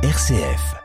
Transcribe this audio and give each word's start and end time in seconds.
RCF. 0.00 0.76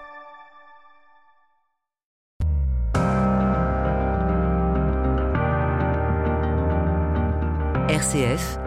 RCF, 7.90 8.57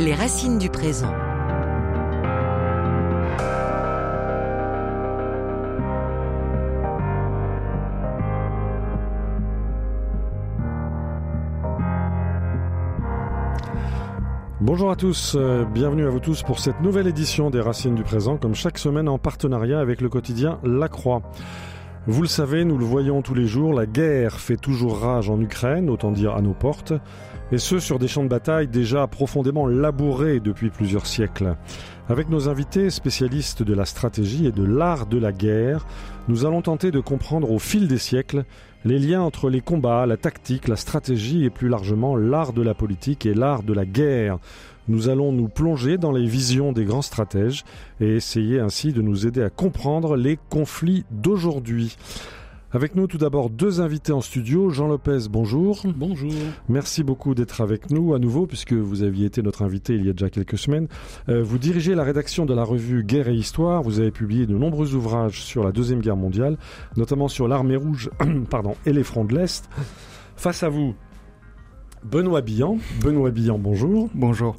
les 0.00 0.12
racines 0.12 0.58
du 0.58 0.70
présent. 0.70 1.14
Bonjour 14.64 14.92
à 14.92 14.96
tous, 14.96 15.34
euh, 15.36 15.64
bienvenue 15.64 16.06
à 16.06 16.08
vous 16.08 16.20
tous 16.20 16.44
pour 16.44 16.60
cette 16.60 16.80
nouvelle 16.82 17.08
édition 17.08 17.50
des 17.50 17.60
Racines 17.60 17.96
du 17.96 18.04
Présent, 18.04 18.36
comme 18.36 18.54
chaque 18.54 18.78
semaine 18.78 19.08
en 19.08 19.18
partenariat 19.18 19.80
avec 19.80 20.00
le 20.00 20.08
quotidien 20.08 20.60
La 20.62 20.86
Croix. 20.86 21.20
Vous 22.06 22.22
le 22.22 22.28
savez, 22.28 22.64
nous 22.64 22.78
le 22.78 22.84
voyons 22.84 23.22
tous 23.22 23.34
les 23.34 23.48
jours, 23.48 23.74
la 23.74 23.86
guerre 23.86 24.38
fait 24.38 24.56
toujours 24.56 25.00
rage 25.00 25.28
en 25.28 25.40
Ukraine, 25.40 25.90
autant 25.90 26.12
dire 26.12 26.36
à 26.36 26.42
nos 26.42 26.54
portes, 26.54 26.92
et 27.50 27.58
ce 27.58 27.80
sur 27.80 27.98
des 27.98 28.06
champs 28.06 28.22
de 28.22 28.28
bataille 28.28 28.68
déjà 28.68 29.08
profondément 29.08 29.66
labourés 29.66 30.38
depuis 30.38 30.70
plusieurs 30.70 31.06
siècles. 31.06 31.56
Avec 32.08 32.28
nos 32.28 32.48
invités 32.48 32.88
spécialistes 32.90 33.64
de 33.64 33.74
la 33.74 33.84
stratégie 33.84 34.46
et 34.46 34.52
de 34.52 34.62
l'art 34.62 35.06
de 35.06 35.18
la 35.18 35.32
guerre, 35.32 35.86
nous 36.28 36.46
allons 36.46 36.62
tenter 36.62 36.92
de 36.92 37.00
comprendre 37.00 37.50
au 37.50 37.58
fil 37.58 37.88
des 37.88 37.98
siècles 37.98 38.44
les 38.84 38.98
liens 38.98 39.22
entre 39.22 39.48
les 39.48 39.60
combats, 39.60 40.06
la 40.06 40.16
tactique, 40.16 40.68
la 40.68 40.76
stratégie 40.76 41.44
et 41.44 41.50
plus 41.50 41.68
largement 41.68 42.16
l'art 42.16 42.52
de 42.52 42.62
la 42.62 42.74
politique 42.74 43.26
et 43.26 43.34
l'art 43.34 43.62
de 43.62 43.72
la 43.72 43.84
guerre. 43.84 44.38
Nous 44.88 45.08
allons 45.08 45.30
nous 45.30 45.48
plonger 45.48 45.96
dans 45.96 46.10
les 46.10 46.26
visions 46.26 46.72
des 46.72 46.84
grands 46.84 47.02
stratèges 47.02 47.64
et 48.00 48.16
essayer 48.16 48.58
ainsi 48.58 48.92
de 48.92 49.00
nous 49.00 49.26
aider 49.26 49.42
à 49.42 49.50
comprendre 49.50 50.16
les 50.16 50.38
conflits 50.50 51.04
d'aujourd'hui. 51.10 51.96
Avec 52.74 52.94
nous 52.94 53.06
tout 53.06 53.18
d'abord 53.18 53.50
deux 53.50 53.82
invités 53.82 54.12
en 54.12 54.22
studio. 54.22 54.70
Jean 54.70 54.88
Lopez, 54.88 55.28
bonjour. 55.28 55.82
Bonjour. 55.94 56.32
Merci 56.70 57.02
beaucoup 57.02 57.34
d'être 57.34 57.60
avec 57.60 57.90
nous 57.90 58.14
à 58.14 58.18
nouveau 58.18 58.46
puisque 58.46 58.72
vous 58.72 59.02
aviez 59.02 59.26
été 59.26 59.42
notre 59.42 59.60
invité 59.60 59.94
il 59.94 60.06
y 60.06 60.08
a 60.08 60.14
déjà 60.14 60.30
quelques 60.30 60.56
semaines. 60.56 60.88
Euh, 61.28 61.42
vous 61.42 61.58
dirigez 61.58 61.94
la 61.94 62.02
rédaction 62.02 62.46
de 62.46 62.54
la 62.54 62.64
revue 62.64 63.04
Guerre 63.04 63.28
et 63.28 63.34
Histoire. 63.34 63.82
Vous 63.82 64.00
avez 64.00 64.10
publié 64.10 64.46
de 64.46 64.56
nombreux 64.56 64.94
ouvrages 64.94 65.42
sur 65.42 65.64
la 65.64 65.70
Deuxième 65.70 66.00
Guerre 66.00 66.16
mondiale, 66.16 66.56
notamment 66.96 67.28
sur 67.28 67.46
l'armée 67.46 67.76
rouge 67.76 68.08
pardon, 68.50 68.74
et 68.86 68.94
les 68.94 69.04
fronts 69.04 69.26
de 69.26 69.36
l'Est. 69.36 69.68
Face 70.36 70.62
à 70.62 70.70
vous, 70.70 70.94
Benoît 72.04 72.40
Billan. 72.40 72.78
Benoît 73.02 73.30
Billan, 73.30 73.58
bonjour. 73.58 74.08
Bonjour. 74.14 74.56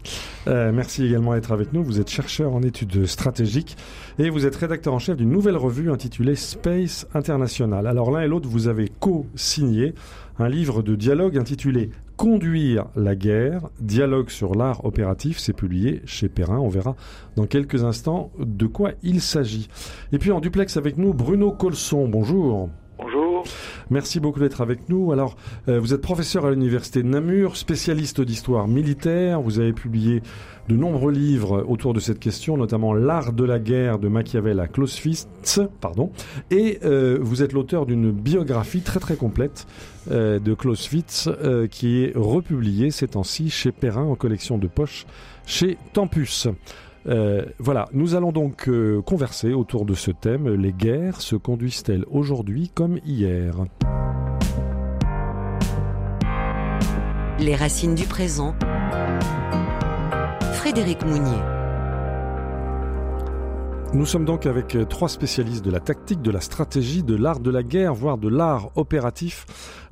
Euh, 0.48 0.72
merci 0.72 1.06
également 1.06 1.34
d'être 1.34 1.52
avec 1.52 1.74
nous. 1.74 1.84
Vous 1.84 2.00
êtes 2.00 2.10
chercheur 2.10 2.54
en 2.54 2.62
études 2.62 3.06
stratégiques 3.06 3.78
et 4.18 4.30
vous 4.30 4.46
êtes 4.46 4.56
rédacteur 4.56 4.94
en 4.94 5.00
chef 5.00 5.18
d'une 5.18 5.30
nouvelle 5.30 5.58
revue 5.58 5.92
intitulée 5.92 6.36
Space 6.36 7.08
International. 7.14 7.86
Alors 7.88 8.12
l'un 8.12 8.22
et 8.22 8.28
l'autre, 8.28 8.48
vous 8.48 8.68
avez 8.68 8.90
co-signé 9.00 9.94
un 10.40 10.50
livre 10.50 10.82
de 10.82 10.96
dialogue 10.96 11.38
intitulé 11.38 11.90
Conduire 12.16 12.86
la 12.96 13.16
guerre, 13.16 13.70
dialogue 13.80 14.30
sur 14.30 14.56
l'art 14.56 14.86
opératif, 14.86 15.40
c'est 15.40 15.52
publié 15.54 16.02
chez 16.06 16.30
Perrin. 16.30 16.60
On 16.60 16.70
verra 16.70 16.96
dans 17.36 17.48
quelques 17.48 17.84
instants 17.84 18.32
de 18.40 18.68
quoi 18.68 18.92
il 19.02 19.20
s'agit. 19.20 19.68
Et 20.12 20.20
puis 20.20 20.32
en 20.32 20.40
duplex 20.40 20.78
avec 20.78 20.98
nous, 20.98 21.14
Bruno 21.14 21.52
Colson. 21.52 22.08
Bonjour. 22.08 22.70
Bonjour. 23.00 23.44
Merci 23.90 24.20
beaucoup 24.20 24.40
d'être 24.40 24.62
avec 24.62 24.90
nous. 24.90 25.12
Alors, 25.12 25.36
euh, 25.68 25.80
vous 25.80 25.94
êtes 25.94 26.02
professeur 26.02 26.46
à 26.46 26.52
l'université 26.52 27.04
de 27.04 27.08
Namur, 27.08 27.58
spécialiste 27.58 28.22
d'histoire 28.22 28.68
militaire. 28.68 29.42
Vous 29.42 29.60
avez 29.60 29.74
publié 29.74 30.22
de 30.70 30.76
nombreux 30.76 31.12
livres 31.12 31.66
autour 31.68 31.94
de 31.94 32.00
cette 32.00 32.20
question, 32.20 32.58
notamment 32.58 32.94
L'art 32.94 33.34
de 33.34 33.44
la 33.44 33.60
guerre 33.60 34.00
de 34.00 34.08
Machiavel 34.08 34.60
à 34.60 34.68
Clausewitz, 34.68 35.60
pardon. 35.82 36.12
Et 36.52 36.80
euh, 36.84 37.18
vous 37.22 37.44
êtes 37.44 37.54
l'auteur 37.54 37.86
d'une 37.86 38.12
biographie 38.12 38.82
très 38.82 39.00
très 39.00 39.16
complète 39.16 39.68
euh, 40.12 40.40
de 40.40 40.54
Clausewitz 40.54 41.28
euh, 41.28 41.68
qui 41.68 42.04
est 42.04 42.14
republiée 42.16 42.92
ces 42.92 43.10
temps-ci 43.10 43.50
chez 43.50 43.72
Perrin 43.72 44.04
en 44.04 44.16
collection 44.16 44.58
de 44.58 44.68
poche 44.68 45.06
chez 45.46 45.78
Tempus. 45.94 46.48
Euh, 47.08 47.46
voilà, 47.60 47.86
nous 47.94 48.16
allons 48.16 48.32
donc 48.32 48.70
euh, 48.70 49.02
converser 49.02 49.54
autour 49.54 49.86
de 49.86 49.94
ce 49.94 50.12
thème. 50.12 50.54
Les 50.54 50.72
guerres 50.72 51.22
se 51.22 51.36
conduisent-elles 51.36 52.06
aujourd'hui 52.10 52.72
comme 52.74 53.00
hier? 53.06 53.56
Les 57.40 57.56
racines 57.56 57.96
du 57.96 58.06
présent. 58.06 58.56
Frédéric 60.54 61.06
Mounier. 61.06 61.63
Nous 63.94 64.08
sommes 64.08 64.26
donc 64.26 64.48
avec 64.48 64.76
euh, 64.76 64.86
trois 64.86 65.08
spécialistes 65.08 65.64
de 65.64 65.70
la 65.70 65.80
tactique, 65.80 66.24
de 66.24 66.32
la 66.32 66.42
stratégie, 66.42 67.04
de 67.04 67.16
l'art 67.16 67.40
de 67.40 67.52
la 67.52 67.62
guerre, 67.62 67.94
voire 67.94 68.18
de 68.18 68.28
l'art 68.28 68.72
opératif. 68.76 69.46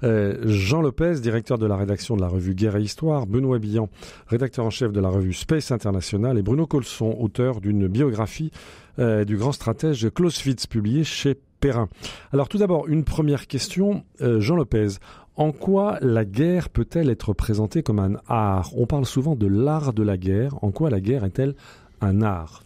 Euh, 0.03 0.39
Jean 0.43 0.81
Lopez, 0.81 1.19
directeur 1.21 1.59
de 1.59 1.67
la 1.67 1.75
rédaction 1.75 2.15
de 2.15 2.21
la 2.21 2.27
revue 2.27 2.55
Guerre 2.55 2.77
et 2.77 2.81
Histoire, 2.81 3.27
Benoît 3.27 3.59
Billan, 3.59 3.89
rédacteur 4.25 4.65
en 4.65 4.71
chef 4.71 4.91
de 4.91 4.99
la 4.99 5.09
revue 5.09 5.33
Space 5.33 5.71
International, 5.71 6.39
et 6.39 6.41
Bruno 6.41 6.65
Colson, 6.65 7.15
auteur 7.19 7.61
d'une 7.61 7.87
biographie 7.87 8.49
euh, 8.97 9.23
du 9.23 9.37
grand 9.37 9.51
stratège 9.51 10.09
Clausewitz, 10.09 10.65
publiée 10.65 11.03
chez 11.03 11.37
Perrin. 11.59 11.87
Alors 12.33 12.49
tout 12.49 12.57
d'abord, 12.57 12.87
une 12.87 13.03
première 13.03 13.45
question, 13.45 14.03
Jean 14.19 14.55
Lopez. 14.55 14.97
En 15.35 15.51
quoi 15.51 15.99
la 16.01 16.25
guerre 16.25 16.69
peut-elle 16.69 17.11
être 17.11 17.33
présentée 17.33 17.83
comme 17.83 17.99
un 17.99 18.15
art? 18.27 18.71
On 18.75 18.87
parle 18.87 19.05
souvent 19.05 19.35
de 19.35 19.45
l'art 19.45 19.93
de 19.93 20.01
la 20.01 20.17
guerre. 20.17 20.55
En 20.63 20.71
quoi 20.71 20.89
la 20.89 20.99
guerre 20.99 21.23
est-elle 21.23 21.53
un 22.01 22.23
art? 22.23 22.63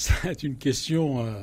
C'est 0.00 0.42
une 0.44 0.56
question 0.56 1.22
euh, 1.26 1.42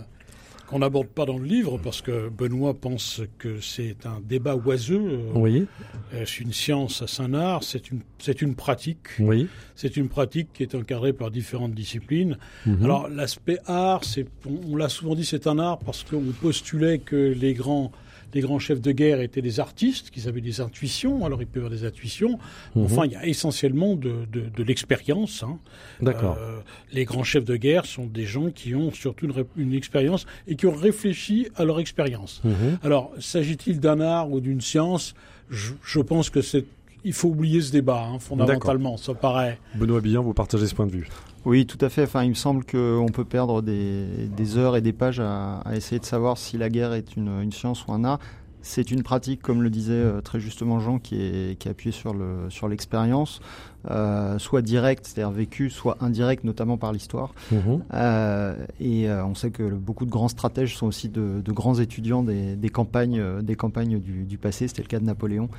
qu'on 0.66 0.80
n'aborde 0.80 1.08
pas 1.10 1.26
dans 1.26 1.38
le 1.38 1.46
livre 1.46 1.78
parce 1.78 2.02
que 2.02 2.28
Benoît 2.30 2.74
pense 2.74 3.22
que 3.38 3.62
c'est 3.62 3.96
un 4.08 4.20
débat 4.28 4.56
oiseux. 4.56 5.00
Euh, 5.00 5.32
Oui, 5.36 5.68
Est-ce 6.12 6.42
une 6.42 6.52
science, 6.54 7.20
un 7.20 7.36
art 7.36 7.64
C'est 7.64 7.92
une, 7.92 8.00
c'est 8.18 8.42
une 8.42 8.56
pratique. 8.56 9.10
oui. 9.20 9.48
C'est 9.76 9.96
une 9.96 10.10
pratique 10.10 10.48
qui 10.54 10.64
est 10.64 10.74
encadrée 10.74 11.14
par 11.14 11.30
différentes 11.30 11.76
disciplines. 11.76 12.38
Mhm. 12.66 12.84
Alors 12.84 13.08
l'aspect 13.10 13.60
art, 13.68 14.04
c'est, 14.04 14.26
on, 14.48 14.74
on 14.74 14.76
l'a 14.76 14.90
souvent 14.90 15.14
dit, 15.14 15.24
c'est 15.24 15.46
un 15.46 15.60
art 15.60 15.78
parce 15.78 16.04
qu'on 16.04 16.24
postulait 16.42 16.98
que 16.98 17.16
les 17.40 17.54
grands, 17.54 17.92
les 18.34 18.42
grands 18.42 18.60
chefs 18.60 18.82
de 18.82 18.92
guerre 18.92 19.22
étaient 19.22 19.42
des 19.42 19.60
artistes, 19.60 20.10
qu'ils 20.10 20.28
avaient 20.28 20.42
des 20.42 20.62
intuitions. 20.62 21.26
Alors 21.26 21.42
ils 21.42 21.48
peuvent 21.48 21.66
avoir 21.66 21.80
des 21.80 21.86
intuitions. 21.86 22.40
Mhm. 22.76 22.84
Enfin, 22.84 23.06
il 23.06 23.12
y 23.12 23.16
a 23.16 23.26
essentiellement 23.26 23.96
de, 23.96 24.26
de, 24.32 24.50
de 24.50 24.64
l'expérience. 24.64 25.44
Hein. 25.44 25.58
D'accord. 26.02 26.38
Euh, 26.40 26.60
les 26.92 27.06
grands 27.06 27.24
chefs 27.24 27.46
de 27.46 27.56
guerre 27.56 27.86
sont 27.86 28.06
des 28.06 28.26
gens 28.26 28.50
qui 28.52 28.76
ont 28.76 28.92
surtout 28.92 29.28
une, 29.56 29.74
expérience 29.74 30.26
et 30.48 30.56
qui 30.56 30.66
ont 30.66 30.76
réfléchi 30.76 31.48
à 31.56 31.66
leur 31.66 31.80
expérience. 31.80 32.42
Mhm. 32.44 32.80
Alors, 32.84 33.12
s'agit-il 33.20 33.80
d'un 33.80 34.02
art 34.02 34.32
ou 34.32 34.40
d'une 34.40 34.62
science? 34.62 35.14
Je, 35.50 35.74
je 35.84 36.00
pense 36.00 36.30
que 36.30 36.42
c'est 36.42 36.66
il 37.04 37.14
faut 37.14 37.30
oublier 37.30 37.62
ce 37.62 37.72
débat, 37.72 38.04
hein, 38.04 38.20
fondamentalement. 38.20 38.98
Ça 38.98 39.14
paraît. 39.14 39.60
Benoît 39.76 40.02
Billan, 40.02 40.24
vous 40.24 40.34
partagez 40.34 40.68
ce 40.68 40.76
point 40.76 40.88
de 40.88 40.92
vue. 40.92 41.08
Oui, 41.48 41.66
tout 41.66 41.78
à 41.80 41.88
fait. 41.88 42.04
Enfin, 42.04 42.26
il 42.26 42.30
me 42.32 42.36
semble 42.36 42.66
qu'on 42.66 43.08
peut 43.08 43.24
perdre 43.24 43.62
des, 43.62 44.58
heures 44.58 44.76
et 44.76 44.82
des 44.82 44.92
pages 44.92 45.22
à, 45.22 45.64
essayer 45.74 45.98
de 45.98 46.04
savoir 46.04 46.38
si 46.38 46.58
la 46.58 46.68
guerre 46.68 46.92
est 46.92 47.16
une, 47.16 47.54
science 47.54 47.88
ou 47.88 47.94
un 47.94 48.04
art. 48.04 48.20
C'est 48.62 48.92
une 48.92 49.02
pratique, 49.02 49.42
comme 49.42 49.62
le 49.62 49.70
disait 49.70 49.94
euh, 49.94 50.20
très 50.20 50.42
justement 50.42 50.82
Jean, 50.82 51.00
qui 51.00 51.16
est, 51.16 51.58
qui 51.58 51.70
est 51.70 51.72
appuyée 51.72 51.94
sur 51.94 52.14
le 52.14 52.50
sur 52.50 52.68
l'expérience, 52.68 53.40
euh, 53.90 54.38
soit 54.40 54.62
directe, 54.62 55.06
c'est-à-dire 55.08 55.32
vécue, 55.32 55.70
soit 55.70 55.98
indirecte, 56.02 56.44
notamment 56.44 56.78
par 56.78 56.92
l'histoire. 56.92 57.34
Mhm. 57.52 57.84
Euh, 57.94 58.56
et 58.80 59.10
euh, 59.10 59.26
on 59.26 59.36
sait 59.36 59.52
que 59.52 59.64
beaucoup 59.64 60.06
de 60.06 60.12
grands 60.12 60.28
stratèges 60.28 60.76
sont 60.76 60.88
aussi 60.88 61.10
de, 61.10 61.42
de 61.44 61.52
grands 61.52 61.76
étudiants 61.80 62.24
des, 62.24 62.56
des 62.56 62.70
campagnes, 62.70 63.20
euh, 63.20 63.42
des 63.42 63.56
campagnes 63.56 64.00
du, 64.00 64.24
du 64.26 64.38
passé. 64.38 64.68
C'était 64.68 64.82
le 64.82 64.88
cas 64.88 65.00
de 65.00 65.06
Napoléon. 65.06 65.50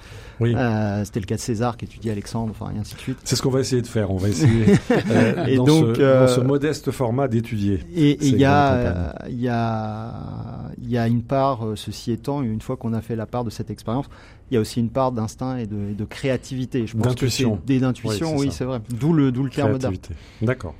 Oui. 0.40 0.54
Euh, 0.54 1.04
C'était 1.04 1.20
le 1.20 1.26
cas 1.26 1.36
de 1.36 1.40
César 1.40 1.76
qui 1.76 1.86
étudiait 1.86 2.12
Alexandre, 2.12 2.54
enfin 2.58 2.72
et 2.74 2.78
ainsi 2.78 2.94
de 2.94 3.00
suite. 3.00 3.18
C'est 3.24 3.36
ce 3.36 3.42
qu'on 3.42 3.50
va 3.50 3.60
essayer 3.60 3.82
de 3.82 3.86
faire. 3.86 4.10
On 4.10 4.16
va 4.16 4.28
essayer, 4.28 4.66
Et 5.48 5.56
dans, 5.56 5.64
donc, 5.64 5.96
ce, 5.96 6.20
dans 6.20 6.28
ce 6.28 6.40
modeste 6.40 6.90
format, 6.90 7.28
d'étudier. 7.28 7.80
Et 7.94 8.18
il 8.26 8.36
y, 8.36 8.44
a, 8.44 9.14
il 9.28 9.40
y, 9.40 9.48
a, 9.48 10.14
il 10.82 10.90
y 10.90 10.98
a 10.98 11.06
une 11.06 11.22
part, 11.22 11.60
ceci 11.76 12.12
étant, 12.12 12.42
une 12.42 12.60
fois 12.60 12.76
qu'on 12.76 12.92
a 12.92 13.00
fait 13.00 13.16
la 13.16 13.26
part 13.26 13.44
de 13.44 13.50
cette 13.50 13.70
expérience, 13.70 14.06
il 14.50 14.54
y 14.54 14.56
a 14.56 14.60
aussi 14.60 14.80
une 14.80 14.90
part 14.90 15.12
d'instinct 15.12 15.56
et 15.56 15.66
de, 15.66 15.90
et 15.90 15.94
de 15.94 16.04
créativité. 16.04 16.86
Je 16.86 16.96
pense 16.96 17.02
que 17.02 17.08
D'intuition. 17.08 18.36
Oui, 18.36 18.50
c'est 18.50 18.64
oui, 18.64 18.70
vrai. 18.70 18.80
D'où 18.90 19.12
le, 19.12 19.30
d'où 19.32 19.44
le 19.44 19.50
terme 19.50 19.78
d'art. 19.78 19.90
Créativité. 19.92 20.14
D'accord. 20.42 20.74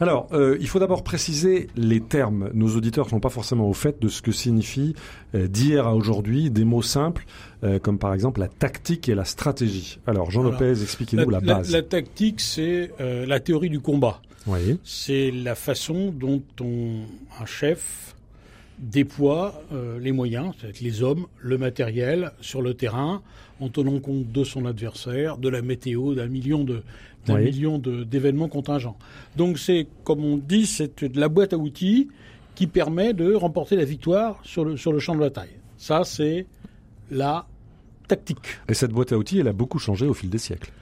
Alors, 0.00 0.28
euh, 0.32 0.56
il 0.60 0.68
faut 0.68 0.78
d'abord 0.78 1.04
préciser 1.04 1.68
les 1.76 2.00
termes. 2.00 2.50
Nos 2.54 2.74
auditeurs 2.76 3.04
ne 3.06 3.10
sont 3.10 3.20
pas 3.20 3.28
forcément 3.28 3.68
au 3.68 3.74
fait 3.74 4.00
de 4.00 4.08
ce 4.08 4.22
que 4.22 4.32
signifie 4.32 4.94
euh, 5.34 5.46
d'hier 5.46 5.86
à 5.86 5.94
aujourd'hui 5.94 6.50
des 6.50 6.64
mots 6.64 6.82
simples, 6.82 7.26
euh, 7.64 7.78
comme 7.78 7.98
par 7.98 8.14
exemple 8.14 8.40
la 8.40 8.48
tactique 8.48 9.08
et 9.08 9.14
la 9.14 9.24
stratégie. 9.24 9.98
Alors, 10.06 10.30
Jean 10.30 10.40
Alors, 10.40 10.52
Lopez, 10.52 10.82
expliquez-nous 10.82 11.28
la, 11.28 11.40
la, 11.40 11.54
base. 11.56 11.70
la 11.70 11.82
tactique, 11.82 12.40
c'est 12.40 12.92
euh, 13.00 13.26
la 13.26 13.40
théorie 13.40 13.70
du 13.70 13.80
combat. 13.80 14.22
Oui. 14.46 14.78
C'est 14.84 15.30
la 15.30 15.54
façon 15.54 16.12
dont 16.18 16.42
on, 16.60 17.02
un 17.40 17.46
chef 17.46 18.14
déploie 18.80 19.62
euh, 19.72 19.98
les 19.98 20.12
moyens, 20.12 20.54
c'est-à-dire 20.58 20.82
les 20.82 21.02
hommes, 21.02 21.26
le 21.38 21.58
matériel 21.58 22.32
sur 22.40 22.62
le 22.62 22.74
terrain, 22.74 23.22
en 23.60 23.68
tenant 23.68 23.98
compte 24.00 24.32
de 24.32 24.42
son 24.44 24.64
adversaire, 24.66 25.36
de 25.38 25.48
la 25.48 25.62
météo, 25.62 26.14
d'un 26.14 26.26
million 26.28 26.64
de 26.64 26.82
d'un 27.26 27.34
Oui. 27.34 27.44
million 27.44 27.78
de- 27.78 28.02
d'événements 28.02 28.48
contingents. 28.48 28.96
Donc 29.36 29.58
c'est, 29.58 29.86
comme 30.04 30.24
on 30.24 30.38
dit, 30.38 30.64
c'est 30.64 31.04
de 31.04 31.20
la 31.20 31.28
boîte 31.28 31.52
à 31.52 31.58
outils 31.58 32.08
qui 32.54 32.66
permet 32.66 33.12
de 33.12 33.34
remporter 33.34 33.76
la 33.76 33.84
victoire 33.84 34.40
sur 34.42 34.64
le, 34.64 34.78
sur 34.78 34.90
le 34.90 35.00
champ 35.00 35.14
de 35.14 35.20
bataille. 35.20 35.50
Ça, 35.76 36.02
c'est 36.04 36.46
la 37.10 37.46
tactique. 38.08 38.38
Et 38.70 38.74
cette 38.74 38.92
boîte 38.92 39.12
à 39.12 39.18
outils, 39.18 39.38
elle 39.38 39.48
a 39.48 39.52
beaucoup 39.52 39.78
changé 39.78 40.06
au 40.06 40.14
fil 40.14 40.30
des 40.30 40.38
siècles. 40.38 40.72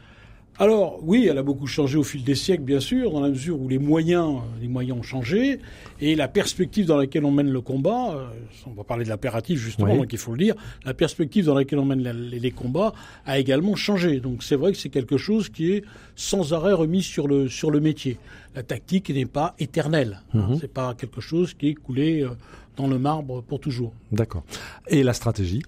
Alors 0.60 0.98
oui, 1.02 1.28
elle 1.30 1.38
a 1.38 1.42
beaucoup 1.44 1.68
changé 1.68 1.96
au 1.96 2.02
fil 2.02 2.24
des 2.24 2.34
siècles, 2.34 2.64
bien 2.64 2.80
sûr, 2.80 3.12
dans 3.12 3.20
la 3.20 3.28
mesure 3.28 3.60
où 3.60 3.68
les 3.68 3.78
moyens, 3.78 4.40
les 4.60 4.66
moyens 4.66 4.98
ont 4.98 5.02
changé 5.02 5.60
et 6.00 6.16
la 6.16 6.26
perspective 6.26 6.84
dans 6.86 6.96
laquelle 6.96 7.24
on 7.24 7.30
mène 7.30 7.50
le 7.50 7.60
combat. 7.60 8.12
euh, 8.14 8.26
on 8.66 8.72
va 8.72 8.82
parler 8.82 9.04
de 9.04 9.08
l'impératif 9.08 9.60
justement, 9.60 9.92
Oui. 9.92 9.98
donc 9.98 10.12
il 10.12 10.18
faut 10.18 10.32
le 10.32 10.38
dire. 10.38 10.54
La 10.84 10.94
perspective 10.94 11.44
dans 11.44 11.54
laquelle 11.54 11.78
on 11.78 11.84
mène 11.84 12.02
la- 12.02 12.12
les, 12.12 12.40
les 12.40 12.50
combats 12.50 12.92
a 13.24 13.38
également 13.38 13.76
changé. 13.76 14.18
Donc 14.18 14.42
c'est 14.42 14.56
vrai 14.56 14.72
que 14.72 14.78
c'est 14.78 14.88
quelque 14.88 15.16
chose 15.16 15.48
qui 15.48 15.70
est 15.72 15.84
sans 16.16 16.52
arrêt 16.52 16.72
remis 16.72 17.02
sur 17.04 17.28
le 17.28 17.48
sur 17.48 17.70
le 17.70 17.78
métier. 17.78 18.18
La 18.56 18.64
tactique 18.64 19.10
n'est 19.10 19.26
pas 19.26 19.54
éternelle. 19.60 20.22
hein. 20.34 20.38
Mhm. 20.50 20.58
c'est 20.60 20.72
pas 20.72 20.94
quelque 20.94 21.20
chose 21.20 21.54
qui 21.54 21.68
est 21.68 21.74
coulé 21.74 22.22
euh, 22.22 22.30
dans 22.76 22.88
le 22.88 22.98
marbre 22.98 23.42
pour 23.42 23.60
toujours. 23.60 23.92
D'accord. 24.10 24.42
Et 24.88 25.04
la 25.04 25.12
stratégie? 25.12 25.62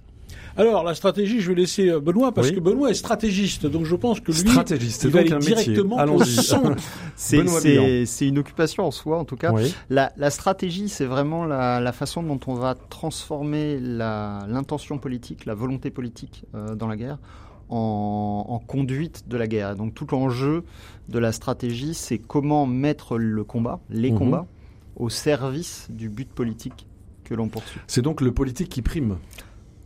Alors 0.57 0.83
la 0.85 0.95
stratégie, 0.95 1.41
je 1.41 1.49
vais 1.49 1.55
laisser 1.61 1.89
euh, 1.89 2.01
Benoît 2.01 2.33
parce 2.33 2.49
Oui. 2.49 2.55
que 2.57 2.61
Benoît 2.61 2.91
est 2.91 2.95
stratégiste, 2.95 3.67
donc 3.67 3.85
je 3.85 3.95
pense 3.97 4.21
que 4.21 4.33
lui, 4.33 4.39
Stratégiste, 4.39 5.03
c'est 5.03 5.09
il 5.09 5.13
va 5.13 5.21
donc 5.23 5.33
aller 5.33 5.35
un 5.37 5.39
métier. 5.49 5.65
directement 5.75 5.97
au 5.97 5.99
Allons-y. 6.01 6.25
centre 6.43 6.77
C'est 7.17 8.27
une 8.29 8.39
occupation 8.39 8.85
en 8.87 8.91
soi, 8.91 9.19
en 9.19 9.25
tout 9.25 9.37
cas. 9.37 9.53
Oui. 9.53 9.75
La, 9.89 10.13
la 10.17 10.31
stratégie, 10.31 10.89
c'est 10.89 11.05
vraiment 11.07 11.45
la, 11.45 11.81
la 11.81 11.93
façon 11.93 12.23
dont 12.23 12.41
on 12.47 12.55
va 12.55 12.75
transformer 12.75 13.79
la- 13.81 14.45
l'intention 14.49 14.99
politique, 14.99 15.45
la 15.47 15.55
volonté 15.55 15.91
politique 15.91 16.45
euh, 16.55 16.75
dans 16.75 16.89
la 16.89 16.97
guerre 16.97 17.19
en, 17.69 18.47
en 18.49 18.59
conduite 18.59 19.29
de 19.29 19.37
la 19.37 19.47
guerre. 19.47 19.77
Donc 19.77 19.95
tout 19.95 20.07
l'enjeu 20.11 20.65
de 21.09 21.19
la 21.19 21.33
stratégie, 21.33 21.95
c'est 21.95 22.19
comment 22.19 22.67
mettre 22.67 23.17
le 23.19 23.45
combat, 23.45 23.81
les 23.91 24.11
Mhm. 24.11 24.19
combats, 24.19 24.47
au 24.97 25.09
service 25.09 25.87
du 25.91 26.09
but 26.09 26.29
politique 26.29 26.87
que 27.25 27.35
l'on 27.35 27.49
poursuit. 27.49 27.81
C'est 27.87 28.03
donc 28.03 28.21
le 28.21 28.33
politique 28.33 28.69
qui 28.69 28.83
prime. 28.83 29.17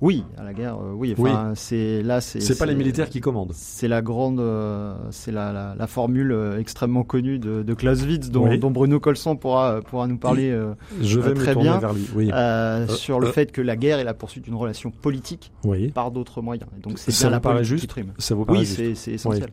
Oui, 0.05 0.23
à 0.37 0.45
la 0.45 0.53
guerre, 0.53 0.77
euh, 0.77 0.93
oui. 0.95 1.15
Enfin, 1.19 1.53
c'est 1.55 2.03
là, 2.03 2.21
c'est. 2.21 2.39
C'est 2.41 2.59
pas 2.59 2.67
les 2.67 2.75
militaires 2.75 3.09
qui 3.09 3.23
commandent. 3.23 3.53
C'est 3.55 3.89
la 3.89 4.03
grande, 4.03 4.39
euh, 4.39 4.95
c'est 5.11 5.33
la, 5.33 5.51
la, 5.51 5.75
la 5.79 5.87
formule 5.87 6.31
euh, 6.31 6.59
extrêmement 6.61 7.05
connue 7.05 7.39
de, 7.39 7.63
de 7.63 7.75
Clausewitz, 7.75 8.29
dont, 8.29 8.47
Oui. 8.47 8.59
dont 8.59 8.71
Bruno 8.71 9.01
Colson 9.01 9.35
pourra, 9.37 9.81
pourra 9.81 10.07
nous 10.07 10.19
parler 10.19 10.51
euh, 10.51 10.75
Je 11.01 11.19
vais 11.21 11.31
me 11.31 11.37
très 11.37 11.55
bien. 11.55 11.79
vers 11.79 11.95
lui. 11.95 12.07
Oui. 12.15 12.31
euh, 12.35 12.87
sur 12.87 13.19
le 13.19 13.29
euh. 13.29 13.33
fait 13.33 13.51
que 13.51 13.63
la 13.63 13.77
guerre 13.77 13.99
est 13.99 14.05
la 14.05 14.13
poursuite 14.13 14.45
d'une 14.45 14.57
relation 14.57 14.91
politique 14.91 15.53
oui. 15.65 15.89
par 15.89 16.11
d'autres 16.11 16.43
moyens. 16.43 16.69
Et 16.77 16.83
donc 16.83 16.99
c'est 16.99 17.11
Ça 17.11 17.23
bien 17.23 17.29
vous 17.29 17.33
la 17.37 17.41
paraît 17.41 17.55
politique 17.57 17.71
juste 17.73 17.81
qui 17.85 17.87
prime. 17.89 18.13
Ça 18.19 18.35
vous 18.35 18.45
paraît 18.45 18.59
Oui, 18.59 18.65
juste 18.67 18.77
c'est 18.77 18.95
c'est 18.95 19.13
essentiel. 19.13 19.49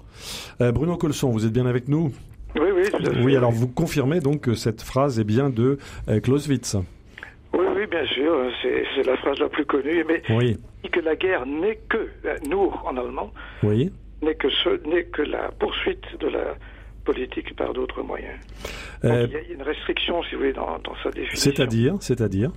Euh, 0.59 0.73
Bruno 0.73 0.97
Colson, 0.97 1.29
vous 1.31 1.45
êtes 1.45 1.53
bien 1.53 1.65
avec 1.65 1.87
nous 1.87 2.11
Oui, 2.57 2.67
oui. 2.75 2.83
Oui, 3.23 3.37
alors 3.37 3.53
vous 3.53 3.69
confirmez 3.69 4.19
donc 4.19 4.41
que 4.41 4.53
cette 4.53 4.81
phrase 4.81 5.17
est 5.17 5.23
bien 5.23 5.49
de 5.49 5.77
euh, 6.09 6.19
Clausewitz. 6.19 6.75
Oui, 7.53 7.65
oui, 7.75 7.85
bien 7.87 8.05
sûr, 8.07 8.49
c'est 8.61 9.03
la 9.05 9.17
phrase 9.17 9.39
la 9.39 9.49
plus 9.49 9.65
connue, 9.65 10.03
mais 10.07 10.21
Oui. 10.29 10.57
dit 10.83 10.89
que 10.89 10.99
la 11.01 11.15
guerre 11.15 11.45
n'est 11.45 11.79
que, 11.89 12.09
euh, 12.25 12.37
nous 12.49 12.71
en 12.85 12.95
allemand, 12.97 13.31
Oui. 13.63 13.91
n'est 14.21 14.35
que, 14.35 14.49
ce- 14.49 14.87
n'est 14.87 15.03
que 15.05 15.21
la 15.21 15.49
poursuite 15.51 16.03
de 16.19 16.27
la 16.29 16.55
politique 17.03 17.55
par 17.55 17.73
d'autres 17.73 18.03
moyens. 18.03 18.37
Donc, 19.03 19.11
Euh, 19.11 19.27
il 19.27 19.33
y 19.33 19.35
a 19.35 19.53
une 19.55 19.63
restriction, 19.63 20.23
si 20.23 20.35
vous 20.35 20.41
voulez, 20.41 20.53
dans, 20.53 20.77
dans 20.79 20.95
sa 21.03 21.09
définition. 21.11 21.51
c'est-à-dire, 21.51 21.95
c'est-à-dire. 21.99 22.51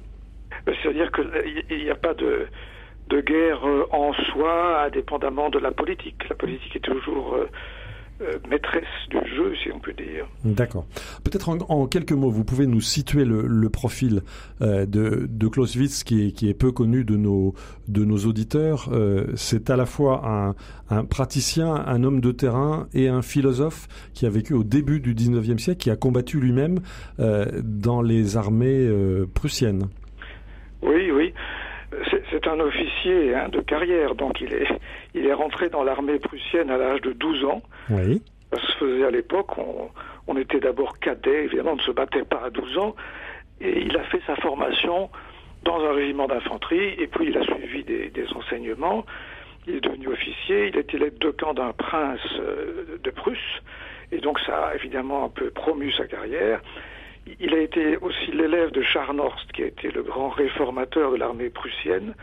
Euh, 0.68 0.72
C'est-à-dire 0.82 1.10
qu'il 1.12 1.78
n'y 1.78 1.90
a 1.90 1.94
pas 1.96 2.14
de, 2.14 2.46
de 3.08 3.20
guerre 3.20 3.64
en 3.90 4.12
soi, 4.12 4.82
indépendamment 4.84 5.50
de 5.50 5.58
la 5.58 5.72
politique. 5.72 6.28
La 6.28 6.36
politique 6.36 6.76
est 6.76 6.80
toujours 6.84 7.34
euh, 7.34 7.48
euh, 8.20 8.38
maîtresse 8.48 8.84
du 9.10 9.18
jeu, 9.34 9.54
si 9.62 9.70
on 9.72 9.78
peut 9.78 9.92
dire. 9.92 10.26
D'accord. 10.44 10.86
Peut-être 11.24 11.48
en, 11.48 11.58
en 11.68 11.86
quelques 11.86 12.12
mots, 12.12 12.30
vous 12.30 12.44
pouvez 12.44 12.66
nous 12.66 12.80
situer 12.80 13.24
le, 13.24 13.46
le 13.46 13.68
profil 13.68 14.22
euh, 14.60 14.86
de, 14.86 15.26
de 15.28 15.48
Clausewitz 15.48 16.04
qui 16.04 16.28
est, 16.28 16.30
qui 16.32 16.48
est 16.48 16.54
peu 16.54 16.72
connu 16.72 17.04
de 17.04 17.16
nos, 17.16 17.54
de 17.88 18.04
nos 18.04 18.18
auditeurs. 18.18 18.88
Euh, 18.92 19.26
c'est 19.34 19.70
à 19.70 19.76
la 19.76 19.86
fois 19.86 20.22
un, 20.24 20.54
un 20.90 21.04
praticien, 21.04 21.74
un 21.74 22.04
homme 22.04 22.20
de 22.20 22.32
terrain 22.32 22.88
et 22.94 23.08
un 23.08 23.22
philosophe 23.22 23.88
qui 24.12 24.26
a 24.26 24.30
vécu 24.30 24.54
au 24.54 24.64
début 24.64 25.00
du 25.00 25.14
19e 25.14 25.58
siècle, 25.58 25.80
qui 25.80 25.90
a 25.90 25.96
combattu 25.96 26.38
lui-même 26.38 26.80
euh, 27.20 27.46
dans 27.62 28.02
les 28.02 28.36
armées 28.36 28.86
euh, 28.86 29.26
prussiennes. 29.32 29.88
Oui, 30.82 31.10
oui. 31.10 31.32
C'est 32.44 32.50
c'est 32.50 32.50
un 32.50 32.60
officier 32.60 33.34
hein, 33.34 33.48
de 33.48 33.60
carrière, 33.60 34.14
donc 34.14 34.40
il 34.40 34.52
est, 34.52 34.68
il 35.14 35.26
est 35.26 35.32
rentré 35.32 35.68
dans 35.68 35.82
l'armée 35.82 36.18
prussienne 36.18 36.70
à 36.70 36.76
l'âge 36.76 37.00
de 37.00 37.12
12 37.12 37.44
ans. 37.44 37.62
Oui. 37.90 38.22
Ça 38.52 38.60
se 38.60 38.72
faisait 38.76 39.04
à 39.04 39.10
l'époque, 39.10 39.56
on, 39.58 39.88
on 40.26 40.36
était 40.36 40.60
d'abord 40.60 40.98
cadet, 40.98 41.44
évidemment, 41.44 41.72
on 41.72 41.76
ne 41.76 41.82
se 41.82 41.90
battait 41.90 42.24
pas 42.24 42.42
à 42.44 42.50
12 42.50 42.78
ans, 42.78 42.94
et 43.60 43.80
il 43.80 43.96
a 43.96 44.04
fait 44.04 44.20
sa 44.26 44.36
formation 44.36 45.10
dans 45.64 45.82
un 45.84 45.92
régiment 45.92 46.26
d'infanterie, 46.26 46.94
et 46.98 47.06
puis 47.06 47.28
il 47.28 47.38
a 47.38 47.42
suivi 47.44 47.82
des, 47.84 48.10
des 48.10 48.26
enseignements, 48.34 49.04
il 49.66 49.76
est 49.76 49.80
devenu 49.80 50.08
officier, 50.08 50.68
il 50.68 50.76
était 50.76 50.98
l'aide 50.98 51.18
de 51.18 51.30
camp 51.30 51.54
d'un 51.54 51.72
prince 51.72 52.20
euh, 52.38 52.98
de 53.02 53.10
Prusse, 53.10 53.62
et 54.12 54.18
donc 54.18 54.38
ça 54.40 54.66
a 54.68 54.74
évidemment 54.74 55.24
un 55.24 55.30
peu 55.30 55.50
promu 55.50 55.90
sa 55.92 56.06
carrière. 56.06 56.60
Il 57.40 57.54
a 57.54 57.58
été 57.58 57.96
aussi 57.98 58.32
l'élève 58.32 58.70
de 58.70 58.82
Scharnhorst, 58.82 59.50
qui 59.52 59.62
a 59.62 59.66
été 59.66 59.90
le 59.90 60.02
grand 60.02 60.28
réformateur 60.28 61.12
de 61.12 61.16
l'armée 61.16 61.48
prussienne, 61.50 62.14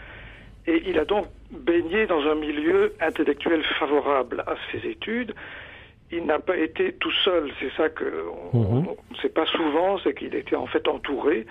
et 0.68 0.84
il 0.86 1.00
a 1.00 1.06
donc 1.06 1.26
baigné 1.50 2.06
dans 2.06 2.22
un 2.28 2.36
milieu 2.36 2.94
intellectuel 3.02 3.64
favorable 3.80 4.44
à 4.46 4.56
ses 4.72 4.88
études. 4.88 5.34
Il 6.12 6.26
n'a 6.26 6.40
pas 6.40 6.58
été 6.58 6.94
tout 6.94 7.12
seul, 7.24 7.52
c'est 7.60 7.72
ça 7.76 7.90
que 7.90 8.26
on 8.54 8.60
Mhm. 8.60 8.88
ne 9.12 9.16
sait 9.18 9.30
pas 9.30 9.46
souvent, 9.48 9.98
c'est 10.04 10.14
qu'il 10.14 10.36
était 10.36 10.56
en 10.56 10.68
fait 10.68 10.88
entouré 10.88 11.46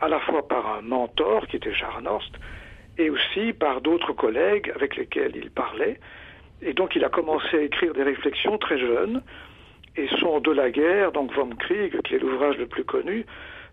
à 0.00 0.08
la 0.08 0.20
fois 0.20 0.46
par 0.46 0.66
un 0.78 0.82
mentor 0.82 1.46
qui 1.46 1.56
était 1.56 1.72
Scharnhorst 1.72 2.34
et 2.98 3.08
aussi 3.08 3.52
par 3.54 3.80
d'autres 3.80 4.12
collègues 4.12 4.70
avec 4.74 4.96
lesquels 4.96 5.34
il 5.36 5.50
parlait. 5.50 5.98
Et 6.62 6.72
donc 6.74 6.94
il 6.96 7.04
a 7.04 7.08
commencé 7.08 7.56
à 7.56 7.60
écrire 7.62 7.94
des 7.94 8.02
réflexions 8.02 8.58
très 8.58 8.78
jeunes. 8.78 9.22
Et 9.96 10.08
son 10.20 10.40
De 10.40 10.52
la 10.52 10.70
guerre, 10.70 11.12
donc 11.12 11.32
Vom 11.34 11.54
Krieg, 11.54 12.00
qui 12.02 12.14
est 12.14 12.18
l'ouvrage 12.18 12.56
le 12.58 12.66
plus 12.66 12.84
connu, 12.84 13.24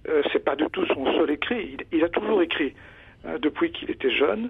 euh, 0.10 0.22
c'est 0.32 0.44
pas 0.44 0.56
du 0.56 0.66
tout 0.72 0.86
son 0.88 1.06
seul 1.18 1.32
écrit. 1.32 1.78
Il, 1.92 1.98
il 1.98 2.04
a 2.04 2.10
toujours 2.10 2.42
écrit 2.42 2.74
hein, 3.26 3.36
depuis 3.42 3.72
qu'il 3.72 3.92
était 3.92 4.12
jeune. 4.12 4.50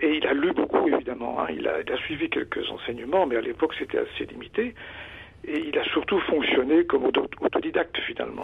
Et 0.00 0.16
il 0.18 0.26
a 0.26 0.32
lu 0.34 0.52
beaucoup, 0.52 0.86
évidemment. 0.86 1.40
hein. 1.40 1.46
Il, 1.50 1.66
a, 1.66 1.80
il 1.84 1.92
a 1.92 1.96
suivi 1.96 2.28
quelques 2.30 2.68
enseignements, 2.70 3.26
mais 3.26 3.36
à 3.36 3.40
l'époque, 3.40 3.74
c'était 3.78 3.98
assez 3.98 4.26
limité. 4.30 4.74
Et 5.44 5.58
il 5.68 5.78
a 5.78 5.84
surtout 5.84 6.18
fonctionné 6.20 6.84
comme 6.84 7.04
auto- 7.04 7.26
autodidacte, 7.40 7.96
finalement. 8.06 8.42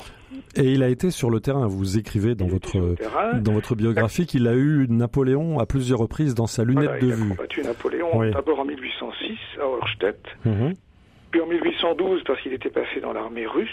Et 0.57 0.73
il 0.73 0.83
a 0.83 0.89
été 0.89 1.11
sur 1.11 1.29
le 1.31 1.41
terrain. 1.41 1.67
Vous 1.67 1.99
écrivez 1.99 2.35
dans 2.35 2.47
Il 2.47 2.51
votre 2.53 2.95
terrain. 2.97 3.35
dans 3.39 3.53
votre 3.53 3.75
biographie 3.75 4.27
qu'il 4.27 4.49
a 4.49 4.55
eu 4.55 4.87
Napoléon 4.89 5.59
à 5.59 5.67
plusieurs 5.67 5.99
reprises 5.99 6.35
dans 6.35 6.47
sa 6.47 6.65
lunette 6.65 6.85
Voilà, 6.85 7.01
de 7.01 7.07
il 7.07 7.13
a 7.13 7.17
vue. 7.17 7.29
combattu 7.31 7.63
Napoléon 7.63 8.09
Oui. 8.19 8.31
d'abord 8.33 8.61
en 8.61 8.65
1806 8.65 9.37
à 9.61 9.67
Auerstedt, 9.69 10.19
Mhm. 10.45 10.73
Puis 11.35 11.41
en 11.41 11.47
1812 11.47 12.23
parce 12.25 12.41
qu'il 12.43 12.53
était 12.53 12.71
passé 12.71 13.01
dans 13.03 13.13
l'armée 13.13 13.45
russe, 13.45 13.69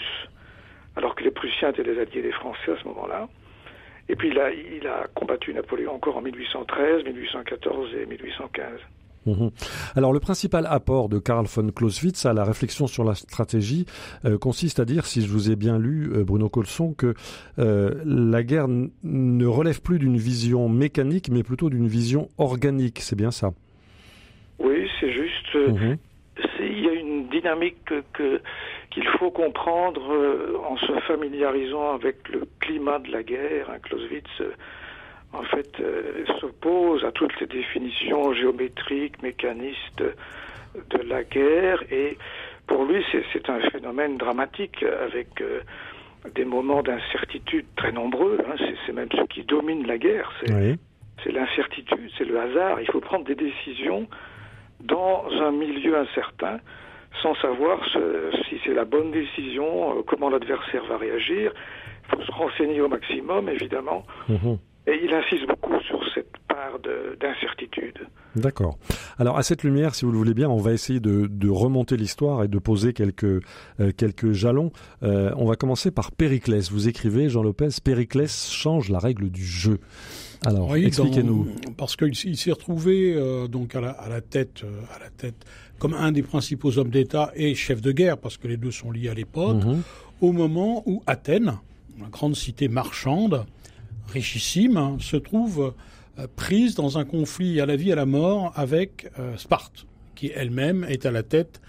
alors 0.96 1.14
que 1.14 1.22
les 1.22 1.30
Prussiens 1.30 1.70
étaient 1.70 1.84
les 1.84 1.96
alliés 1.96 2.20
des 2.20 2.32
Français 2.32 2.72
à 2.76 2.82
ce 2.82 2.88
moment-là. 2.88 3.28
Et 4.08 4.16
puis 4.16 4.30
il 4.30 4.38
a, 4.40 4.50
il 4.52 4.84
a 4.88 5.06
combattu 5.14 5.54
Napoléon 5.54 5.94
encore 5.94 6.16
en 6.16 6.22
1813, 6.22 7.04
1814 7.04 7.90
et 8.02 8.06
1815. 8.06 8.66
Mhm. 9.26 9.50
Alors 9.94 10.12
le 10.12 10.18
principal 10.18 10.66
apport 10.68 11.08
de 11.08 11.20
Karl 11.20 11.46
von 11.46 11.68
Clausewitz 11.70 12.26
à 12.26 12.32
la 12.32 12.42
réflexion 12.42 12.88
sur 12.88 13.04
la 13.04 13.14
stratégie 13.14 13.86
euh, 14.24 14.38
consiste 14.38 14.80
à 14.80 14.84
dire, 14.84 15.06
si 15.06 15.22
je 15.22 15.28
vous 15.28 15.48
ai 15.52 15.54
bien 15.54 15.78
lu, 15.78 16.10
euh, 16.12 16.24
Bruno 16.24 16.48
Colson, 16.48 16.94
que 16.94 17.14
euh, 17.60 17.94
la 18.04 18.42
guerre 18.42 18.66
ne 19.04 19.46
relève 19.46 19.80
plus 19.82 20.00
d'une 20.00 20.16
vision 20.16 20.68
mécanique, 20.68 21.28
mais 21.30 21.44
plutôt 21.44 21.70
d'une 21.70 21.86
vision 21.86 22.28
organique. 22.38 22.98
C'est 22.98 23.14
bien 23.14 23.30
ça? 23.30 23.52
Oui, 24.58 24.88
c'est 24.98 25.12
juste. 25.12 25.54
Mhm. 25.54 25.96
c'est- 26.36 26.66
il 26.66 26.80
y 26.84 26.88
a 26.88 26.91
une 26.91 26.91
dynamique 27.32 27.78
que- 27.84 28.04
que- 28.12 28.40
qu'il 28.90 29.06
faut 29.18 29.30
comprendre 29.32 30.02
euh, 30.12 30.56
en 30.70 30.76
se 30.76 30.92
familiarisant 31.10 31.94
avec 31.94 32.16
le 32.28 32.42
climat 32.60 32.98
de 33.00 33.10
la 33.10 33.22
guerre. 33.24 33.66
hein. 33.70 33.78
Clausewitz, 33.82 34.30
euh, 34.40 34.52
en 35.32 35.42
fait, 35.42 35.72
euh, 35.80 36.24
s'oppose 36.40 37.04
à 37.04 37.10
toutes 37.10 37.38
les 37.40 37.46
définitions 37.48 38.32
géométriques, 38.34 39.20
mécanistes 39.22 40.04
de 40.94 40.98
la 41.08 41.22
guerre, 41.24 41.82
et 41.90 42.16
pour 42.66 42.84
lui, 42.84 43.04
c'est 43.32 43.48
un 43.50 43.60
phénomène 43.70 44.16
dramatique 44.16 44.82
avec 45.08 45.28
des 46.34 46.44
moments 46.44 46.82
d'incertitude 46.82 47.66
très 47.76 47.92
nombreux. 47.92 48.38
hein. 48.46 48.54
C'est 48.86 48.92
même 48.92 49.08
ce 49.12 49.24
qui 49.32 49.42
domine 49.44 49.86
la 49.86 49.98
guerre. 49.98 50.30
C'est 50.40 50.52
Oui. 50.54 50.76
c'est 51.22 51.32
l'incertitude, 51.32 52.10
c'est 52.16 52.24
le 52.24 52.38
hasard. 52.38 52.80
Il 52.80 52.86
faut 52.90 53.00
prendre 53.00 53.24
des 53.24 53.34
décisions 53.34 54.06
dans 54.80 55.24
un 55.46 55.50
milieu 55.52 55.96
incertain, 55.96 56.58
sans 57.22 57.34
savoir 57.36 57.80
ce- 57.92 58.30
si 58.48 58.56
c'est 58.64 58.74
la 58.74 58.84
bonne 58.84 59.10
décision, 59.10 59.98
euh, 59.98 60.02
comment 60.06 60.30
l'adversaire 60.30 60.84
va 60.88 60.96
réagir. 60.96 61.52
Il 62.08 62.16
faut 62.16 62.22
se 62.22 62.32
renseigner 62.32 62.80
au 62.80 62.88
maximum, 62.88 63.48
évidemment. 63.48 64.04
Mhm. 64.28 64.58
Et 64.88 64.98
il 65.04 65.14
insiste 65.14 65.46
beaucoup 65.46 65.78
sur 65.82 66.00
cette 66.12 66.32
part 66.48 66.80
de- 66.80 67.16
d'incertitude. 67.20 67.98
D'accord. 68.34 68.78
Alors 69.18 69.38
à 69.38 69.44
cette 69.44 69.62
lumière, 69.62 69.94
si 69.94 70.04
vous 70.04 70.10
le 70.10 70.18
voulez 70.18 70.34
bien, 70.34 70.48
on 70.48 70.56
va 70.56 70.72
essayer 70.72 70.98
de, 70.98 71.26
de 71.28 71.48
remonter 71.50 71.96
l'histoire 71.96 72.42
et 72.42 72.48
de 72.48 72.58
poser 72.58 72.92
quelques, 72.92 73.24
euh, 73.24 73.92
quelques 73.96 74.32
jalons. 74.32 74.72
Euh, 75.04 75.30
on 75.36 75.44
va 75.44 75.54
commencer 75.54 75.92
par 75.92 76.10
Périclès. 76.10 76.72
Vous 76.72 76.88
écrivez, 76.88 77.28
Jean 77.28 77.44
Lopez, 77.44 77.68
Périclès 77.84 78.50
change 78.50 78.88
la 78.90 78.98
règle 78.98 79.30
du 79.30 79.44
jeu. 79.44 79.78
Alors, 80.44 80.70
Oui, 80.70 80.84
expliquez-nous. 80.84 81.48
Parce 81.76 81.96
qu'il 81.96 82.36
s'est 82.36 82.50
retrouvé 82.52 83.14
euh, 83.14 83.46
donc 83.48 83.74
à 83.74 83.80
la, 83.80 83.90
à 83.90 84.08
la 84.08 84.20
tête, 84.20 84.62
euh, 84.64 84.80
à 84.94 84.98
la 84.98 85.10
tête, 85.10 85.36
comme 85.78 85.94
un 85.94 86.12
des 86.12 86.22
principaux 86.22 86.78
hommes 86.78 86.90
d'État 86.90 87.30
et 87.34 87.54
chef 87.54 87.80
de 87.80 87.92
guerre, 87.92 88.18
parce 88.18 88.36
que 88.36 88.48
les 88.48 88.56
deux 88.56 88.70
sont 88.70 88.90
liés 88.90 89.08
à 89.08 89.14
l'époque, 89.14 89.62
Mhm. 89.64 89.82
au 90.20 90.32
moment 90.32 90.82
où 90.86 91.02
Athènes, 91.06 91.58
la 92.00 92.08
grande 92.10 92.34
cité 92.36 92.68
marchande, 92.68 93.44
richissime, 94.08 94.76
hein, 94.76 94.96
se 95.00 95.16
trouve 95.16 95.74
euh, 96.18 96.26
prise 96.36 96.74
dans 96.74 96.98
un 96.98 97.04
conflit 97.04 97.60
à 97.60 97.66
la 97.66 97.76
vie 97.76 97.90
et 97.90 97.92
à 97.92 97.96
la 97.96 98.06
mort 98.06 98.52
avec 98.56 99.10
Sparte, 99.36 99.86
qui 100.14 100.30
elle-même 100.34 100.84
est 100.88 101.06
à 101.06 101.10
la 101.10 101.22
tête 101.22 101.60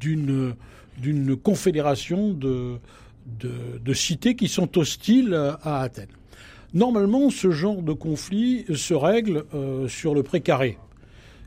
d'une 0.00 0.54
d'une 0.98 1.36
confédération 1.36 2.32
de, 2.32 2.78
de, 3.38 3.50
de 3.84 3.92
cités 3.92 4.34
qui 4.34 4.48
sont 4.48 4.78
hostiles 4.78 5.34
à 5.62 5.80
Athènes. 5.82 6.08
Normalement, 6.80 7.30
ce 7.30 7.50
genre 7.52 7.80
de 7.80 7.94
conflit 7.94 8.66
se 8.74 8.92
règle 8.92 9.44
euh, 9.54 9.88
sur 9.88 10.14
le 10.14 10.22
précaré. 10.22 10.76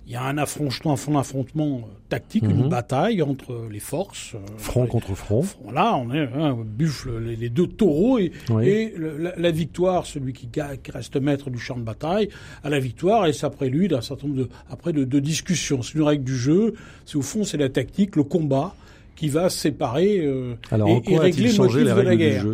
Il 0.08 0.14
y 0.14 0.16
a 0.16 0.24
un 0.24 0.40
affrontement, 0.40 0.96
un 1.08 1.16
affrontement 1.20 1.82
euh, 1.84 1.92
tactique, 2.10 2.42
Mhm. 2.46 2.62
une 2.64 2.68
bataille 2.70 3.22
entre 3.22 3.68
les 3.70 3.80
forces. 3.80 4.34
euh, 4.34 4.40
Front 4.58 4.88
contre 4.88 5.14
front. 5.14 5.46
Là, 5.72 5.96
on 5.98 6.12
est 6.12 6.28
un 6.34 6.58
buffle, 6.66 7.20
les, 7.20 7.36
les 7.36 7.50
deux 7.50 7.68
taureaux 7.68 8.18
et, 8.18 8.32
Oui. 8.50 8.68
et 8.68 8.94
le- 8.98 9.18
la, 9.18 9.36
la 9.38 9.52
victoire, 9.52 10.08
celui 10.08 10.34
qui, 10.34 10.50
reste 10.92 11.16
maître 11.18 11.52
du 11.52 11.60
champ 11.60 11.78
de 11.78 11.84
bataille, 11.84 12.30
à 12.64 12.72
la 12.72 12.80
victoire 12.80 13.28
et 13.28 13.34
ça 13.34 13.52
prélude 13.52 13.94
à 13.94 13.98
un 13.98 14.02
certain 14.02 14.26
nombre 14.30 14.40
de, 14.40 14.50
après 14.72 14.94
de, 14.94 15.04
de 15.04 15.20
discussions. 15.20 15.84
C'est 15.84 15.94
une 15.94 16.02
règle 16.06 16.24
du 16.24 16.36
jeu. 16.36 16.74
C'est 17.06 17.18
au 17.18 17.22
fond, 17.22 17.44
c'est 17.44 17.58
la 17.58 17.70
tactique, 17.70 18.16
le 18.16 18.24
combat 18.24 18.74
qui 19.20 19.28
va 19.28 19.50
séparer 19.50 20.20
euh, 20.20 20.54
Alors, 20.72 20.88
et, 21.06 21.18
régler 21.18 21.52
le 21.52 21.58
motif 21.58 21.78
de 21.84 22.02
la 22.02 22.16
guerre. 22.16 22.46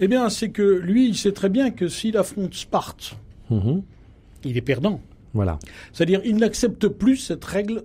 Eh 0.00 0.08
bien, 0.08 0.30
c'est 0.30 0.48
que 0.48 0.62
lui, 0.62 1.06
il 1.08 1.16
sait 1.16 1.32
très 1.32 1.50
bien 1.50 1.70
que 1.70 1.86
s'il 1.88 2.16
affronte 2.16 2.54
Sparte, 2.54 3.16
Mhm. 3.50 3.82
il 4.44 4.56
est 4.56 4.62
perdant. 4.62 5.00
Voilà. 5.34 5.58
C'est-à-dire, 5.92 6.22
il 6.24 6.36
n'accepte 6.36 6.88
plus 6.88 7.18
cette 7.18 7.44
règle 7.44 7.82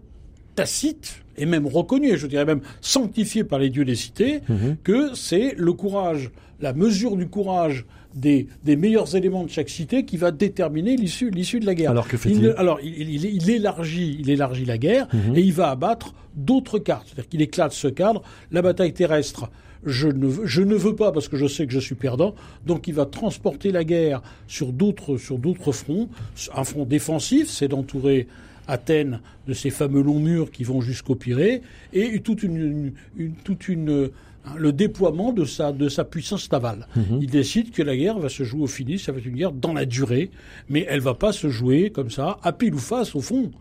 tacite 0.56 1.22
et 1.38 1.46
même 1.46 1.68
reconnue, 1.68 2.12
et 2.14 2.18
je 2.18 2.28
dirais 2.28 2.46
même 2.46 2.62
sanctifiée 2.80 3.44
par 3.44 3.60
les 3.60 3.70
dieux 3.70 3.86
des 3.86 3.96
cités, 3.96 4.40
Mhm. 4.48 4.78
que 4.84 5.14
c'est 5.16 5.54
le 5.58 5.74
courage, 5.74 6.32
la 6.62 6.72
mesure 6.74 7.18
du 7.18 7.28
courage 7.28 7.86
des, 8.16 8.48
des 8.64 8.76
meilleurs 8.76 9.16
éléments 9.16 9.44
de 9.44 9.50
chaque 9.50 9.70
cité 9.70 10.04
qui 10.06 10.18
va 10.18 10.32
déterminer 10.32 10.96
l'issue, 10.96 11.30
l'issue 11.30 11.60
de 11.60 11.66
la 11.66 11.76
guerre. 11.76 11.92
Alors, 11.92 12.08
que 12.08 12.18
fait-il 12.18 12.38
il, 12.44 12.54
Alors, 12.58 12.80
il, 12.84 13.10
il- 13.10 13.26
il 13.26 13.50
élargit, 13.50 14.18
il 14.20 14.30
élargit 14.30 14.66
la 14.66 14.78
guerre 14.78 15.08
Mhm. 15.14 15.36
et 15.36 15.42
il 15.42 15.54
va 15.54 15.70
abattre 15.70 16.14
d'autres 16.36 16.80
cartes. 16.80 17.06
C'est-à-dire 17.08 17.30
qu'il 17.30 17.42
éclate 17.42 17.72
ce 17.72 17.88
cadre, 17.88 18.22
la 18.52 18.62
bataille 18.62 18.94
terrestre. 18.94 19.50
Je 19.86 20.08
ne, 20.10 20.28
veux, 20.28 20.46
je 20.46 20.62
ne 20.62 20.76
veux 20.76 20.96
pas 20.96 21.12
parce 21.14 21.28
que 21.30 21.38
je 21.38 21.48
sais 21.48 21.66
que 21.66 21.72
je 21.72 21.80
suis 21.80 21.96
perdant, 21.96 22.36
donc 22.66 22.88
il 22.90 22.94
va 22.94 23.06
transporter 23.06 23.72
la 23.72 23.86
guerre 23.86 24.22
sur 24.48 24.74
d'autres 24.74 25.18
sur 25.18 25.38
d'autres 25.38 25.72
fronts. 25.72 26.10
Un 26.54 26.64
front 26.66 26.84
défensif, 26.86 27.48
c'est 27.48 27.70
d'entourer 27.70 28.28
Athènes 28.68 29.22
de 29.48 29.54
ces 29.54 29.70
fameux 29.70 30.02
longs 30.04 30.20
murs 30.20 30.52
qui 30.52 30.64
vont 30.64 30.82
jusqu'au 30.82 31.16
Pirée 31.16 31.62
et 31.94 32.20
toute 32.20 32.44
une, 32.44 32.58
une- 32.58 32.92
une- 33.18 33.34
toute 33.36 33.68
une 33.70 34.10
hein, 34.46 34.52
le 34.58 34.72
déploiement 34.72 35.34
de 35.34 35.46
sa 35.46 35.72
de 35.72 35.90
sa 35.90 36.04
puissance 36.04 36.52
navale. 36.52 36.88
Mhm. 36.96 37.20
Il 37.22 37.30
décide 37.30 37.72
que 37.72 37.82
la 37.82 37.96
guerre 37.96 38.20
va 38.20 38.30
se 38.30 38.44
jouer 38.44 38.62
au 38.62 38.68
finish, 38.68 39.06
ça 39.06 39.12
va 39.12 39.20
être 39.20 39.26
une 39.26 39.36
guerre 39.36 39.52
dans 39.52 39.74
la 39.74 39.86
durée, 39.86 40.32
mais 40.70 40.86
elle 40.90 41.02
va 41.02 41.14
pas 41.14 41.32
se 41.32 41.50
jouer 41.50 41.90
comme 41.90 42.10
ça 42.10 42.38
à 42.44 42.52
pile 42.52 42.76
ou 42.76 42.80
face 42.80 43.16
au 43.16 43.22
fond 43.22 43.52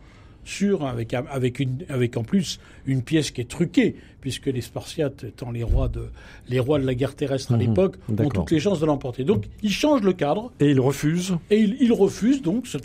sur 0.49 0.87
avec 0.87 1.13
avec 1.15 1.61
une 1.61 1.85
avec 1.89 2.17
en 2.17 2.25
plus 2.25 2.59
une 2.87 3.03
pièce 3.03 3.31
qui 3.31 3.43
est 3.43 3.49
truquée 3.51 3.97
puisque 4.21 4.47
les 4.47 4.63
Spartiates 4.63 5.25
étant 5.25 5.51
les 5.51 5.63
rois 5.63 5.89
de 5.89 6.07
les 6.49 6.59
rois 6.59 6.79
de 6.81 6.87
la 6.87 6.95
guerre 6.95 7.15
terrestre 7.15 7.53
à 7.53 7.57
Mhm. 7.57 7.61
l'époque 7.61 7.97
ont 8.09 8.29
toutes 8.31 8.51
les 8.51 8.59
chances 8.61 8.81
de 8.81 8.87
l'emporter. 8.87 9.25
Donc 9.25 9.45
il 9.63 9.71
change 9.71 10.01
le 10.03 10.13
cadre 10.15 10.51
Et 10.61 10.71
il 10.71 10.81
refuse. 10.81 11.37
et 11.51 11.61
il, 11.61 11.77
il 11.81 11.93
refuse 11.93 12.41
donc 12.43 12.67
ce, 12.67 12.79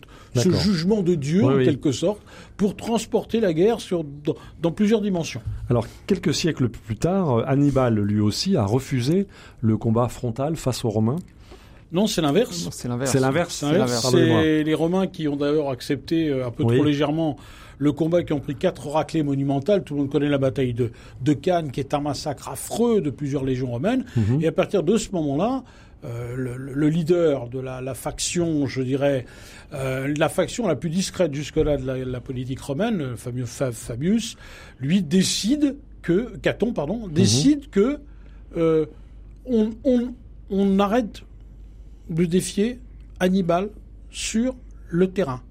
jugement 0.51 1.01
de 1.01 1.15
Dieu 1.15 1.41
Oui, 1.43 1.53
en 1.53 1.57
oui. 1.57 1.65
quelque 1.65 1.91
sorte 1.91 2.21
pour 2.57 2.75
transporter 2.75 3.39
la 3.39 3.53
guerre 3.53 3.79
sur 3.79 4.03
dans, 4.03 4.35
dans 4.61 4.71
plusieurs 4.71 5.01
dimensions. 5.01 5.41
Alors, 5.69 5.87
quelques 6.07 6.33
siècles 6.33 6.69
plus 6.69 6.97
tard, 6.97 7.43
Hannibal, 7.47 7.95
lui 7.99 8.19
aussi, 8.19 8.55
a 8.57 8.65
refusé 8.65 9.25
le 9.61 9.77
combat 9.77 10.07
frontal 10.09 10.55
face 10.55 10.83
aux 10.85 10.89
Romains. 10.89 11.15
Non, 11.93 12.07
c'est 12.07 12.21
l'inverse. 12.21 12.67
C'est 12.71 12.87
l'inverse. 12.87 13.11
C'est 13.11 13.19
l'inverse. 13.19 14.07
C'est 14.11 14.63
les 14.63 14.73
Romains 14.73 15.07
qui 15.07 15.27
ont 15.27 15.35
d'ailleurs 15.35 15.69
accepté 15.69 16.27
euh, 16.29 16.47
un 16.47 16.51
peu 16.51 16.63
Oui. 16.63 16.75
trop 16.75 16.83
légèrement 16.83 17.37
le 17.79 17.91
combat, 17.91 18.23
qui 18.23 18.33
ont 18.33 18.39
pris 18.39 18.55
quatre 18.55 18.87
raclées 18.87 19.23
monumentales. 19.23 19.83
Tout 19.83 19.93
le 19.95 20.01
monde 20.01 20.09
connaît 20.11 20.29
la 20.29 20.37
bataille 20.37 20.73
de, 20.73 20.91
de 21.21 21.33
Cannes, 21.33 21.71
qui 21.71 21.79
est 21.79 21.93
un 21.93 21.99
massacre 22.01 22.49
affreux 22.49 23.01
de 23.01 23.09
plusieurs 23.09 23.43
légions 23.43 23.71
romaines. 23.71 24.05
Mhm. 24.15 24.41
Et 24.41 24.47
à 24.47 24.51
partir 24.51 24.83
de 24.83 24.95
ce 24.97 25.09
moment-là, 25.11 25.63
euh, 26.05 26.35
le, 26.35 26.57
le 26.57 26.89
leader 26.89 27.47
de 27.49 27.59
la, 27.59 27.81
la 27.81 27.93
faction, 27.93 28.67
je 28.67 28.81
dirais, 28.81 29.25
euh, 29.73 30.13
la 30.17 30.29
faction 30.29 30.67
la 30.67 30.75
plus 30.75 30.89
discrète 30.89 31.33
jusque-là 31.33 31.77
de 31.77 31.85
la, 31.85 31.97
la 32.05 32.19
politique 32.19 32.59
romaine, 32.59 32.97
le 32.97 33.15
fameux 33.15 33.45
Fa- 33.45 33.71
Fabius, 33.71 34.35
lui 34.79 35.01
décide 35.01 35.75
que, 36.01 36.35
Caton, 36.41 36.73
pardon, 36.73 37.07
décide 37.07 37.69
que 37.69 37.99
euh, 38.57 38.85
on, 39.45 39.71
on, 39.83 40.13
on 40.49 40.79
arrête 40.79 41.23
de 42.09 42.25
défier 42.25 42.79
Hannibal 43.19 43.69
sur 44.09 44.55
le 44.89 45.07
terrain. 45.11 45.41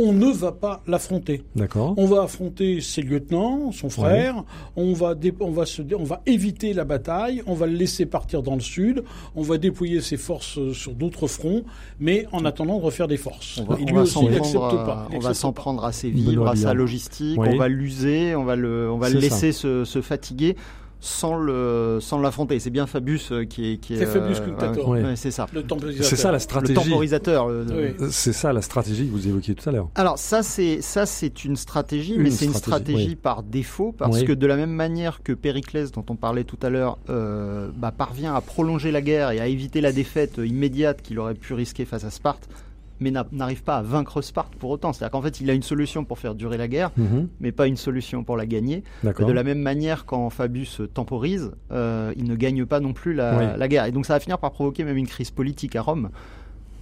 On 0.00 0.12
ne 0.12 0.30
va 0.30 0.52
pas 0.52 0.80
l'affronter. 0.86 1.42
D'accord. 1.56 1.94
On 1.96 2.06
va 2.06 2.22
affronter 2.22 2.80
ses 2.80 3.02
lieutenants, 3.02 3.72
son 3.72 3.90
frère. 3.90 4.44
On 4.76 4.92
va 4.92 5.16
on 5.40 5.50
va 5.50 5.66
se 5.66 5.82
dé- 5.82 5.96
on 5.96 6.04
va 6.04 6.22
éviter 6.24 6.72
la 6.72 6.84
bataille. 6.84 7.42
On 7.48 7.54
va 7.54 7.66
le 7.66 7.72
laisser 7.72 8.06
partir 8.06 8.44
dans 8.44 8.54
le 8.54 8.60
sud. 8.60 9.02
On 9.34 9.42
va 9.42 9.58
déployer 9.58 10.00
ses 10.00 10.16
forces 10.16 10.56
euh, 10.56 10.72
sur 10.72 10.92
d'autres 10.94 11.26
fronts, 11.26 11.64
mais 11.98 12.26
en 12.30 12.44
attendant 12.44 12.78
de 12.78 12.84
refaire 12.84 13.08
des 13.08 13.16
forces. 13.16 13.58
On 13.60 13.64
va, 13.64 13.80
Et 13.80 13.82
on 13.82 13.86
lui 13.86 13.98
aussi, 13.98 14.12
s'en 14.14 14.22
il 14.22 14.30
n'accepte 14.30 14.52
prendre, 14.54 14.84
pas. 14.86 14.92
à- 14.92 15.08
Il 15.10 15.16
on 15.16 15.20
va 15.20 15.34
s'en 15.34 15.52
prendre 15.52 15.84
à 15.84 15.90
ses 15.90 16.10
vivres, 16.10 16.46
à 16.46 16.54
sa 16.54 16.74
logistique, 16.74 17.36
Oui. 17.40 17.48
on 17.50 17.56
va 17.56 17.66
l'user, 17.66 18.36
on 18.36 18.44
va 18.44 18.54
le, 18.54 18.88
on 18.92 18.98
va 18.98 19.10
le 19.10 19.18
laisser 19.18 19.50
se, 19.50 19.84
se 19.84 20.00
fatiguer 20.00 20.54
sans 21.00 21.36
le, 21.36 21.98
sans 22.00 22.18
l'affronter. 22.18 22.58
C'est 22.58 22.70
bien 22.70 22.86
Fabius 22.86 23.30
euh, 23.30 23.44
qui 23.44 23.72
est, 23.72 23.76
qui 23.78 23.94
est. 23.94 23.98
C'est 23.98 24.06
Fabius 24.06 24.38
euh, 24.40 24.46
Cunctator. 24.46 24.88
ouais, 24.88 25.00
Ouais. 25.02 25.06
ouais, 25.10 25.16
c'est 25.16 25.30
ça. 25.30 25.46
Le 25.54 25.62
temporisateur. 25.62 26.06
C'est 26.08 26.16
ça 26.16 26.28
la 26.28 26.32
Le 26.34 26.38
stratégie. 26.40 26.74
temporisateur. 26.74 27.48
le- 27.48 27.66
Oui. 28.00 28.08
C'est 28.10 28.32
ça 28.32 28.52
la 28.52 28.62
stratégie 28.62 29.06
que 29.06 29.12
vous 29.12 29.28
évoquiez 29.28 29.54
tout 29.54 29.68
à 29.68 29.72
l'heure. 29.72 29.88
Alors 29.94 30.18
ça 30.18 30.42
c'est 30.42 30.82
ça 30.82 31.06
c'est 31.06 31.44
une 31.44 31.56
stratégie, 31.56 32.14
Une 32.14 32.22
mais 32.22 32.30
c'est 32.30 32.46
une 32.46 32.54
stratégie, 32.54 32.92
stratégie 32.92 33.08
oui. 33.10 33.16
par 33.16 33.42
défaut 33.42 33.94
parce 33.96 34.18
Oui. 34.20 34.24
que 34.24 34.32
de 34.32 34.46
la 34.46 34.56
même 34.56 34.70
manière 34.72 35.22
que 35.22 35.32
Périclès 35.32 35.92
dont 35.92 36.04
on 36.10 36.16
parlait 36.16 36.44
tout 36.44 36.58
à 36.62 36.68
l'heure 36.70 36.98
euh, 37.10 37.68
bah, 37.76 37.92
parvient 37.96 38.34
à 38.34 38.40
prolonger 38.40 38.90
la 38.90 39.00
guerre 39.00 39.30
et 39.30 39.40
à 39.40 39.46
éviter 39.46 39.80
la 39.80 39.92
défaite 39.92 40.38
immédiate 40.44 41.02
qu'il 41.02 41.18
aurait 41.20 41.34
pu 41.34 41.54
risquer 41.54 41.84
face 41.84 42.04
à 42.04 42.10
Sparte, 42.10 42.48
mais 43.00 43.10
n'a- 43.10 43.26
n'arrive 43.32 43.62
pas 43.62 43.76
à 43.76 43.82
vaincre 43.82 44.20
Sparte 44.22 44.54
pour 44.56 44.70
autant. 44.70 44.92
C'est-à-dire 44.92 45.12
qu'en 45.12 45.22
fait 45.22 45.40
il 45.40 45.48
a 45.50 45.52
une 45.54 45.62
solution 45.62 46.04
pour 46.04 46.18
faire 46.18 46.34
durer 46.34 46.56
la 46.56 46.68
guerre, 46.68 46.90
Mhm. 46.96 47.28
mais 47.40 47.52
pas 47.52 47.66
une 47.66 47.76
solution 47.76 48.24
pour 48.24 48.36
la 48.36 48.46
gagner. 48.46 48.82
De 49.04 49.32
la 49.32 49.42
même 49.44 49.60
manière, 49.60 50.04
quand 50.06 50.28
Fabius 50.30 50.80
temporise, 50.94 51.52
euh, 51.72 52.12
il 52.16 52.24
ne 52.24 52.34
gagne 52.36 52.64
pas 52.66 52.80
non 52.80 52.92
plus 52.92 53.14
la, 53.14 53.38
Oui. 53.38 53.44
la 53.58 53.68
guerre. 53.68 53.84
Et 53.86 53.92
donc 53.92 54.06
ça 54.06 54.14
va 54.14 54.20
finir 54.20 54.38
par 54.38 54.50
provoquer 54.52 54.84
même 54.84 54.96
une 54.96 55.06
crise 55.06 55.30
politique 55.30 55.76
à 55.76 55.82
Rome, 55.82 56.10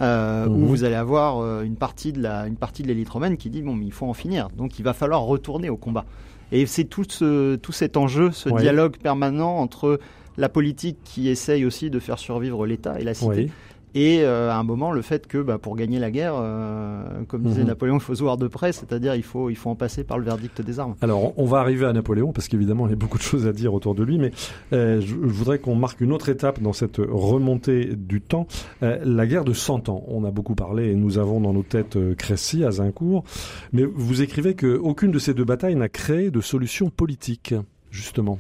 euh, 0.02 0.46
Mhm. 0.46 0.62
où 0.62 0.66
vous 0.66 0.84
allez 0.84 0.94
avoir 0.94 1.38
euh, 1.38 1.62
une 1.62 1.76
partie 1.76 2.12
de 2.12 2.20
la, 2.22 2.46
une 2.46 2.56
partie 2.56 2.82
de 2.82 2.88
l'élite 2.88 3.08
romaine 3.08 3.36
qui 3.36 3.48
dit 3.50 3.62
bon, 3.62 3.74
mais 3.74 3.86
il 3.86 3.92
faut 3.92 4.06
en 4.06 4.14
finir. 4.14 4.48
Donc 4.56 4.78
il 4.78 4.82
va 4.82 4.92
falloir 4.92 5.22
retourner 5.22 5.70
au 5.70 5.76
combat. 5.76 6.04
Et 6.52 6.66
c'est 6.66 6.84
tout, 6.84 7.04
ce, 7.08 7.56
tout 7.56 7.72
cet 7.72 7.96
enjeu, 7.96 8.30
ce 8.30 8.48
Oui. 8.48 8.60
dialogue 8.60 8.96
permanent 8.98 9.56
entre 9.58 9.98
la 10.36 10.48
politique 10.48 10.98
qui 11.02 11.28
essaye 11.28 11.64
aussi 11.64 11.90
de 11.90 11.98
faire 11.98 12.18
survivre 12.18 12.66
l'État 12.66 13.00
et 13.00 13.04
la 13.04 13.14
cité, 13.14 13.28
Oui. 13.34 13.50
Et 13.96 14.20
euh, 14.20 14.50
à 14.50 14.56
un 14.56 14.62
moment 14.62 14.92
le 14.92 15.00
fait 15.00 15.26
que 15.26 15.38
bah, 15.38 15.56
pour 15.56 15.74
gagner 15.74 15.98
la 15.98 16.10
guerre, 16.10 16.34
euh, 16.36 17.24
comme 17.28 17.44
disait 17.44 17.62
Mhm. 17.62 17.68
Napoléon, 17.68 17.94
il 17.94 18.00
faut 18.00 18.14
se 18.14 18.22
voir 18.22 18.36
de 18.36 18.46
près, 18.46 18.72
c'est-à-dire 18.72 19.14
il 19.14 19.22
faut, 19.22 19.48
il 19.48 19.56
faut 19.56 19.70
en 19.70 19.74
passer 19.74 20.04
par 20.04 20.18
le 20.18 20.24
verdict 20.24 20.60
des 20.60 20.78
armes. 20.78 20.96
Alors, 21.00 21.32
on 21.38 21.46
va 21.46 21.60
arriver 21.60 21.86
à 21.86 21.94
Napoléon 21.94 22.30
parce 22.32 22.46
qu'évidemment, 22.48 22.86
il 22.86 22.90
y 22.90 22.92
a 22.92 22.96
beaucoup 22.96 23.16
de 23.16 23.22
choses 23.22 23.46
à 23.46 23.54
dire 23.54 23.72
autour 23.72 23.94
de 23.94 24.02
lui, 24.04 24.18
mais 24.18 24.32
euh, 24.74 25.00
je, 25.00 25.06
je 25.06 25.14
voudrais 25.14 25.58
qu'on 25.60 25.74
marque 25.76 26.02
une 26.02 26.12
autre 26.12 26.28
étape 26.28 26.60
dans 26.60 26.74
cette 26.74 26.98
remontée 26.98 27.96
du 27.96 28.20
temps, 28.20 28.46
la 28.82 29.26
guerre 29.26 29.44
de 29.44 29.54
Cent 29.54 29.88
Ans. 29.88 30.04
On 30.08 30.24
a 30.24 30.30
beaucoup 30.30 30.54
parlé 30.54 30.90
et 30.90 30.94
nous 30.94 31.16
avons 31.16 31.40
dans 31.40 31.54
nos 31.54 31.62
têtes 31.62 31.96
Crécy, 32.16 32.64
Azincourt, 32.64 33.24
mais 33.72 33.84
vous 33.84 34.20
écrivez 34.20 34.54
que 34.54 34.76
aucune 34.76 35.10
de 35.10 35.18
ces 35.18 35.32
deux 35.32 35.44
batailles 35.44 35.74
n'a 35.74 35.88
créé 35.88 36.30
de 36.30 36.42
solution 36.42 36.90
politique, 36.90 37.54
justement. 37.90 38.38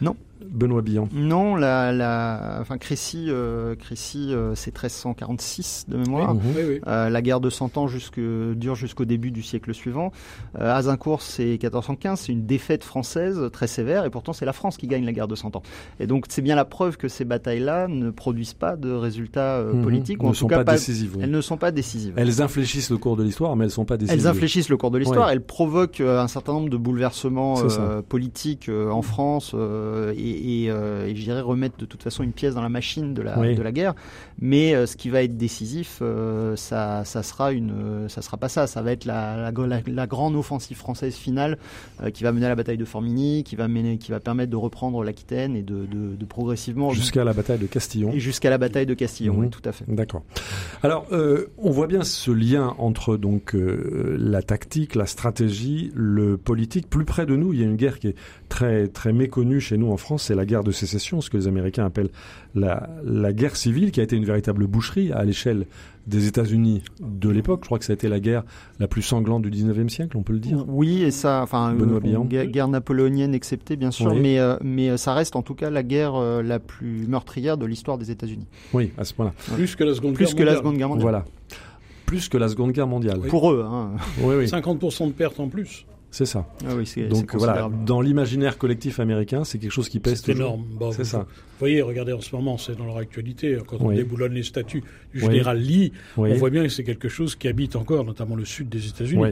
Non. 0.00 0.16
Benoît 0.56 0.82
Billon 0.82 1.08
Non, 1.12 1.54
la, 1.54 1.92
la, 1.92 2.58
enfin 2.60 2.78
Crécy, 2.78 3.26
euh, 3.28 3.74
Crécy 3.76 4.32
euh, 4.32 4.54
c'est 4.54 4.72
1346 4.74 5.86
de 5.88 5.96
mémoire. 5.98 6.34
Oui, 6.34 6.40
oui, 6.56 6.62
oui. 6.68 6.80
Euh, 6.86 7.08
la 7.10 7.22
guerre 7.22 7.40
de 7.40 7.50
Cent 7.50 7.76
Ans 7.76 7.86
jusque, 7.86 8.18
dure 8.20 8.74
jusqu'au 8.74 9.04
début 9.04 9.30
du 9.30 9.42
siècle 9.42 9.74
suivant. 9.74 10.12
Euh, 10.58 10.74
Azincourt, 10.74 11.22
c'est 11.22 11.44
1415, 11.62 12.20
c'est 12.20 12.32
une 12.32 12.46
défaite 12.46 12.84
française 12.84 13.40
très 13.52 13.66
sévère, 13.66 14.04
et 14.04 14.10
pourtant 14.10 14.32
c'est 14.32 14.44
la 14.46 14.52
France 14.52 14.76
qui 14.76 14.86
gagne 14.86 15.04
la 15.04 15.12
guerre 15.12 15.28
de 15.28 15.34
Cent 15.34 15.54
Ans. 15.56 15.62
Et 16.00 16.06
donc 16.06 16.24
c'est 16.28 16.42
bien 16.42 16.56
la 16.56 16.64
preuve 16.64 16.96
que 16.96 17.08
ces 17.08 17.24
batailles-là 17.24 17.88
ne 17.88 18.10
produisent 18.10 18.54
pas 18.54 18.76
de 18.76 18.90
résultats 18.90 19.56
euh, 19.58 19.82
politiques, 19.82 20.22
ou 20.22 20.26
ne 20.26 20.30
en 20.30 20.34
sont 20.34 20.46
tout 20.46 20.50
cas 20.50 20.64
pas 20.64 20.72
décisives. 20.72 21.12
oui. 21.16 21.20
elles 21.24 21.30
ne 21.30 21.40
sont 21.40 21.56
pas 21.56 21.70
décisives. 21.70 22.14
Elles 22.16 22.40
infléchissent 22.42 22.90
le 22.90 22.98
cours 22.98 23.16
de 23.16 23.22
l'histoire, 23.22 23.56
mais 23.56 23.64
elles 23.64 23.68
ne 23.70 23.72
sont 23.74 23.84
pas 23.84 23.96
décisives. 23.96 24.20
Elles 24.20 24.26
infléchissent 24.26 24.68
le 24.68 24.76
cours 24.76 24.90
de 24.90 24.98
l'histoire, 24.98 25.26
Ouais. 25.26 25.32
elles 25.32 25.42
provoquent 25.44 26.00
euh, 26.00 26.20
un 26.20 26.28
certain 26.28 26.52
nombre 26.52 26.68
de 26.70 26.76
bouleversements 26.76 27.56
euh, 27.62 28.02
politiques 28.02 28.68
euh, 28.68 28.90
en 28.90 29.02
France 29.02 29.52
euh, 29.54 30.12
et, 30.16 30.45
et, 30.46 30.70
euh, 30.70 31.06
et 31.06 31.16
je 31.16 31.22
dirais 31.22 31.40
remettre 31.40 31.76
de 31.76 31.84
toute 31.86 32.02
façon 32.02 32.22
une 32.22 32.32
pièce 32.32 32.54
dans 32.54 32.62
la 32.62 32.68
machine 32.68 33.14
de 33.14 33.22
la, 33.22 33.38
Oui. 33.38 33.54
de 33.56 33.62
la 33.62 33.72
guerre. 33.72 33.94
Mais 34.40 34.74
euh, 34.74 34.86
ce 34.86 34.96
qui 34.96 35.10
va 35.10 35.22
être 35.22 35.36
décisif, 35.36 35.98
euh, 36.02 36.54
ça, 36.56 37.04
ça 37.04 37.22
sera 37.24 37.50
une, 37.52 37.72
euh, 37.72 38.08
ça 38.08 38.22
sera 38.22 38.36
pas 38.36 38.48
ça. 38.48 38.66
Ça 38.66 38.80
va 38.82 38.92
être 38.92 39.04
la, 39.06 39.50
la, 39.50 40.06
grande 40.06 40.36
offensive 40.36 40.76
française 40.76 41.14
finale 41.16 41.58
qui 42.14 42.22
va 42.22 42.30
mener 42.32 42.46
à 42.46 42.50
la 42.50 42.54
bataille 42.54 42.76
de 42.76 42.84
Formigny, 42.84 43.42
qui 43.42 43.56
va 43.56 43.66
mener, 43.66 43.98
qui 43.98 44.10
va 44.12 44.20
permettre 44.20 44.50
de 44.50 44.56
reprendre 44.56 45.02
l'Aquitaine 45.02 45.56
et 45.56 45.62
de, 45.62 45.86
de, 45.86 46.14
de 46.14 46.24
progressivement 46.24 46.90
Jusqu'à 46.92 47.24
la 47.24 47.32
bataille 47.32 47.58
de 47.58 47.66
Castillon. 47.66 48.12
et 48.12 48.20
jusqu'à 48.20 48.50
la 48.50 48.58
bataille 48.58 48.86
de 48.86 48.94
Castillon. 48.94 49.34
Mhm. 49.34 49.40
Oui, 49.40 49.50
tout 49.50 49.62
à 49.68 49.72
fait. 49.72 49.84
D'accord. 49.88 50.22
Alors, 50.82 51.06
on 51.58 51.70
voit 51.70 51.86
bien 51.88 52.04
ce 52.04 52.30
lien 52.30 52.74
entre 52.78 53.16
donc 53.16 53.56
la 53.56 54.42
tactique, 54.42 54.94
la 54.94 55.06
stratégie, 55.06 55.90
le 55.94 56.36
politique. 56.36 56.88
Plus 56.88 57.04
près 57.04 57.26
de 57.26 57.34
nous, 57.34 57.52
il 57.52 57.60
y 57.60 57.62
a 57.62 57.66
une 57.66 57.76
guerre 57.76 57.98
qui 57.98 58.08
est 58.08 58.16
très 58.48 58.86
très 58.88 59.12
méconnue 59.12 59.60
chez 59.60 59.76
nous 59.76 59.90
en 59.90 59.96
France, 59.96 60.24
c'est 60.24 60.35
la 60.36 60.44
guerre 60.46 60.62
de 60.62 60.70
sécession, 60.70 61.20
ce 61.20 61.30
que 61.30 61.36
les 61.36 61.48
Américains 61.48 61.84
appellent 61.84 62.10
la, 62.54 62.88
la 63.04 63.32
guerre 63.32 63.56
civile, 63.56 63.90
qui 63.90 64.00
a 64.00 64.02
été 64.04 64.14
une 64.16 64.24
véritable 64.24 64.66
boucherie 64.66 65.10
à 65.12 65.24
l'échelle 65.24 65.66
des 66.06 66.28
États-Unis 66.28 66.82
de 67.00 67.28
l'époque. 67.28 67.60
Je 67.62 67.66
crois 67.66 67.78
que 67.80 67.84
ça 67.84 67.92
a 67.92 67.94
été 67.94 68.08
la 68.08 68.20
guerre 68.20 68.44
la 68.78 68.86
plus 68.86 69.02
sanglante 69.02 69.42
du 69.42 69.50
19e 69.50 69.88
siècle, 69.88 70.16
on 70.16 70.22
peut 70.22 70.34
le 70.34 70.38
dire. 70.38 70.64
Oui, 70.68 71.02
et 71.02 71.10
ça, 71.10 71.40
enfin, 71.42 71.72
Benoît 71.74 71.96
euh, 71.96 72.00
Billon. 72.00 72.24
guerre, 72.24 72.46
guerre 72.46 72.68
napoléonienne 72.68 73.34
exceptée, 73.34 73.74
bien 73.74 73.90
sûr, 73.90 74.12
Oui. 74.12 74.20
mais, 74.20 74.38
euh, 74.38 74.56
mais 74.62 74.90
euh, 74.90 74.96
ça 74.96 75.14
reste 75.14 75.34
en 75.34 75.42
tout 75.42 75.54
cas 75.54 75.68
la 75.70 75.82
guerre 75.82 76.14
euh, 76.14 76.42
la 76.42 76.60
plus 76.60 77.06
meurtrière 77.08 77.56
de 77.58 77.66
l'histoire 77.66 77.98
des 77.98 78.12
États-Unis. 78.12 78.46
Oui, 78.72 78.92
à 78.98 79.04
ce 79.04 79.14
point-là. 79.14 79.32
Plus 79.56 79.74
que 79.74 79.82
la 79.82 79.94
Seconde 79.94 80.14
Plus 80.14 80.26
Guerre 80.26 80.34
que 80.36 80.42
la 80.42 80.44
mondiale. 80.44 80.58
Seconde 80.58 80.76
Guerre 80.78 80.88
mondiale. 80.90 81.02
Voilà. 81.02 81.24
Plus 82.06 82.28
que 82.28 82.38
la 82.38 82.48
Seconde 82.48 82.70
Guerre 82.70 82.86
mondiale. 82.86 83.18
Oui. 83.20 83.28
Pour 83.28 83.50
eux, 83.50 83.64
hein. 83.68 83.90
Oui, 84.22 84.36
oui, 84.36 84.44
50% 84.46 85.08
de 85.08 85.12
pertes 85.12 85.40
en 85.40 85.48
plus. 85.48 85.86
C'est 86.16 86.24
ça. 86.24 86.46
Ah 86.66 86.74
oui, 86.74 86.90
Donc 87.10 87.34
voilà, 87.34 87.68
dans 87.84 88.00
l'imaginaire 88.00 88.56
collectif 88.56 89.00
américain, 89.00 89.44
c'est 89.44 89.58
quelque 89.58 89.70
chose 89.70 89.90
qui 89.90 90.00
pèse 90.00 90.22
C'est 90.24 90.32
toujours. 90.32 90.46
énorme. 90.54 90.64
Bon, 90.78 90.90
C'est 90.90 91.02
vous, 91.02 91.08
ça. 91.08 91.18
vous 91.18 91.58
voyez, 91.58 91.82
regardez 91.82 92.14
en 92.14 92.22
ce 92.22 92.34
moment, 92.34 92.56
c'est 92.56 92.74
dans 92.76 92.86
leur 92.86 92.96
actualité, 92.96 93.58
quand 93.66 93.76
on 93.80 93.88
Oui. 93.88 93.96
déboulonne 93.96 94.32
les 94.32 94.42
statuts 94.42 94.82
du 95.12 95.20
Oui. 95.20 95.26
général 95.26 95.58
Lee, 95.58 95.92
Oui. 96.16 96.30
on 96.32 96.36
voit 96.36 96.48
bien 96.48 96.62
que 96.62 96.70
c'est 96.70 96.84
quelque 96.84 97.10
chose 97.10 97.36
qui 97.36 97.48
habite 97.48 97.76
encore, 97.76 98.02
notamment 98.04 98.34
le 98.34 98.46
sud 98.46 98.70
des 98.70 98.88
États-Unis. 98.88 99.20
Oui. 99.22 99.30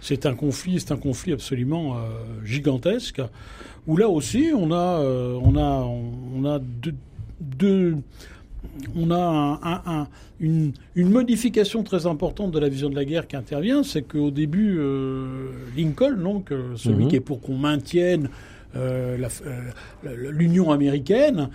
C'est 0.00 0.24
un 0.24 0.34
conflit, 0.34 0.80
c'est 0.80 0.92
un 0.92 0.96
conflit 0.96 1.32
absolument 1.34 1.96
euh, 1.96 2.00
gigantesque, 2.44 3.20
où 3.86 3.96
là 3.98 4.08
aussi 4.08 4.50
on 4.56 4.72
a, 4.72 5.00
euh, 5.02 5.38
on 5.42 5.54
a, 5.56 5.86
on 6.34 6.44
a 6.46 6.58
deux, 6.58 6.94
deux- 7.40 7.96
on 8.96 9.10
a 9.10 9.16
un- 9.18 9.52
un- 9.62 9.82
un- 9.86 10.08
une, 10.40 10.72
une 10.94 11.10
modification 11.10 11.82
très 11.82 12.06
importante 12.06 12.50
de 12.52 12.58
la 12.58 12.68
vision 12.68 12.90
de 12.90 12.94
la 12.96 13.04
guerre 13.04 13.26
qui 13.26 13.36
intervient, 13.36 13.82
c'est 13.82 14.02
qu'au 14.02 14.30
début, 14.30 14.76
euh, 14.78 15.50
Lincoln, 15.76 16.16
donc 16.22 16.50
euh, 16.52 16.74
celui 16.76 17.04
Mhm. 17.04 17.08
qui 17.10 17.16
est 17.16 17.20
pour 17.20 17.40
qu'on 17.40 17.56
maintienne 17.56 18.28
euh, 18.74 19.18
l'Union 20.30 20.70
américaine, 20.70 21.50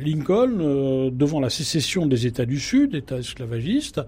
Lincoln, 0.00 1.10
devant 1.12 1.38
la 1.40 1.50
sécession 1.50 2.06
des 2.06 2.26
États 2.26 2.46
du 2.46 2.58
Sud, 2.58 2.94
États 2.94 3.18
esclavagistes, 3.18 4.00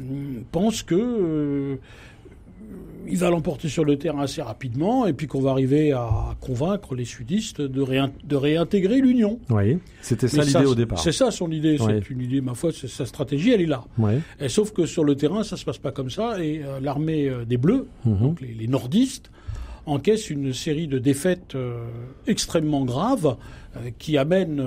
hum, 0.00 0.42
pense 0.50 0.82
que 0.82 1.78
il 3.10 3.18
va 3.18 3.30
l'emporter 3.30 3.68
sur 3.68 3.84
le 3.84 3.96
terrain 3.98 4.22
assez 4.22 4.40
rapidement 4.42 5.06
et 5.06 5.12
puis 5.12 5.26
qu'on 5.26 5.40
va 5.40 5.50
arriver 5.50 5.92
à 5.92 6.34
convaincre 6.40 6.94
les 6.94 7.04
sudistes 7.04 7.60
de, 7.60 7.80
réin- 7.82 8.10
de 8.24 8.36
réintégrer 8.36 9.00
l'Union. 9.00 9.38
Oui, 9.50 9.78
c'était 10.00 10.28
ça 10.28 10.42
l'idée 10.42 10.64
au 10.64 10.74
départ. 10.74 10.98
C'est 10.98 11.12
ça 11.12 11.30
son 11.30 11.50
idée, 11.50 11.76
c'est 11.78 12.10
une 12.10 12.20
idée, 12.20 12.40
ma 12.40 12.54
foi, 12.54 12.70
c'est- 12.72 12.88
sa 12.88 13.06
stratégie, 13.06 13.50
elle 13.50 13.60
est 13.62 13.66
là. 13.66 13.84
Et 14.40 14.48
sauf 14.48 14.72
que 14.72 14.86
sur 14.86 15.04
le 15.04 15.14
terrain, 15.16 15.42
ça 15.42 15.56
se 15.56 15.64
passe 15.64 15.78
pas 15.78 15.92
comme 15.92 16.10
ça 16.10 16.42
et 16.42 16.62
euh, 16.64 16.80
l'armée 16.80 17.28
euh, 17.28 17.44
des 17.44 17.56
Bleus, 17.56 17.86
Mhm. 18.04 18.18
donc 18.18 18.40
les, 18.40 18.54
les 18.54 18.66
nordistes, 18.68 19.30
encaisse 19.86 20.30
une 20.30 20.52
série 20.52 20.86
de 20.86 20.98
défaites 20.98 21.54
euh, 21.54 21.84
extrêmement 22.26 22.84
graves 22.84 23.36
qui 23.98 24.18
amènent, 24.18 24.64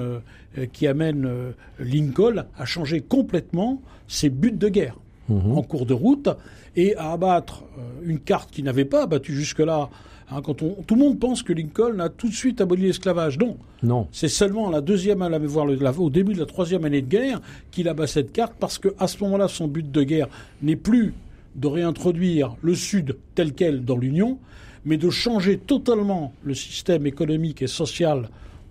qui 0.72 0.88
amènent 0.88 1.26
euh, 1.26 1.52
Lincoln 1.80 2.46
à 2.58 2.66
changer 2.66 3.02
complètement 3.02 3.82
ses 4.08 4.30
buts 4.30 4.52
de 4.52 4.70
guerre 4.70 4.98
Mhm. 5.30 5.58
en 5.58 5.62
cours 5.62 5.86
de 5.86 5.94
route 5.94 6.30
et 6.76 6.96
à 6.98 7.12
abattre 7.14 7.64
euh, 7.78 7.82
une 8.06 8.20
carte 8.20 8.52
qu'il 8.52 8.66
n'avait 8.66 8.86
pas 8.86 9.04
abattue 9.04 9.34
jusque-là. 9.36 9.90
Hein, 10.32 10.42
quand 10.44 10.62
on, 10.62 10.76
tout 10.88 10.96
le 10.96 11.02
monde 11.02 11.20
pense 11.20 11.44
que 11.44 11.54
Lincoln 11.54 12.00
a 12.00 12.10
tout 12.10 12.28
de 12.30 12.34
suite 12.34 12.60
aboli 12.62 12.84
l'esclavage. 12.84 13.38
Non, 13.38 13.58
Non. 13.84 14.08
c'est 14.12 14.28
seulement 14.30 14.70
la 14.70 14.82
deuxième, 14.82 15.22
à 15.22 15.30
la- 15.30 15.38
voire 15.40 15.66
le- 15.66 15.76
la- 15.76 15.92
au 15.98 16.10
début 16.10 16.34
de 16.34 16.40
la 16.40 16.46
troisième 16.46 16.86
année 16.86 17.02
de 17.02 17.08
guerre 17.08 17.42
qu'il 17.72 17.88
abat 17.88 18.08
cette 18.08 18.32
carte 18.32 18.54
parce 18.60 18.78
que 18.80 18.90
à 19.00 19.08
ce 19.08 19.22
moment-là, 19.24 19.48
son 19.48 19.68
but 19.68 19.90
de 19.92 20.04
guerre 20.04 20.28
n'est 20.62 20.76
plus 20.78 21.14
de 21.56 21.68
réintroduire 21.68 22.56
le 22.62 22.74
Sud 22.74 23.18
tel 23.36 23.54
quel 23.54 23.86
dans 23.86 23.98
l'Union, 23.98 24.40
mais 24.86 24.98
de 24.98 25.10
changer 25.10 25.58
totalement 25.58 26.34
le 26.44 26.54
système 26.56 27.06
économique 27.06 27.62
et 27.62 27.68
social 27.68 28.30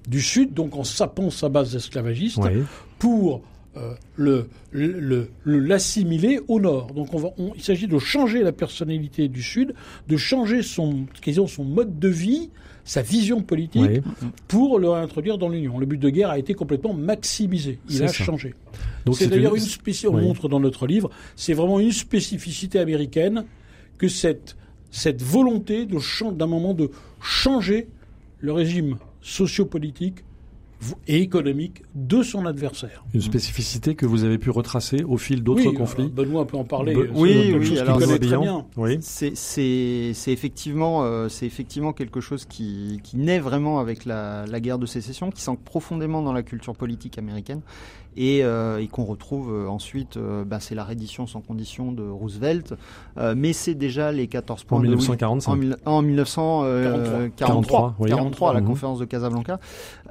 du 0.08 0.20
Sud, 0.20 0.52
donc 0.52 0.74
en 0.76 0.84
sapant 0.84 1.30
sa 1.30 1.48
base 1.48 1.76
esclavagiste, 1.76 2.40
Oui. 2.42 2.62
pour 2.98 3.42
euh, 3.76 3.94
le 4.16 4.48
le- 4.70 5.28
le- 5.44 5.58
l'assimiler 5.58 6.40
au 6.48 6.60
Nord. 6.60 6.92
Donc 6.94 7.14
on 7.14 7.18
va, 7.18 7.30
on- 7.38 7.52
il 7.54 7.62
s'agit 7.62 7.86
de 7.88 7.98
changer 7.98 8.42
la 8.42 8.52
personnalité 8.52 9.28
du 9.28 9.42
Sud, 9.42 9.74
de 10.08 10.16
changer 10.16 10.62
son, 10.62 11.06
disons, 11.24 11.46
son 11.46 11.64
mode 11.64 11.98
de 11.98 12.08
vie, 12.08 12.50
sa 12.84 13.00
vision 13.02 13.42
politique, 13.42 13.80
Oui. 13.82 14.00
pour 14.48 14.78
le 14.78 14.88
réintroduire 14.90 15.38
dans 15.38 15.48
l'Union. 15.48 15.78
Le 15.78 15.86
but 15.86 15.98
de 15.98 16.10
guerre 16.10 16.30
a 16.30 16.38
été 16.38 16.52
complètement 16.54 16.92
maximisé. 16.94 17.78
Il 17.88 18.02
a 18.02 18.08
ça. 18.08 18.24
changé. 18.24 18.54
C'est 19.14 19.28
d'ailleurs 19.28 19.54
une, 19.54 19.62
une- 19.62 19.68
spéci- 19.68 20.06
on 20.08 20.16
Oui. 20.16 20.22
montre 20.24 20.48
dans 20.48 20.60
notre 20.60 20.86
livre, 20.86 21.08
c'est 21.36 21.54
vraiment 21.54 21.80
une 21.80 21.92
spécificité 21.92 22.78
américaine 22.78 23.44
que 23.98 24.08
cette, 24.08 24.56
cette 24.90 25.22
volonté 25.22 25.86
d'un 25.86 26.46
moment 26.46 26.74
de 26.74 26.90
changer 27.20 27.86
le 28.40 28.52
régime 28.52 28.96
sociopolitique 29.20 30.24
et 31.06 31.20
économique 31.20 31.82
de 31.94 32.22
son 32.22 32.46
adversaire. 32.46 33.04
une 33.14 33.20
spécificité 33.20 33.94
que 33.94 34.06
vous 34.06 34.24
avez 34.24 34.38
pu 34.38 34.50
retracer 34.50 35.02
au 35.04 35.16
fil 35.16 35.42
d'autres 35.42 35.66
oui, 35.66 35.74
conflits. 35.74 36.04
euh, 36.04 36.08
Benoît 36.08 36.46
peut 36.46 36.56
en 36.56 36.64
parler. 36.64 36.94
Be- 36.94 37.08
c'est 37.12 37.20
oui, 37.20 37.54
oui, 37.58 37.78
alors. 37.78 37.98
Oui. 38.76 38.98
C'est 39.00 39.36
c'est- 39.36 40.12
c'est 40.14 40.32
effectivement, 40.32 41.04
euh, 41.04 41.28
c'est 41.28 41.46
effectivement 41.46 41.92
quelque 41.92 42.20
chose 42.20 42.44
qui, 42.44 43.00
qui 43.02 43.16
naît 43.16 43.38
vraiment 43.40 43.78
avec 43.78 44.04
la, 44.04 44.44
la 44.46 44.60
guerre 44.60 44.78
de 44.78 44.86
sécession, 44.86 45.30
qui 45.30 45.40
s'ancre 45.42 45.62
profondément 45.62 46.22
dans 46.22 46.32
la 46.32 46.42
culture 46.42 46.74
politique 46.74 47.18
américaine 47.18 47.60
et, 48.16 48.44
euh, 48.44 48.78
et 48.78 48.88
qu'on 48.88 49.04
retrouve 49.04 49.50
euh, 49.52 49.66
ensuite, 49.68 50.18
euh, 50.18 50.44
bah, 50.44 50.60
c'est 50.60 50.74
la 50.74 50.84
reddition 50.84 51.26
sans 51.26 51.40
condition 51.40 51.92
de 51.92 52.02
Roosevelt, 52.02 52.74
euh, 53.16 53.34
mais 53.36 53.52
c'est 53.54 53.74
déjà 53.74 54.12
les 54.12 54.26
14 54.26 54.64
points 54.64 54.78
En 54.78 54.82
de 54.82 54.86
Wil- 54.88 54.96
1945. 54.96 55.50
en, 55.52 55.56
mille- 55.56 55.76
en 55.86 56.02
1943, 56.02 57.30
43, 57.36 57.94
oui. 57.98 58.08
43 58.10 58.50
à 58.50 58.54
la 58.54 58.60
Mhm. 58.60 58.66
conférence 58.66 58.98
de 58.98 59.04
Casablanca, 59.06 59.58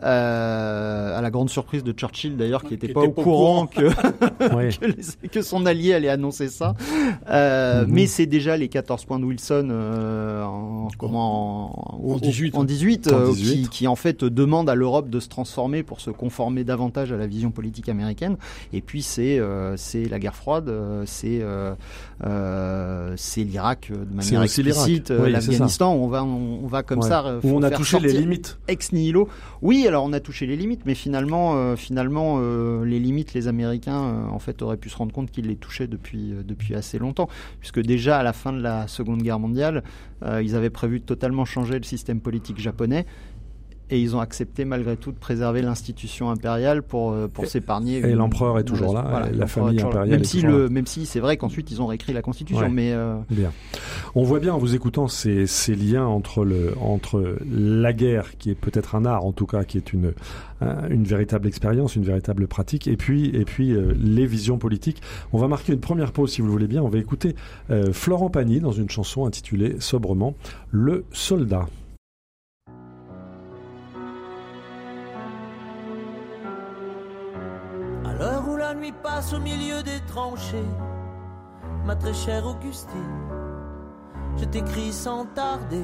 euh, 0.04 1.18
à 1.18 1.22
la 1.22 1.30
grande 1.32 1.50
surprise 1.50 1.84
de 1.84 1.92
Churchill 1.92 2.38
d'ailleurs, 2.38 2.64
qui 2.64 2.72
n'était 2.74 2.88
était 2.88 2.94
pas 2.94 3.02
au 3.02 3.12
courant 3.12 3.68
que 3.68 3.82
que, 4.80 4.86
les- 4.86 5.30
que 5.30 5.42
son 5.42 5.66
allié 5.66 5.94
allait 5.94 6.10
annoncer 6.10 6.48
ça. 6.50 6.74
Euh, 7.30 7.82
Mhm. 7.86 7.88
Mais 7.92 8.08
c'est 8.08 8.26
déjà 8.26 8.58
les 8.58 8.68
14 8.68 9.06
points 9.06 9.20
de 9.20 9.26
Wilson 9.26 9.70
euh, 9.72 10.44
en, 10.44 10.88
comment, 10.98 12.04
en, 12.06 12.14
En 12.14 12.18
18. 12.18 12.56
en 12.56 12.64
18, 12.64 13.12
En 13.12 13.16
euh, 13.16 13.28
18. 13.32 13.62
Qui, 13.64 13.70
qui 13.70 13.88
en 13.88 13.96
fait 13.96 14.24
demande 14.24 14.70
à 14.70 14.76
l'Europe 14.76 15.10
de 15.10 15.20
se 15.20 15.30
transformer 15.30 15.84
pour 15.84 16.02
se 16.02 16.10
conformer 16.12 16.64
davantage 16.64 17.12
à 17.12 17.18
la 17.18 17.28
vision 17.28 17.52
politique 17.52 17.90
américaine. 17.90 18.38
Et 18.74 18.82
puis 18.82 19.02
c'est 19.02 19.40
euh, 19.40 19.76
c'est 19.78 20.06
la 20.06 20.20
guerre 20.20 20.36
froide, 20.36 20.72
c'est 21.06 21.40
euh, 21.42 21.74
euh, 22.26 23.14
c'est 23.18 23.44
l'Irak 23.44 23.92
de 23.92 24.16
manière 24.16 24.44
explicite, 24.44 25.12
Oui, 25.18 25.32
l'Afghanistan. 25.32 25.94
On 25.94 26.08
va 26.08 26.24
on, 26.24 26.60
on 26.64 26.68
va 26.68 26.84
comme 26.84 27.00
Ouais. 27.00 27.08
ça 27.10 27.40
Où 27.44 27.50
on 27.56 27.64
a 27.64 27.72
touché 27.72 28.00
les 28.00 28.14
limites. 28.14 28.58
ex 28.68 28.92
nihilo. 28.92 29.28
Oui, 29.62 29.86
alors 29.92 30.06
on 30.06 30.14
a 30.14 30.22
touché 30.22 30.46
les 30.46 30.56
limites, 30.56 30.86
mais 30.86 30.96
finalement, 30.96 31.56
euh, 31.56 31.76
euh, 31.76 32.86
les 32.86 33.00
limites, 33.00 33.34
les 33.34 33.50
Américains, 33.50 34.02
euh, 34.02 34.28
en 34.30 34.40
fait, 34.40 34.62
auraient 34.62 34.78
pu 34.78 34.90
se 34.90 34.96
rendre 34.96 35.12
compte 35.12 35.32
qu'ils 35.32 35.48
les 35.48 35.58
touchaient 35.58 35.88
depuis 35.88 36.34
depuis 36.46 36.76
assez 36.76 36.98
longtemps, 36.98 37.28
puisque 37.60 37.82
déjà 37.82 38.18
à 38.18 38.24
la 38.24 38.32
fin 38.32 38.54
de 38.54 38.62
la 38.62 38.88
Seconde 38.88 39.22
Guerre 39.22 39.40
mondiale, 39.40 39.84
ils 40.24 40.56
avaient 40.56 40.70
prévu 40.70 41.00
de 41.00 41.06
totalement 41.06 41.46
changer 41.46 41.78
le 41.78 41.84
système 41.84 42.22
politique 42.22 42.60
japonais. 42.60 43.06
Et 43.92 44.00
ils 44.02 44.16
ont 44.16 44.20
accepté 44.22 44.66
malgré 44.66 44.98
tout 44.98 45.12
de 45.12 45.18
préserver 45.18 45.62
l'institution 45.62 46.32
impériale 46.32 46.82
pour, 46.82 47.12
euh, 47.12 47.28
pour 47.28 47.46
s'épargner. 47.46 47.98
Et 48.00 48.14
l'empereur 48.16 48.58
est 48.58 48.64
toujours 48.64 48.94
là, 48.94 49.30
la 49.34 49.46
famille 49.48 49.82
impériale 49.82 50.10
même 50.10 50.22
est 50.22 50.24
si 50.24 50.42
le, 50.42 50.64
là. 50.64 50.70
Même 50.70 50.88
si 50.88 51.06
c'est 51.06 51.20
vrai 51.20 51.38
qu'ensuite 51.38 51.70
ils 51.72 51.82
ont 51.82 51.88
réécrit 51.88 52.14
la 52.14 52.22
constitution, 52.22 52.62
Ouais. 52.62 52.70
mais 52.70 52.94
euh, 52.94 53.18
Bien. 53.30 53.52
On 54.16 54.24
voit 54.24 54.40
bien 54.40 54.54
en 54.54 54.58
vous 54.58 54.74
écoutant 54.76 55.08
ces, 55.08 55.46
ces 55.46 55.76
liens 55.76 56.06
entre, 56.06 56.44
le, 56.44 56.74
entre 56.82 57.38
la 57.52 57.94
guerre, 57.94 58.38
qui 58.38 58.50
est 58.50 58.56
peut-être 58.56 58.96
un 58.96 59.06
art 59.06 59.26
en 59.26 59.32
tout 59.32 59.46
cas, 59.46 59.64
qui 59.64 59.78
est 59.78 59.94
une, 59.94 60.14
un- 60.62 60.88
une 60.90 61.04
véritable 61.04 61.48
expérience, 61.48 61.96
une 61.96 62.04
véritable 62.04 62.48
pratique, 62.48 62.88
et 62.88 62.98
puis, 62.98 63.28
et 63.36 63.46
puis 63.46 63.74
euh, 63.74 63.94
les 64.02 64.26
visions 64.26 64.58
politiques. 64.58 65.02
On 65.34 65.38
va 65.38 65.48
marquer 65.48 65.74
une 65.74 65.80
première 65.80 66.12
pause 66.12 66.32
si 66.32 66.42
vous 66.42 66.48
le 66.48 66.54
voulez 66.54 66.68
bien. 66.68 66.82
On 66.82 66.90
va 66.90 66.98
écouter 66.98 67.36
euh, 67.70 67.92
Florent 67.94 68.30
Pagny 68.30 68.60
dans 68.60 68.72
une 68.72 68.90
chanson 68.90 69.26
intitulée 69.26 69.76
sobrement 69.80 70.36
Le 70.72 71.04
soldat. 71.12 71.68
La 78.72 78.78
nuit 78.78 78.94
passe 79.04 79.34
au 79.34 79.40
milieu 79.40 79.84
des 79.84 80.00
tranchées, 80.08 80.72
ma 81.86 81.94
très 81.94 82.14
chère 82.14 82.46
Augustine, 82.46 83.20
je 84.38 84.46
t'écris 84.46 84.94
sans 84.94 85.26
tarder. 85.26 85.84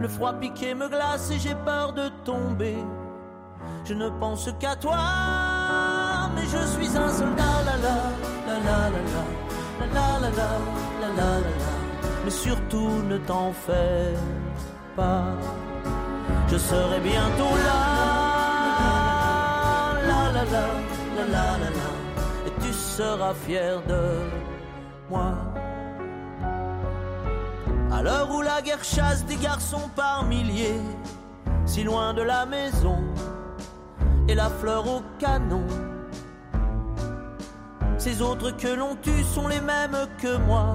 Le 0.00 0.06
froid 0.06 0.34
piqué 0.34 0.74
me 0.74 0.88
glace 0.88 1.32
et 1.32 1.40
j'ai 1.40 1.56
peur 1.64 1.92
de 1.92 2.08
tomber. 2.24 2.76
Je 3.84 3.94
ne 3.94 4.08
pense 4.20 4.48
qu'à 4.60 4.76
toi, 4.76 6.30
mais 6.36 6.42
je 6.42 6.64
suis 6.74 6.96
un 6.96 7.08
soldat, 7.08 7.56
la 7.66 7.76
la, 7.84 7.96
la 8.46 8.58
la 8.60 10.20
la 10.20 10.30
la. 11.16 11.30
Mais 12.24 12.30
surtout 12.30 13.02
ne 13.08 13.18
t'en 13.18 13.52
fais 13.52 14.14
pas, 14.94 15.24
je 16.48 16.56
serai 16.56 17.00
bientôt 17.00 17.56
là, 17.66 18.23
la 20.44 20.50
la 20.50 20.60
la, 20.60 20.68
la 21.16 21.24
la 21.24 21.58
la 21.58 21.70
la, 21.70 21.90
et 22.46 22.52
tu 22.60 22.72
seras 22.72 23.34
fier 23.34 23.80
de 23.88 24.02
moi. 25.10 25.32
À 27.92 28.02
l'heure 28.02 28.28
où 28.34 28.42
la 28.42 28.60
guerre 28.60 28.82
chasse 28.82 29.24
des 29.24 29.36
garçons 29.36 29.88
par 29.94 30.24
milliers, 30.24 30.80
si 31.64 31.84
loin 31.84 32.12
de 32.14 32.22
la 32.22 32.44
maison, 32.46 32.98
et 34.28 34.34
la 34.34 34.50
fleur 34.50 34.86
au 34.88 35.02
canon. 35.18 35.66
Ces 37.98 38.20
autres 38.20 38.50
que 38.50 38.68
l'on 38.68 38.96
tue 38.96 39.22
sont 39.22 39.48
les 39.48 39.60
mêmes 39.60 39.96
que 40.18 40.36
moi, 40.36 40.74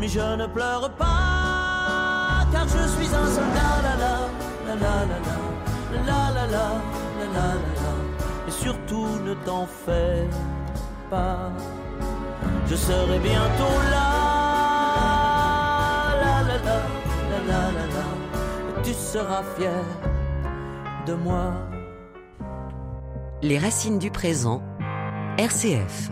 mais 0.00 0.08
je 0.08 0.20
ne 0.20 0.46
pleure 0.46 0.90
pas, 0.96 2.46
car 2.52 2.66
je 2.66 2.88
suis 2.88 3.14
un 3.14 3.26
soldat, 3.26 3.74
la 3.84 3.94
la, 4.02 4.14
la 4.74 4.74
la 4.74 5.06
la 6.46 7.77
surtout 8.62 9.08
ne 9.24 9.34
t'en 9.46 9.66
fais 9.66 10.28
pas, 11.10 11.50
je 12.66 12.74
serai 12.74 13.18
bientôt 13.18 13.78
là, 13.90 14.08
la 17.46 18.82
tu 18.82 18.92
seras 18.94 19.42
fier 19.56 19.84
de 21.06 21.14
moi. 21.14 21.52
Les 23.42 23.58
racines 23.58 23.98
du 23.98 24.10
présent. 24.10 24.62
RCF. 25.38 26.10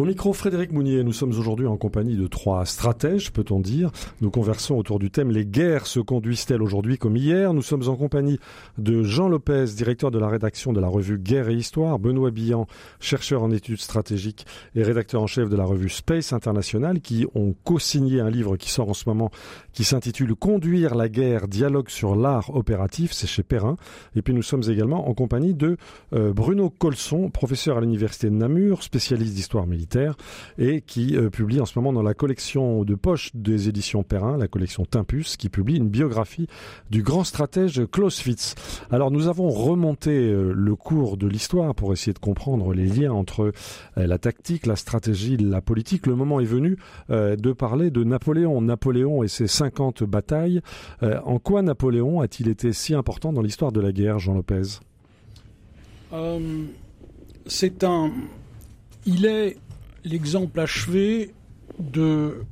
Au 0.00 0.06
micro, 0.06 0.32
Frédéric 0.32 0.72
Mounier, 0.72 1.04
nous 1.04 1.12
sommes 1.12 1.38
aujourd'hui 1.38 1.66
en 1.66 1.76
compagnie 1.76 2.16
de 2.16 2.26
trois 2.26 2.64
stratèges, 2.64 3.32
peut-on 3.32 3.60
dire. 3.60 3.90
Nous 4.22 4.30
conversons 4.30 4.76
autour 4.76 4.98
du 4.98 5.10
thème 5.10 5.30
Les 5.30 5.44
guerres 5.44 5.84
se 5.84 6.00
conduisent-elles 6.00 6.62
aujourd'hui 6.62 6.96
comme 6.96 7.18
hier? 7.18 7.52
Nous 7.52 7.60
sommes 7.60 7.86
en 7.86 7.96
compagnie 7.96 8.40
de 8.78 9.02
Jean 9.02 9.28
Lopez, 9.28 9.66
directeur 9.76 10.10
de 10.10 10.18
la 10.18 10.28
rédaction 10.28 10.72
de 10.72 10.80
la 10.80 10.88
revue 10.88 11.18
Guerre 11.18 11.50
et 11.50 11.54
Histoire, 11.54 11.98
Benoît 11.98 12.30
Billan, 12.30 12.66
chercheur 12.98 13.42
en 13.42 13.50
études 13.50 13.78
stratégiques 13.78 14.46
et 14.74 14.82
rédacteur 14.82 15.20
en 15.20 15.26
chef 15.26 15.50
de 15.50 15.56
la 15.56 15.66
revue 15.66 15.90
Space 15.90 16.32
International, 16.32 17.02
qui 17.02 17.26
ont 17.34 17.54
co-signé 17.64 18.20
un 18.20 18.30
livre 18.30 18.56
qui 18.56 18.70
sort 18.70 18.88
en 18.88 18.94
ce 18.94 19.06
moment, 19.06 19.30
qui 19.72 19.84
s'intitule 19.84 20.34
Conduire 20.34 20.94
la 20.94 21.08
guerre, 21.08 21.48
dialogue 21.48 21.88
sur 21.88 22.16
l'art 22.16 22.54
opératif, 22.54 23.12
c'est 23.12 23.26
chez 23.26 23.42
Perrin. 23.42 23.76
Et 24.16 24.22
puis 24.22 24.34
nous 24.34 24.42
sommes 24.42 24.62
également 24.68 25.08
en 25.08 25.14
compagnie 25.14 25.54
de 25.54 25.76
euh, 26.12 26.32
Bruno 26.32 26.70
Colson, 26.70 27.30
professeur 27.30 27.78
à 27.78 27.80
l'université 27.80 28.30
de 28.30 28.34
Namur, 28.34 28.82
spécialiste 28.82 29.34
d'histoire 29.34 29.66
militaire 29.66 30.16
et 30.58 30.80
qui 30.80 31.16
euh, 31.16 31.30
publie 31.30 31.60
en 31.60 31.66
ce 31.66 31.78
moment 31.78 31.92
dans 31.92 32.02
la 32.02 32.14
collection 32.14 32.84
de 32.84 32.94
poche 32.94 33.30
des 33.34 33.68
éditions 33.68 34.02
Perrin, 34.02 34.36
la 34.38 34.48
collection 34.48 34.84
Timpus, 34.84 35.36
qui 35.36 35.48
publie 35.48 35.76
une 35.76 35.88
biographie 35.88 36.46
du 36.90 37.02
grand 37.02 37.24
stratège 37.24 37.82
Clausewitz. 37.90 38.54
Alors 38.90 39.10
nous 39.10 39.28
avons 39.28 39.48
remonté 39.48 40.10
euh, 40.10 40.52
le 40.54 40.76
cours 40.76 41.16
de 41.16 41.26
l'histoire 41.26 41.74
pour 41.74 41.92
essayer 41.92 42.12
de 42.12 42.18
comprendre 42.18 42.72
les 42.72 42.86
liens 42.86 43.12
entre 43.12 43.52
la 43.96 44.18
tactique, 44.18 44.66
la 44.66 44.76
stratégie, 44.76 45.36
la 45.36 45.60
politique. 45.60 46.06
Le 46.06 46.14
moment 46.14 46.40
est 46.40 46.44
venu 46.44 46.76
de 47.08 47.52
parler 47.52 47.90
de 47.90 48.04
Napoléon. 48.04 48.60
Napoléon 48.60 49.22
et 49.22 49.28
ses 49.28 49.46
50 49.60 50.04
batailles. 50.04 50.62
Euh, 51.02 51.20
en 51.24 51.38
quoi 51.38 51.60
Napoléon 51.60 52.22
a-t-il 52.22 52.48
été 52.48 52.72
si 52.72 52.94
important 52.94 53.30
dans 53.32 53.42
l'histoire 53.42 53.72
de 53.72 53.80
la 53.80 53.92
guerre, 53.92 54.18
Jean 54.18 54.32
Lopez? 54.32 54.80
Euh, 56.14 56.64
c'est 57.46 57.84
un. 57.84 58.10
Il 59.04 59.26
est 59.26 59.58
l'exemple 60.04 60.58
achevé 60.60 61.34
de, 61.78 62.42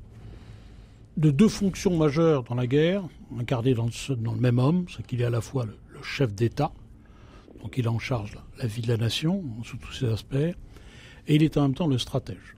de 1.16 1.30
deux 1.30 1.48
fonctions 1.48 1.96
majeures 1.96 2.42
dans 2.42 2.54
la 2.54 2.66
guerre, 2.66 3.04
incarnées 3.38 3.74
dans 3.74 3.86
le, 3.86 4.40
même 4.40 4.58
homme, 4.58 4.84
c'est 4.94 5.06
qu'il 5.06 5.22
est 5.22 5.24
à 5.24 5.30
la 5.30 5.40
fois 5.40 5.64
le, 5.64 5.74
chef 6.02 6.32
d'État, 6.32 6.72
donc 7.62 7.76
il 7.76 7.88
a 7.88 7.90
en 7.90 7.98
charge 7.98 8.38
la 8.58 8.66
vie 8.66 8.82
de 8.82 8.88
la 8.88 8.98
nation, 8.98 9.42
sous 9.64 9.78
tous 9.78 9.92
ses 9.92 10.06
aspects, 10.06 10.36
et 10.36 11.34
il 11.34 11.42
est 11.42 11.56
en 11.56 11.62
même 11.62 11.74
temps 11.74 11.88
le 11.88 11.98
stratège. 11.98 12.54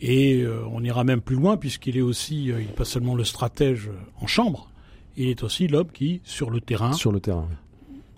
Et 0.00 0.42
euh, 0.42 0.62
on 0.72 0.82
ira 0.82 1.04
même 1.04 1.20
plus 1.20 1.36
loin, 1.36 1.56
puisqu'il 1.56 1.96
est 1.96 2.00
aussi, 2.02 2.50
euh, 2.50 2.60
il 2.60 2.68
n'est 2.68 2.72
pas 2.72 2.84
seulement 2.86 3.14
le 3.14 3.24
stratège 3.24 3.90
en 4.20 4.26
chambre, 4.26 4.70
il 5.16 5.28
est 5.28 5.42
aussi 5.42 5.68
l'homme 5.68 5.90
qui, 5.92 6.20
sur 6.24 6.50
le 6.50 6.60
terrain, 6.60 6.92
sur 6.94 7.12
le 7.12 7.20
terrain 7.20 7.48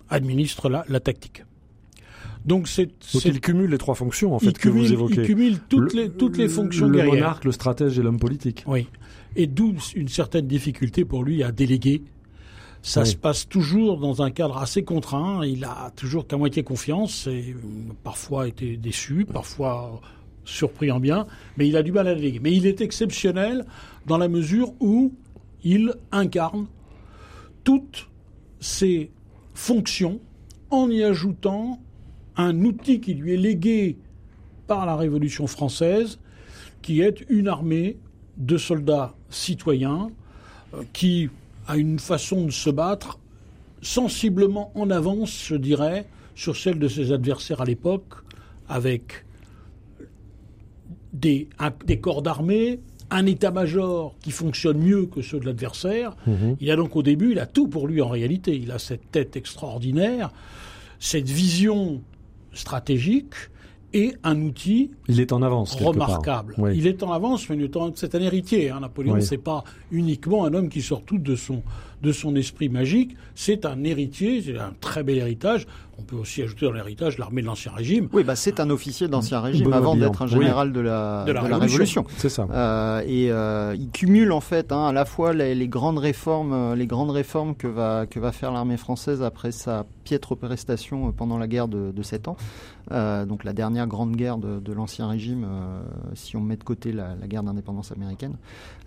administre 0.09 0.69
la, 0.69 0.85
la 0.89 0.99
tactique. 0.99 1.43
Donc 2.45 2.67
c'est 2.67 2.89
il 3.25 3.39
cumule 3.39 3.69
les 3.71 3.77
trois 3.77 3.95
fonctions 3.95 4.35
en 4.35 4.39
fait 4.39 4.47
il 4.47 4.53
que 4.53 4.59
cumule, 4.63 4.81
vous 4.85 4.93
évoquez. 4.93 5.21
il 5.21 5.25
cumule 5.27 5.59
toutes 5.69 5.93
Le- 5.93 6.01
les 6.03 6.09
toutes 6.09 6.37
les 6.37 6.49
fonctions 6.49 6.87
le 6.87 6.97
guerrières. 6.97 7.13
monarque, 7.15 7.45
le 7.45 7.51
stratège 7.53 7.97
et 7.97 8.03
l'homme 8.03 8.19
politique. 8.19 8.63
Oui. 8.67 8.87
Et 9.37 9.47
d'où 9.47 9.73
une 9.95 10.09
certaine 10.09 10.45
difficulté 10.45 11.05
pour 11.05 11.23
lui 11.23 11.41
à 11.41 11.51
déléguer. 11.51 12.01
Ça 12.81 13.01
Oui. 13.03 13.07
se 13.07 13.15
passe 13.15 13.47
toujours 13.47 13.97
dans 13.97 14.21
un 14.21 14.29
cadre 14.29 14.57
assez 14.57 14.83
contraint. 14.83 15.45
Il 15.45 15.63
a 15.63 15.91
toujours 15.95 16.27
qu'à 16.27 16.35
moitié 16.35 16.63
confiance 16.63 17.27
et 17.27 17.55
euh, 17.55 17.93
parfois 18.03 18.47
été 18.49 18.75
déçu, 18.75 19.25
parfois 19.25 20.01
surpris 20.45 20.91
en 20.91 20.99
bien, 20.99 21.27
mais 21.57 21.67
il 21.67 21.77
a 21.77 21.83
du 21.83 21.91
mal 21.91 22.07
à 22.07 22.15
déléguer. 22.15 22.39
Mais 22.41 22.53
il 22.53 22.65
est 22.65 22.81
exceptionnel 22.81 23.65
dans 24.05 24.17
la 24.17 24.27
mesure 24.27 24.73
où 24.79 25.13
il 25.63 25.93
incarne 26.11 26.67
toutes 27.63 28.09
ces 28.59 29.11
fonctions 29.53 30.19
en 30.69 30.89
y 30.89 31.03
ajoutant 31.03 31.79
un 32.35 32.63
outil 32.63 32.99
qui 32.99 33.13
lui 33.13 33.33
est 33.33 33.37
légué 33.37 33.97
par 34.67 34.85
la 34.85 34.95
Révolution 34.95 35.47
française, 35.47 36.19
qui 36.81 37.01
est 37.01 37.23
une 37.29 37.47
armée 37.47 37.97
de 38.37 38.57
soldats 38.57 39.13
citoyens 39.29 40.09
euh, 40.73 40.83
qui 40.91 41.29
a 41.67 41.77
une 41.77 41.99
façon 41.99 42.45
de 42.45 42.51
se 42.51 42.69
battre 42.69 43.19
sensiblement 43.81 44.71
en 44.75 44.89
avance, 44.89 45.45
je 45.47 45.55
dirais, 45.55 46.07
sur 46.35 46.55
celle 46.55 46.79
de 46.79 46.87
ses 46.87 47.11
adversaires 47.11 47.61
à 47.61 47.65
l'époque, 47.65 48.13
avec 48.67 49.25
des, 51.13 51.47
un- 51.59 51.71
des 51.85 51.99
corps 51.99 52.21
d'armée, 52.21 52.79
un 53.09 53.25
état-major 53.25 54.15
qui 54.21 54.31
fonctionne 54.31 54.77
mieux 54.79 55.05
que 55.05 55.21
ceux 55.21 55.39
de 55.39 55.45
l'adversaire. 55.45 56.15
Il 56.59 56.71
a 56.71 56.75
donc 56.75 56.95
au 56.95 57.03
début, 57.03 57.31
il 57.33 57.39
a 57.39 57.45
tout 57.45 57.67
pour 57.67 57.87
lui 57.87 58.01
en 58.01 58.09
réalité. 58.09 58.55
Il 58.55 58.71
a 58.71 58.79
cette 58.79 59.11
tête 59.11 59.35
extraordinaire, 59.35 60.31
cette 60.99 61.29
vision 61.29 62.01
stratégique 62.53 63.33
et 63.95 64.13
un 64.23 64.41
outil 64.41 64.89
Il 65.07 65.19
est 65.19 65.31
en 65.33 65.43
avance 65.43 65.75
remarquable. 65.75 66.55
Oui. 66.57 66.71
Il 66.75 66.87
est 66.87 67.03
en 67.03 67.11
avance, 67.11 67.47
mais 67.49 67.57
c'est 67.95 68.15
un 68.15 68.21
héritier. 68.21 68.71
Hein. 68.71 68.79
Napoléon, 68.79 69.15
Oui. 69.15 69.21
c'est 69.23 69.37
pas 69.37 69.63
uniquement 69.91 70.45
un 70.45 70.53
homme 70.55 70.69
qui 70.69 70.81
sort 70.81 71.03
tout 71.03 71.19
de 71.19 71.35
son 71.35 71.61
de 72.01 72.11
son 72.11 72.35
esprit 72.35 72.67
magique. 72.67 73.15
C'est 73.33 73.65
un 73.65 73.83
héritier, 73.85 74.41
c'est 74.41 74.57
un 74.57 74.73
très 74.81 75.03
bel 75.03 75.17
héritage. 75.19 75.67
On 76.03 76.05
peut 76.05 76.15
aussi 76.17 76.41
ajouter 76.41 76.65
dans 76.65 76.73
l'héritage 76.73 77.17
l'armée 77.17 77.41
de 77.41 77.47
l'Ancien 77.47 77.71
Régime. 77.71 78.09
Oui, 78.11 78.25
bah 78.25 78.35
c'est 78.35 78.59
un 78.59 78.69
officier 78.69 79.07
de 79.07 79.13
l'Ancien 79.13 79.39
Régime 79.39 79.71
avant 79.71 79.95
d'être 79.95 80.21
un 80.21 80.27
général 80.27 80.73
de, 80.73 80.81
la, 80.81 81.23
De 81.25 81.31
la 81.31 81.41
Révolution. 81.41 82.05
C'est 82.17 82.27
ça. 82.27 82.45
Euh, 82.51 83.01
et 83.07 83.31
euh, 83.31 83.73
il 83.79 83.89
cumule 83.89 84.33
en 84.33 84.41
fait 84.41 84.73
hein, 84.73 84.87
à 84.87 84.91
la 84.91 85.05
fois 85.05 85.31
les, 85.31 85.55
les 85.55 85.67
grandes 85.69 85.99
réformes, 85.99 86.51
euh, 86.51 86.75
les 86.75 86.87
grandes 86.87 87.11
réformes 87.11 87.55
que 87.55 87.67
va 87.67 88.05
que 88.05 88.19
va 88.19 88.33
faire 88.33 88.51
l'armée 88.51 88.75
française 88.75 89.23
après 89.23 89.53
sa 89.53 89.85
piètre 90.03 90.35
prestation 90.35 91.07
euh, 91.07 91.11
pendant 91.11 91.37
la 91.37 91.47
guerre 91.47 91.67
de, 91.67 91.91
de 91.91 92.03
7 92.03 92.27
ans, 92.27 92.37
euh, 92.91 93.25
donc 93.25 93.43
la 93.43 93.53
dernière 93.53 93.87
grande 93.87 94.15
guerre 94.15 94.37
de, 94.37 94.59
de 94.59 94.73
l'Ancien 94.73 95.07
Régime, 95.07 95.45
euh, 95.47 95.81
si 96.13 96.35
on 96.35 96.41
met 96.41 96.57
de 96.57 96.63
côté 96.63 96.91
la, 96.91 97.15
la 97.15 97.27
guerre 97.27 97.43
d'indépendance 97.43 97.91
américaine. 97.91 98.35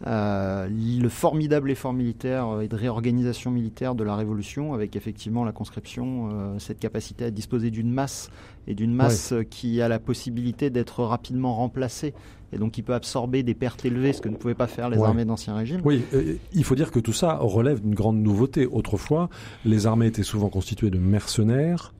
Euh, 0.07 0.69
le 0.69 1.09
formidable 1.09 1.71
effort 1.71 1.93
militaire 1.93 2.61
et 2.61 2.69
de 2.69 2.77
réorganisation 2.77 3.51
militaire 3.51 3.95
de 3.95 4.05
la 4.05 4.15
Révolution, 4.15 4.75
avec 4.75 4.97
effectivement 4.97 5.45
la 5.45 5.53
conscription, 5.53 6.57
cette 6.59 6.79
capacité 6.79 7.25
à 7.25 7.31
disposer 7.31 7.71
d'une 7.71 7.91
masse 7.91 8.31
et 8.67 8.75
d'une 8.75 8.93
masse 8.93 9.33
qui 9.51 9.81
a 9.81 9.89
la 9.89 9.99
possibilité 9.99 10.71
d'être 10.71 11.03
rapidement 11.05 11.55
remplacée 11.55 12.15
et 12.53 12.59
donc 12.59 12.73
qui 12.73 12.83
peut 12.83 12.95
absorber 12.95 13.43
des 13.43 13.55
pertes 13.55 13.85
élevées, 13.85 14.13
ce 14.13 14.21
que 14.21 14.29
ne 14.29 14.37
pouvaient 14.37 14.55
pas 14.55 14.67
faire 14.67 14.89
les 14.89 14.99
Ouais. 14.99 15.07
armées 15.07 15.25
d'Ancien 15.25 15.55
Régime. 15.57 15.81
Oui, 15.85 16.03
euh, 16.15 16.35
il 16.53 16.65
faut 16.65 16.75
dire 16.75 16.91
que 16.91 17.01
tout 17.01 17.13
ça 17.13 17.37
relève 17.41 17.81
d'une 17.81 17.95
grande 17.95 18.19
nouveauté. 18.19 18.67
Autrefois, 18.67 19.29
les 19.65 19.87
armées 19.87 20.07
étaient 20.07 20.23
souvent 20.23 20.49
constituées 20.49 20.91
de 20.91 20.99
mercenaires, 20.99 21.93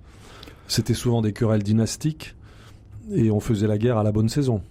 c'était 0.69 0.95
souvent 0.95 1.23
des 1.23 1.33
querelles 1.33 1.63
dynastiques, 1.63 2.35
et 3.15 3.31
on 3.31 3.41
faisait 3.41 3.67
la 3.69 3.79
guerre 3.79 3.99
à 3.99 4.03
la 4.03 4.13
bonne 4.13 4.29
saison. 4.29 4.63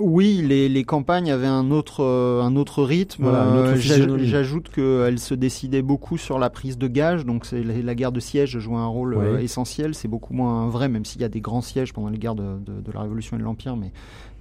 Oui, 0.00 0.42
les, 0.44 0.68
les 0.68 0.82
campagnes 0.82 1.30
avaient 1.30 1.46
un 1.46 1.70
autre, 1.70 2.02
euh, 2.02 2.42
un 2.42 2.56
autre 2.56 2.82
rythme. 2.82 3.22
Voilà, 3.24 3.44
Euh, 3.44 3.76
J'ajoute 3.76 4.68
qu'elles 4.70 5.20
se 5.20 5.34
décidaient 5.34 5.82
beaucoup 5.82 6.16
sur 6.18 6.40
la 6.40 6.50
prise 6.50 6.78
de 6.78 6.88
gages, 6.88 7.24
donc 7.24 7.46
la, 7.52 7.60
la 7.80 7.94
guerre 7.94 8.10
de 8.10 8.18
siège 8.18 8.58
jouait 8.58 8.74
un 8.76 8.88
rôle 8.88 9.38
essentiel. 9.40 9.94
C'est 9.94 10.08
beaucoup 10.08 10.34
moins 10.34 10.68
vrai, 10.68 10.88
même 10.88 11.04
s'il 11.04 11.20
y 11.20 11.24
a 11.24 11.28
des 11.28 11.40
grands 11.40 11.60
sièges 11.62 11.92
pendant 11.92 12.08
les 12.08 12.18
guerres 12.18 12.34
de, 12.34 12.58
de- 12.58 12.80
de 12.80 12.92
la 12.92 13.02
Révolution 13.02 13.36
et 13.36 13.38
de 13.38 13.44
l'Empire, 13.44 13.76
mais, 13.76 13.92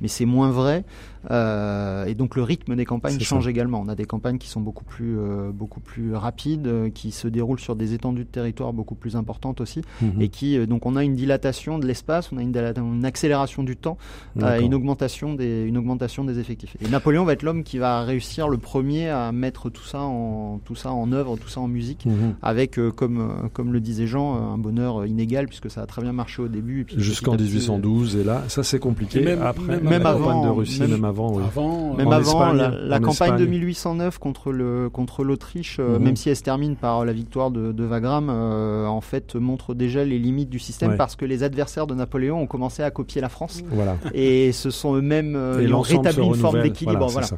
mais 0.04 0.08
c'est 0.08 0.26
moins 0.26 0.52
vrai. 0.52 0.84
Euh, 1.32 2.06
et 2.06 2.16
donc 2.16 2.36
le 2.36 2.44
rythme 2.44 2.76
des 2.76 2.84
campagnes 2.86 3.18
change 3.20 3.46
ça. 3.46 3.50
également. 3.50 3.82
On 3.82 3.88
a 3.88 3.96
des 3.96 4.04
campagnes 4.06 4.38
qui 4.38 4.50
sont 4.50 4.60
beaucoup 4.62 4.84
plus, 4.84 5.18
euh, 5.18 5.52
beaucoup 5.54 5.80
plus 5.80 6.14
rapides, 6.14 6.68
euh, 6.68 6.90
qui 6.90 7.12
se 7.12 7.28
déroulent 7.30 7.60
sur 7.62 7.76
des 7.78 7.94
étendues 7.94 8.26
de 8.26 8.30
territoire 8.30 8.74
beaucoup 8.74 8.96
plus 8.96 9.16
importantes 9.16 9.62
aussi, 9.62 9.82
Mhm. 10.02 10.22
et 10.22 10.28
qui 10.28 10.58
euh, 10.58 10.66
donc 10.66 10.86
on 10.86 10.96
a 10.98 11.04
une 11.04 11.16
dilatation 11.16 11.80
de 11.80 11.88
l'espace, 11.88 12.30
on 12.34 12.38
a 12.38 12.42
une, 12.42 13.06
accélération 13.06 13.64
du 13.64 13.76
temps 13.78 13.98
euh, 14.42 14.60
une 14.60 14.74
augmentation 14.74 15.34
des 15.34 15.64
une 15.64 15.78
augmentation 15.78 16.24
des 16.26 16.40
effectifs. 16.40 16.76
Et 16.86 16.90
Napoléon 16.90 17.24
va 17.24 17.34
être 17.34 17.44
l'homme 17.44 17.64
qui 17.64 17.78
va 17.78 18.02
réussir 18.04 18.50
le 18.50 18.58
premier 18.58 19.08
à 19.10 19.32
mettre 19.32 19.70
tout 19.70 19.84
ça 19.86 20.02
en 20.02 20.60
tout 20.66 20.76
ça 20.76 20.92
en 20.92 21.12
œuvre, 21.14 21.38
tout 21.38 21.48
ça 21.50 21.62
en 21.62 21.68
musique. 21.68 22.06
Mhm. 22.06 22.36
Avec, 22.42 22.78
euh, 22.78 22.92
comme, 22.92 23.20
euh, 23.22 23.48
comme 23.54 23.72
le 23.72 23.80
disait 23.80 24.08
Jean, 24.08 24.36
un 24.54 24.58
bonheur 24.58 25.06
inégal, 25.06 25.48
puisque 25.48 25.72
ça 25.72 25.82
a 25.82 25.86
très 25.86 26.02
bien 26.02 26.12
marché 26.14 26.42
au 26.42 26.48
début. 26.50 26.86
Jusqu'en 26.98 27.32
petit 27.32 27.44
à 27.44 27.46
petit, 27.46 27.54
1812, 27.56 28.16
et 28.18 28.24
là, 28.26 28.44
ça 28.50 28.64
c'est 28.64 28.80
compliqué. 28.80 29.22
Et 29.22 29.26
même- 29.26 29.42
Après, 29.42 29.80
même- 29.80 29.84
même 29.94 30.04
campagne 30.04 30.24
avant, 30.30 30.44
de 30.46 30.50
Russie, 30.50 30.80
même- 30.82 30.92
même, 30.92 31.06
avant, 31.06 31.34
oui. 31.34 31.44
Avant, 31.46 31.94
euh, 31.94 31.98
Même 31.98 32.08
En 32.08 32.12
avant 32.12 32.22
Espagne, 32.44 32.58
la, 32.58 32.70
la 32.70 32.98
en 32.98 33.00
campagne 33.02 33.32
de 33.32 33.36
Espagne. 33.44 33.50
1809 33.50 34.18
contre 34.20 34.52
le 34.52 34.90
contre 34.92 35.24
l'Autriche, 35.24 35.78
euh, 35.80 35.98
Mhm. 35.98 36.04
même 36.04 36.16
si 36.16 36.30
elle 36.30 36.36
se 36.36 36.44
termine 36.44 36.76
par 36.76 37.06
la 37.06 37.14
victoire 37.14 37.52
de, 37.52 37.72
de 37.72 37.84
Wagram, 37.86 38.30
euh, 38.30 38.86
en 38.86 39.02
fait 39.02 39.36
montre 39.36 39.74
déjà 39.74 40.04
les 40.04 40.20
limites 40.20 40.50
du 40.50 40.60
système 40.60 40.92
Ouais. 40.92 40.98
parce 40.98 41.16
que 41.16 41.26
les 41.26 41.44
adversaires 41.44 41.88
de 41.88 41.96
Napoléon 41.96 42.42
ont 42.42 42.48
commencé 42.48 42.84
à 42.84 42.92
copier 42.92 43.22
la 43.22 43.30
France 43.30 43.62
Voilà. 43.72 43.98
et 44.14 44.52
ce 44.52 44.70
sont 44.70 44.96
eux-mêmes 44.96 45.36
euh, 45.36 45.62
ils 45.64 45.74
ont 45.74 45.82
rétabli 45.82 46.26
une 46.26 46.36
forme 46.36 46.62
d'équilibre. 46.62 47.08
Voilà, 47.08 47.28
Voilà. 47.28 47.38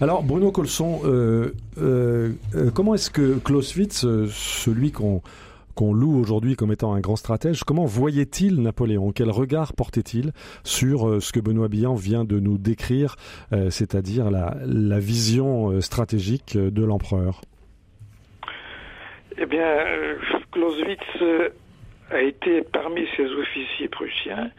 Alors, 0.00 0.22
Bruno 0.22 0.50
Colson, 0.50 1.00
euh, 1.04 1.54
euh, 1.80 2.30
euh, 2.54 2.70
comment 2.72 2.94
est-ce 2.94 3.10
que 3.10 3.38
Clausewitz, 3.44 4.04
euh, 4.04 4.26
celui 4.30 4.90
qu'on 4.92 5.22
qu'on 5.80 5.94
loue 5.94 6.20
aujourd'hui 6.20 6.56
comme 6.56 6.72
étant 6.72 6.92
un 6.92 7.00
grand 7.00 7.16
stratège, 7.16 7.64
comment 7.64 7.86
voyait-il 7.86 8.60
Napoléon? 8.60 9.12
Quel 9.12 9.30
regard 9.30 9.72
portait-il 9.72 10.32
sur 10.62 11.08
euh, 11.08 11.20
ce 11.20 11.32
que 11.32 11.40
Benoît 11.40 11.68
Billan 11.68 11.94
vient 11.94 12.24
de 12.24 12.38
nous 12.38 12.58
décrire, 12.58 13.16
euh, 13.54 13.70
c'est-à-dire 13.70 14.30
la, 14.30 14.98
vision 14.98 15.70
euh, 15.70 15.80
stratégique 15.80 16.58
de 16.58 16.84
l'empereur? 16.84 17.40
Eh 19.38 19.46
bien, 19.46 19.74
Clausewitz 20.52 21.00
a 22.10 22.20
été 22.20 22.60
parmi 22.60 23.06
ces 23.16 23.24
officiers 23.24 23.88
prussiens 23.88 24.50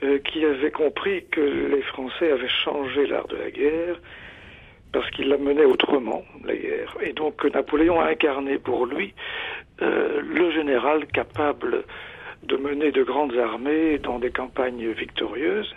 qui 0.00 0.44
avaient 0.44 0.70
compris 0.70 1.24
que 1.32 1.40
les 1.40 1.82
Français 1.82 2.30
avaient 2.30 2.46
changé 2.62 3.08
l'art 3.08 3.26
de 3.26 3.36
la 3.38 3.50
guerre 3.50 3.96
parce 4.92 5.10
qu'ils 5.10 5.28
la 5.28 5.38
menaient 5.38 5.64
autrement, 5.64 6.22
la 6.44 6.56
guerre. 6.56 6.96
Et 7.00 7.12
donc 7.12 7.44
Napoléon 7.44 8.00
a 8.00 8.10
incarné 8.10 8.58
pour 8.58 8.86
lui 8.86 9.14
euh, 9.82 10.20
le 10.22 10.50
général 10.50 11.06
capable 11.06 11.84
de 12.42 12.56
mener 12.56 12.92
de 12.92 13.02
grandes 13.02 13.36
armées 13.36 13.98
dans 13.98 14.18
des 14.18 14.30
campagnes 14.30 14.90
victorieuses. 14.90 15.74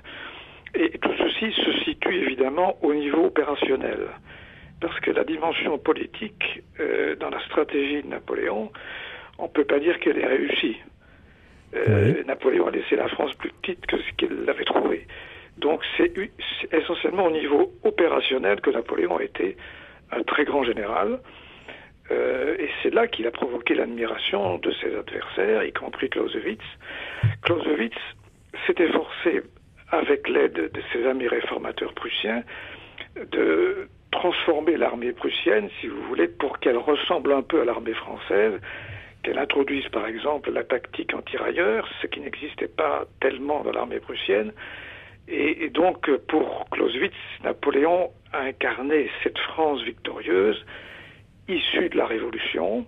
Et 0.73 0.97
tout 0.99 1.11
ceci 1.17 1.51
se 1.51 1.71
situe 1.83 2.15
évidemment 2.15 2.77
au 2.81 2.93
niveau 2.93 3.25
opérationnel 3.25 4.07
parce 4.81 4.99
que 4.99 5.11
la 5.11 5.23
dimension 5.23 5.77
politique 5.77 6.63
euh, 6.79 7.15
dans 7.15 7.29
la 7.29 7.39
stratégie 7.45 8.01
de 8.01 8.07
Napoléon, 8.07 8.71
on 9.37 9.43
ne 9.43 9.49
peut 9.49 9.63
pas 9.63 9.79
dire 9.79 9.99
qu'elle 9.99 10.17
est 10.17 10.25
réussie. 10.25 10.77
Euh, 11.75 12.13
Oui. 12.17 12.25
Napoléon 12.25 12.67
a 12.67 12.71
laissé 12.71 12.95
la 12.95 13.07
France 13.07 13.33
plus 13.35 13.51
petite 13.61 13.85
que 13.85 13.97
ce 13.97 14.11
qu'il 14.17 14.43
l'avait 14.45 14.65
trouvé. 14.65 15.07
Donc 15.57 15.81
c'est 15.95 16.11
essentiellement 16.71 17.25
au 17.25 17.31
niveau 17.31 17.71
opérationnel 17.83 18.59
que 18.61 18.71
Napoléon 18.71 19.17
a 19.17 19.23
été 19.23 19.55
un 20.11 20.23
très 20.23 20.43
grand 20.43 20.63
général. 20.63 21.19
Euh, 22.11 22.55
et 22.59 22.69
c'est 22.81 22.93
là 22.93 23.07
qu'il 23.07 23.25
a 23.27 23.31
provoqué 23.31 23.73
l'admiration 23.73 24.57
de 24.57 24.71
ses 24.73 24.95
adversaires, 24.95 25.63
y 25.63 25.71
compris 25.71 26.09
Clausewitz. 26.09 26.61
Clausewitz 27.43 27.97
s'est 28.65 28.83
efforcé, 28.83 29.41
avec 29.91 30.27
l'aide 30.27 30.71
de 30.73 30.81
ses 30.91 31.05
amis 31.05 31.27
réformateurs 31.27 31.93
prussiens, 31.93 32.43
de 33.31 33.87
transformer 34.11 34.77
l'armée 34.77 35.13
prussienne, 35.13 35.69
si 35.79 35.87
vous 35.87 36.01
voulez, 36.03 36.27
pour 36.27 36.59
qu'elle 36.59 36.77
ressemble 36.77 37.31
un 37.31 37.41
peu 37.41 37.61
à 37.61 37.65
l'armée 37.65 37.93
française, 37.93 38.59
qu'elle 39.23 39.37
introduise 39.37 39.87
par 39.89 40.07
exemple 40.07 40.51
la 40.51 40.63
tactique 40.63 41.13
anti-railleurs, 41.13 41.87
ce 42.01 42.07
qui 42.07 42.19
n'existait 42.19 42.67
pas 42.67 43.05
tellement 43.19 43.63
dans 43.63 43.71
l'armée 43.71 43.99
prussienne. 43.99 44.51
Et, 45.27 45.65
et 45.65 45.69
donc, 45.69 46.09
pour 46.27 46.67
Clausewitz, 46.71 47.13
Napoléon 47.43 48.11
a 48.33 48.41
incarné 48.41 49.09
cette 49.23 49.37
France 49.37 49.81
victorieuse, 49.83 50.65
issue 51.51 51.89
de 51.89 51.97
la 51.97 52.05
Révolution, 52.05 52.85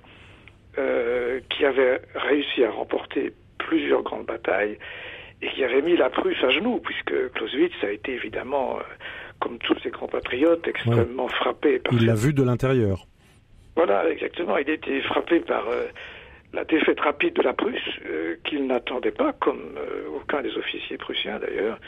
euh, 0.79 1.39
qui 1.49 1.65
avait 1.65 2.01
réussi 2.15 2.63
à 2.63 2.71
remporter 2.71 3.31
plusieurs 3.59 4.01
grandes 4.01 4.25
batailles 4.25 4.79
et 5.43 5.49
qui 5.49 5.63
avait 5.63 5.83
mis 5.83 5.95
la 5.95 6.09
Prusse 6.09 6.43
à 6.43 6.49
genoux, 6.49 6.79
puisque 6.83 7.31
Clausewitz 7.33 7.73
a 7.83 7.91
été 7.91 8.13
évidemment, 8.13 8.77
euh, 8.77 8.81
comme 9.39 9.59
tous 9.59 9.77
ses 9.83 9.91
compatriotes, 9.91 10.67
extrêmement 10.67 11.27
frappé 11.27 11.77
par 11.77 11.93
Il 11.93 12.07
l'a 12.07 12.15
vu 12.15 12.33
de 12.33 12.41
l'intérieur. 12.41 13.05
Voilà, 13.75 14.09
exactement. 14.09 14.57
Il 14.57 14.67
était 14.67 15.01
frappé 15.01 15.41
par 15.41 15.67
euh, 15.69 15.85
la 16.53 16.63
défaite 16.65 16.99
rapide 17.01 17.35
de 17.35 17.43
la 17.43 17.53
Prusse, 17.53 17.99
qu'il 18.43 18.65
n'attendait 18.65 19.11
pas, 19.11 19.33
comme 19.33 19.75
aucun 20.15 20.41
des 20.41 20.57
officiers 20.57 20.97
prussiens 20.97 21.37
d'ailleurs. 21.37 21.79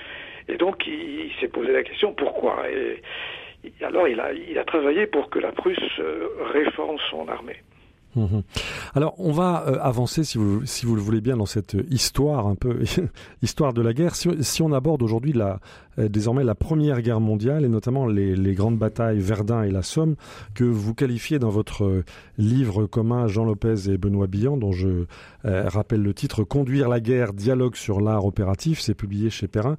Et 0.48 0.58
donc, 0.58 0.86
il, 0.86 1.26
il 1.26 1.32
s'est 1.40 1.48
posé 1.48 1.74
la 1.74 1.82
question 1.82 2.14
pourquoi? 2.14 2.70
Et, 2.70 3.02
alors, 3.82 4.08
il 4.08 4.20
a, 4.20 4.34
il 4.34 4.58
a 4.58 4.64
travaillé 4.64 5.08
pour 5.08 5.30
que 5.30 5.40
la 5.40 5.52
Prusse 5.52 5.78
euh, 6.00 6.28
réforme 6.52 6.98
son 7.10 7.28
armée. 7.28 7.58
Mhm. 8.16 8.44
Alors, 8.94 9.16
on 9.18 9.32
va 9.32 9.66
euh, 9.68 9.78
avancer, 9.82 10.24
si 10.24 10.38
vous, 10.38 10.66
si 10.66 10.86
vous 10.86 10.96
le 10.96 11.02
voulez 11.02 11.22
bien, 11.22 11.38
dans 11.38 11.46
cette 11.46 11.76
histoire 11.90 12.48
un 12.48 12.56
peu 12.56 12.84
histoire 13.42 13.74
de 13.74 13.82
la 13.82 13.94
guerre. 13.94 14.16
Si, 14.16 14.62
on 14.62 14.72
aborde 14.72 15.04
aujourd'hui 15.04 15.34
la, 15.34 15.60
euh, 16.00 16.10
désormais 16.10 16.44
la 16.44 16.56
Première 16.56 17.02
Guerre 17.02 17.20
mondiale 17.20 17.64
et 17.64 17.70
notamment 17.70 18.06
les, 18.06 18.54
grandes 18.54 18.78
batailles 18.78 19.20
Verdun 19.20 19.64
et 19.64 19.72
la 19.72 19.82
Somme 19.82 20.16
que 20.54 20.64
vous 20.64 20.94
qualifiez 20.94 21.40
dans 21.40 21.50
votre 21.50 21.84
euh, 21.84 22.06
livre 22.38 22.86
commun 22.86 23.28
Jean 23.28 23.46
Lopez 23.46 23.90
et 23.90 23.98
Benoît 23.98 24.28
Billan, 24.28 24.58
dont 24.58 24.72
je 24.72 25.06
euh, 25.46 25.68
rappelle 25.68 26.02
le 26.02 26.14
titre 26.14 26.44
Conduire 26.44 26.90
la 26.90 27.00
guerre, 27.00 27.34
dialogue 27.34 27.76
sur 27.76 28.02
l'art 28.02 28.26
opératif, 28.26 28.80
c'est 28.80 28.94
publié 28.94 29.30
chez 29.30 29.48
Perrin. 29.48 29.78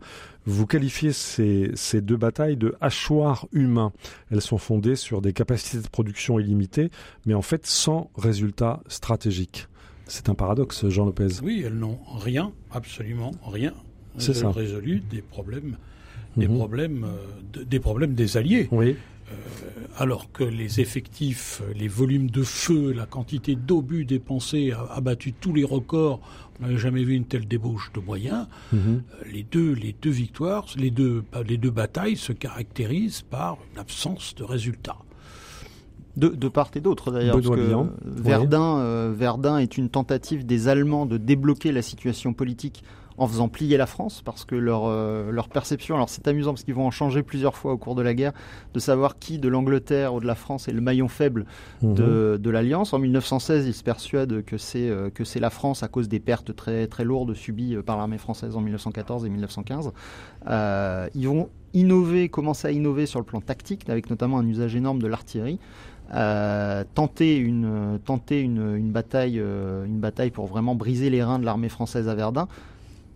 Vous 0.49 0.67
qualifiez 0.67 1.13
ces, 1.13 1.73
ces 1.75 2.01
deux 2.01 2.17
batailles 2.17 2.57
de 2.57 2.77
hachoirs 2.81 3.47
humains. 3.53 3.93
Elles 4.31 4.41
sont 4.41 4.59
fondées 4.59 4.95
sur 4.95 5.21
des 5.21 5.33
capacités 5.33 5.83
de 5.83 5.89
production 5.89 6.39
illimitées, 6.39 6.91
mais 7.27 7.35
en 7.35 7.43
fait 7.43 7.67
sans 7.67 8.11
résultat 8.27 8.81
stratégique. 8.89 9.67
C'est 10.07 10.29
un 10.29 10.35
paradoxe, 10.35 10.89
Jean 10.89 11.05
Lopez. 11.07 11.41
Oui, 11.43 11.63
elles 11.65 11.79
n'ont 11.79 11.99
rien, 12.19 12.53
absolument 12.71 13.33
rien 13.47 13.73
C'est 14.19 14.35
ça. 14.35 14.51
résolu 14.51 15.01
des 15.11 15.23
problèmes, 15.23 15.77
des 16.37 16.49
Mhm. 16.49 16.57
problèmes, 16.57 17.05
euh, 17.05 17.17
de- 17.53 17.65
des 17.65 17.81
problèmes 17.81 18.15
des 18.15 18.37
alliés. 18.37 18.69
Oui, 18.71 18.97
alors 19.99 20.31
que 20.31 20.45
les 20.45 20.81
effectifs, 20.81 21.61
les 21.75 21.89
volumes 21.89 22.31
de 22.31 22.43
feu, 22.45 22.93
la 22.93 23.07
quantité 23.07 23.57
d'obus 23.57 24.05
dépensés 24.05 24.71
a, 24.73 24.83
a 24.93 25.01
battu 25.01 25.33
tous 25.33 25.53
les 25.53 25.65
records. 25.65 26.21
On 26.61 26.63
n'avait 26.63 26.79
jamais 26.79 27.03
vu 27.03 27.15
une 27.15 27.25
telle 27.25 27.49
débauche 27.49 27.91
de 27.93 28.01
moyens. 28.01 28.47
Mhm. 28.73 28.79
Euh, 28.79 29.25
Les 29.33 29.43
deux, 29.43 29.73
les 29.73 29.95
deux 30.01 30.11
victoires, 30.11 30.67
les 30.77 30.91
deux, 30.93 31.25
les 31.49 31.57
deux 31.57 31.71
batailles 31.73 32.17
se 32.17 32.33
caractérisent 32.33 33.23
par 33.23 33.59
une 33.73 33.81
absence 33.81 34.35
de 34.37 34.45
résultats. 34.45 34.99
De, 36.17 36.29
de 36.29 36.49
part 36.49 36.71
et 36.75 36.81
d'autre 36.81 37.11
d'ailleurs. 37.11 37.37
Verdun, 38.05 38.79
euh, 38.79 39.13
Verdun 39.15 39.59
est 39.59 39.77
une 39.77 39.91
tentative 39.91 40.47
des 40.47 40.69
Allemands 40.69 41.05
de 41.07 41.19
débloquer 41.19 41.73
la 41.73 41.83
situation 41.83 42.33
politique 42.33 42.83
en 43.19 43.27
faisant 43.27 43.49
plier 43.49 43.79
la 43.79 43.87
France, 43.87 44.21
parce 44.23 44.45
que 44.45 44.55
leur, 44.55 44.83
euh, 44.85 45.31
leur 45.31 45.49
perception, 45.49 45.95
alors 45.95 46.11
c'est 46.11 46.29
amusant 46.29 46.51
parce 46.53 46.65
qu'ils 46.65 46.75
vont 46.75 46.87
en 46.87 46.91
changer 46.91 47.23
plusieurs 47.23 47.57
fois 47.57 47.73
au 47.73 47.79
cours 47.79 47.95
de 47.95 48.03
la 48.03 48.13
guerre, 48.13 48.33
de 48.75 48.79
savoir 48.79 49.19
qui 49.19 49.39
de 49.39 49.49
l'Angleterre 49.49 50.13
ou 50.13 50.21
de 50.21 50.27
la 50.27 50.35
France 50.35 50.69
est 50.69 50.73
le 50.73 50.83
maillon 50.83 51.09
faible 51.09 51.47
Mhm. 51.81 51.95
de, 51.95 52.39
de 52.43 52.51
l'Alliance. 52.51 52.93
En 52.93 52.99
1916, 52.99 53.67
ils 53.67 53.73
se 53.73 53.83
persuadent 53.83 54.45
que 54.45 54.59
c'est 54.59 54.91
euh, 54.91 55.09
que 55.09 55.25
c'est 55.25 55.41
la 55.41 55.49
France 55.49 55.83
à 55.83 55.89
cause 55.89 56.09
des 56.11 56.21
pertes 56.21 56.55
très 56.55 56.87
très 56.89 57.05
lourdes 57.05 57.33
subies 57.33 57.77
par 57.87 57.97
l'armée 57.97 58.19
française 58.19 58.55
en 58.55 58.61
1914 58.61 59.25
et 59.25 59.31
1915. 59.31 59.93
Euh, 60.49 61.09
ils 61.15 61.27
vont 61.29 61.49
innover, 61.73 62.29
commencer 62.29 62.69
à 62.69 62.71
innover 62.71 63.07
sur 63.07 63.19
le 63.19 63.25
plan 63.25 63.41
tactique, 63.41 63.89
avec 63.89 64.11
notamment 64.11 64.39
un 64.39 64.47
usage 64.47 64.77
énorme 64.77 65.01
de 65.01 65.07
l'artillerie. 65.07 65.59
Euh, 66.15 66.85
tenter 66.95 67.37
une 67.37 67.99
tenter 68.05 68.41
une, 68.41 68.77
une 68.77 68.93
bataille 68.93 69.41
euh, 69.41 69.85
une 69.85 69.99
bataille 69.99 70.31
pour 70.31 70.47
vraiment 70.47 70.77
briser 70.77 71.11
les 71.11 71.21
reins 71.25 71.41
de 71.41 71.45
l'armée 71.45 71.69
française 71.69 72.09
à 72.09 72.15
Verdun 72.15 72.47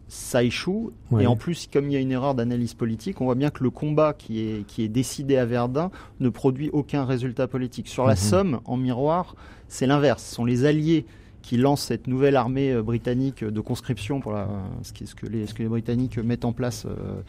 ça 0.09 0.42
échoue 0.42 0.90
Ouais. 1.12 1.22
et 1.22 1.26
en 1.29 1.37
plus 1.37 1.68
comme 1.72 1.87
il 1.87 1.92
y 1.92 1.96
a 1.96 2.00
une 2.00 2.11
erreur 2.11 2.35
d'analyse 2.35 2.74
politique 2.74 3.20
on 3.20 3.26
voit 3.26 3.37
bien 3.37 3.50
que 3.50 3.62
le 3.62 3.70
combat 3.70 4.12
qui 4.12 4.40
est 4.40 4.66
qui 4.66 4.83
est 4.83 4.88
décidé 4.88 5.37
à 5.37 5.44
Verdun 5.44 5.92
ne 6.18 6.29
produit 6.31 6.68
aucun 6.72 7.05
résultat 7.05 7.46
politique 7.46 7.87
sur 7.87 8.07
la 8.07 8.14
Mhm. 8.14 8.18
Somme 8.18 8.61
en 8.64 8.76
miroir 8.76 9.37
c'est 9.68 9.87
l'inverse 9.87 10.24
ce 10.24 10.35
sont 10.35 10.44
les 10.44 10.64
alliés 10.64 11.07
qui 11.50 11.56
lancent 11.56 11.82
cette 11.82 12.06
nouvelle 12.06 12.36
armée 12.36 12.70
euh, 12.70 12.80
britannique 12.80 13.42
de 13.42 13.60
conscription 13.60 14.20
pour 14.20 14.30
la, 14.30 14.46
ce, 14.84 14.92
qui- 14.92 15.08
ce 15.08 15.16
que 15.16 15.26
les, 15.26 15.48
ce 15.48 15.52
que 15.54 15.64
les 15.64 15.68
Britanniques 15.68 16.16
mettent 16.18 16.44
en 16.44 16.52
place, 16.52 16.86
euh, 16.86 17.22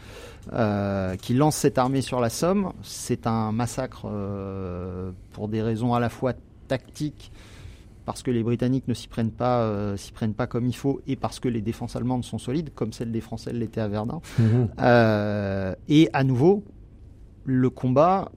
euh, 0.52 1.16
qui 1.16 1.34
lancent 1.34 1.56
cette 1.56 1.76
armée 1.76 2.02
sur 2.02 2.20
la 2.20 2.30
Somme. 2.30 2.72
C'est 2.84 3.26
un 3.26 3.50
massacre 3.50 4.02
euh, 4.06 5.10
pour 5.32 5.48
des 5.48 5.60
raisons 5.60 5.92
à 5.92 5.98
la 5.98 6.08
fois 6.08 6.34
tactiques, 6.68 7.32
parce 8.04 8.22
que 8.22 8.30
les 8.30 8.44
Britanniques 8.44 8.86
ne 8.86 8.94
s'y 8.94 9.08
prennent 9.08 9.32
pas, 9.32 9.62
euh, 9.62 9.96
s'y 9.96 10.12
prennent 10.12 10.34
pas 10.34 10.46
comme 10.46 10.68
il 10.68 10.76
faut, 10.76 11.00
et 11.08 11.16
parce 11.16 11.40
que 11.40 11.48
les 11.48 11.60
défenses 11.60 11.96
allemandes 11.96 12.22
sont 12.22 12.38
solides, 12.38 12.70
comme 12.76 12.92
celles 12.92 13.10
des 13.10 13.20
Français 13.20 13.52
l'étaient 13.52 13.80
à 13.80 13.88
Verdun. 13.88 14.20
Euh, 14.78 15.74
et 15.88 16.08
à 16.12 16.22
nouveau, 16.22 16.62
le 17.44 17.70
combat 17.70 18.30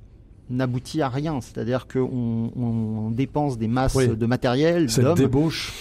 n'aboutit 0.49 1.01
à 1.01 1.10
rien. 1.10 1.39
C'est-à-dire 1.41 1.88
qu'on 1.88 2.51
on 2.55 3.12
dépense 3.12 3.58
des 3.58 3.67
masses 3.67 3.95
Oui. 3.95 4.08
de 4.15 4.25
matériel, 4.25 4.89
Cette 4.89 5.15
débauche, 5.15 5.73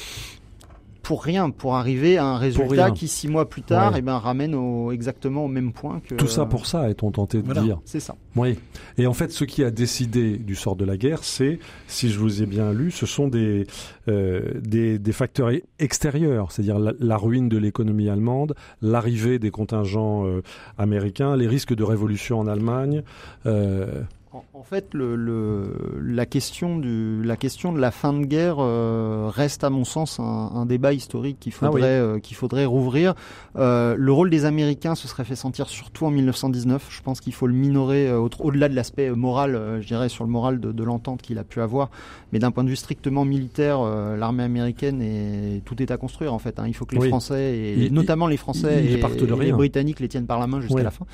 pour 1.02 1.22
rien, 1.22 1.50
pour 1.50 1.74
arriver 1.74 2.16
à 2.16 2.24
un 2.24 2.38
résultat 2.38 2.90
qui, 2.90 3.08
six 3.08 3.28
mois 3.28 3.46
plus 3.46 3.60
tard, 3.60 3.92
Ouais. 3.92 3.98
eh 3.98 4.00
ben, 4.02 4.16
ramène 4.16 4.54
au, 4.54 4.90
exactement 4.90 5.44
au 5.44 5.48
même 5.48 5.70
point 5.74 6.00
que... 6.00 6.14
tout 6.14 6.26
ça 6.28 6.46
pour 6.46 6.64
ça, 6.64 6.88
est-on 6.88 7.10
tenté 7.10 7.42
de 7.42 7.44
Voilà. 7.44 7.60
dire. 7.60 7.78
C'est 7.84 8.00
ça. 8.00 8.16
Oui. 8.36 8.58
Et 8.96 9.06
en 9.06 9.12
fait, 9.12 9.30
ce 9.30 9.44
qui 9.44 9.62
a 9.62 9.70
décidé 9.70 10.38
du 10.38 10.54
sort 10.54 10.76
de 10.76 10.86
la 10.86 10.96
guerre, 10.96 11.22
c'est, 11.22 11.58
si 11.88 12.08
je 12.10 12.18
vous 12.18 12.42
ai 12.42 12.46
bien 12.46 12.72
lu, 12.72 12.90
ce 12.90 13.04
sont 13.04 13.28
des, 13.28 13.66
euh, 14.08 14.54
des, 14.62 14.98
des 14.98 15.12
facteurs 15.12 15.50
extérieurs, 15.78 16.52
c'est-à-dire 16.52 16.78
la, 16.78 16.94
la 16.98 17.16
ruine 17.18 17.50
de 17.50 17.58
l'économie 17.58 18.08
allemande, 18.08 18.54
l'arrivée 18.80 19.38
des 19.38 19.50
contingents 19.50 20.24
euh, 20.26 20.40
américains, 20.78 21.36
les 21.36 21.46
risques 21.48 21.74
de 21.74 21.84
révolution 21.84 22.38
en 22.40 22.46
Allemagne. 22.46 23.02
euh, 23.44 24.00
En, 24.34 24.44
en 24.52 24.62
fait, 24.64 24.92
le, 24.94 25.14
le- 25.14 26.00
la, 26.02 26.26
question 26.26 26.76
du, 26.78 27.22
la 27.22 27.36
question 27.36 27.72
de 27.72 27.78
la 27.78 27.92
fin 27.92 28.12
de 28.12 28.24
guerre 28.24 28.56
euh, 28.58 29.30
reste, 29.32 29.62
à 29.62 29.70
mon 29.70 29.84
sens, 29.84 30.18
un, 30.18 30.22
un 30.22 30.66
débat 30.66 30.92
historique 30.92 31.38
qu'il 31.38 31.52
Ah 31.60 31.66
oui. 31.66 31.72
faudrait, 31.80 31.88
euh, 32.00 32.18
qu'il 32.18 32.36
faudrait 32.36 32.64
rouvrir. 32.64 33.14
Euh, 33.56 33.94
le 33.96 34.12
rôle 34.12 34.30
des 34.30 34.44
Américains 34.44 34.96
se 34.96 35.06
serait 35.06 35.22
fait 35.24 35.36
sentir 35.36 35.68
surtout 35.68 36.04
en 36.06 36.10
1919. 36.10 36.88
Je 36.90 37.00
pense 37.02 37.20
qu'il 37.20 37.32
faut 37.32 37.46
le 37.46 37.54
minorer 37.54 38.08
euh, 38.08 38.18
au- 38.18 38.30
au-delà 38.40 38.68
de 38.68 38.74
l'aspect 38.74 39.08
euh, 39.08 39.14
moral, 39.14 39.78
je 39.80 39.86
dirais, 39.86 40.08
sur 40.08 40.24
le 40.24 40.30
moral 40.30 40.58
de, 40.58 40.72
de 40.72 40.82
l'entente 40.82 41.22
qu'il 41.22 41.38
a 41.38 41.44
pu 41.44 41.60
avoir. 41.60 41.90
Mais 42.32 42.40
d'un 42.40 42.50
point 42.50 42.64
de 42.64 42.70
vue 42.70 42.76
strictement 42.76 43.24
militaire, 43.24 43.78
euh, 43.80 44.16
l'armée 44.16 44.42
américaine, 44.42 45.00
est, 45.00 45.62
tout 45.64 45.80
est 45.80 45.92
à 45.92 45.96
construire, 45.96 46.34
en 46.34 46.40
fait. 46.40 46.58
hein. 46.58 46.64
Il 46.66 46.74
faut 46.74 46.86
que 46.86 46.96
les 46.96 47.00
Oui. 47.02 47.08
Français, 47.08 47.56
et 47.78 47.88
notamment 47.90 48.26
les 48.26 48.36
Français 48.36 48.84
et, 48.84 48.96
les. 48.96 49.52
Britanniques, 49.52 50.00
les 50.00 50.08
tiennent 50.08 50.26
par 50.26 50.40
la 50.40 50.48
main 50.48 50.60
jusqu'à 50.60 50.74
Oui. 50.74 50.82
la 50.82 50.90
fin. 50.90 51.06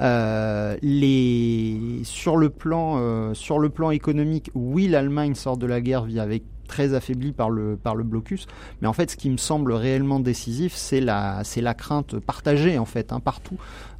Euh, 0.00 0.76
les 0.82 2.00
sur 2.04 2.36
le 2.36 2.50
plan 2.50 2.94
euh, 2.98 3.34
sur 3.34 3.58
le 3.58 3.68
plan 3.68 3.90
économique, 3.90 4.50
oui, 4.54 4.88
l'Allemagne 4.88 5.34
sort 5.34 5.56
de 5.56 5.66
la 5.66 5.80
guerre 5.80 6.04
via 6.04 6.22
avec 6.22 6.42
très 6.66 6.94
affaiblie 6.94 7.32
par 7.32 7.50
le 7.50 7.76
par 7.76 7.94
le 7.94 8.02
blocus, 8.04 8.46
mais 8.80 8.88
en 8.88 8.92
fait, 8.94 9.10
ce 9.10 9.16
qui 9.16 9.28
me 9.30 9.36
semble 9.36 9.72
réellement 9.72 10.18
décisif, 10.18 10.72
c'est 10.74 11.00
la 11.00 11.44
c'est 11.44 11.60
la 11.60 11.74
crainte 11.74 12.18
partagée 12.18 12.78
en 12.78 12.86
fait 12.86 13.12
hein, 13.12 13.20
partout 13.20 13.56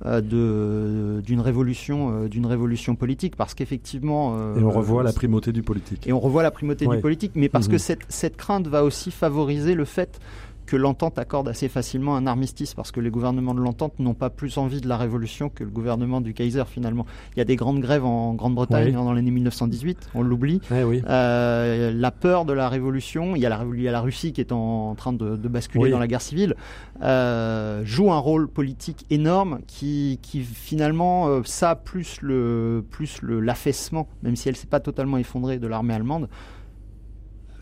euh, 0.07 0.21
de 0.23 1.21
d'une 1.21 1.41
révolution 1.41 2.11
euh, 2.25 2.29
d'une 2.29 2.47
révolution 2.47 2.97
politique, 2.97 3.37
parce 3.37 3.55
qu'effectivement 3.55 4.35
euh, 4.39 4.57
et 4.59 4.65
on 4.65 4.71
revoit 4.71 5.03
la 5.03 5.13
primauté 5.13 5.53
du 5.53 5.63
politique. 5.63 6.07
et 6.09 6.13
on 6.13 6.21
revoit 6.21 6.43
la 6.43 6.51
primauté 6.51 6.87
Ouais. 6.87 6.97
du 6.97 7.03
politique, 7.03 7.33
mais 7.35 7.49
parce 7.51 7.67
Mhm. 7.67 7.73
que 7.73 7.79
cette, 7.79 8.01
cette 8.09 8.37
crainte 8.37 8.67
va 8.67 8.83
aussi 8.83 9.11
favoriser 9.11 9.75
le 9.75 9.85
fait 9.85 10.19
que 10.67 10.77
l'entente 10.77 11.19
accorde 11.19 11.49
assez 11.49 11.69
facilement 11.69 12.17
un 12.17 12.27
armistice, 12.27 12.75
parce 12.75 12.91
que 12.93 13.01
les 13.01 13.11
gouvernements 13.11 13.55
de 13.55 13.61
l'entente 13.61 13.99
n'ont 13.99 14.15
pas 14.15 14.31
plus 14.31 14.57
envie 14.59 14.81
de 14.81 14.89
la 14.89 14.97
révolution 14.97 15.49
que 15.49 15.65
le 15.65 15.71
gouvernement 15.71 16.21
du 16.21 16.35
Kaiser 16.35 16.65
finalement. 16.67 17.07
Il 17.35 17.39
y 17.39 17.43
a 17.43 17.45
des 17.45 17.57
grandes 17.57 17.81
grèves 17.81 18.05
en 18.05 18.35
Grande-Bretagne 18.35 18.93
dans 18.93 19.13
l'année 19.13 19.31
1918, 19.31 20.11
on 20.15 20.23
l'oublie. 20.23 20.61
Eh 20.71 20.83
oui. 20.85 21.03
Euh, 21.09 21.93
la 21.93 22.11
peur 22.11 22.45
de 22.45 22.53
la 22.53 22.69
révolution, 22.69 23.37
il 23.37 23.43
y 23.43 23.47
a 23.47 23.49
la, 23.49 23.65
il 23.75 23.83
y 23.83 23.89
a 23.89 23.93
la 23.93 24.01
Russie 24.01 24.33
qui 24.33 24.41
est 24.41 24.53
en, 24.53 24.91
en 24.91 24.95
train 24.95 25.13
de, 25.13 25.37
de 25.37 25.49
basculer 25.49 25.85
Oui. 25.85 25.91
dans 25.91 25.99
la 25.99 26.07
guerre 26.07 26.23
civile, 26.23 26.55
euh, 27.03 27.83
joue 27.85 28.13
un 28.13 28.19
rôle 28.19 28.49
politique 28.49 29.07
énorme 29.11 29.61
qui, 29.67 30.19
qui 30.23 30.41
finalement, 30.43 31.29
euh, 31.29 31.41
ça 31.45 31.75
plus 31.77 32.21
le 32.23 32.85
plus 32.91 33.21
le 33.23 33.41
l'affaissement, 33.41 34.09
même 34.23 34.37
si 34.37 34.49
elle 34.49 34.57
s'est 34.57 34.67
pas 34.67 34.81
totalement 34.81 35.19
effondrée 35.19 35.59
de 35.59 35.67
l'armée 35.67 35.95
allemande, 35.95 36.29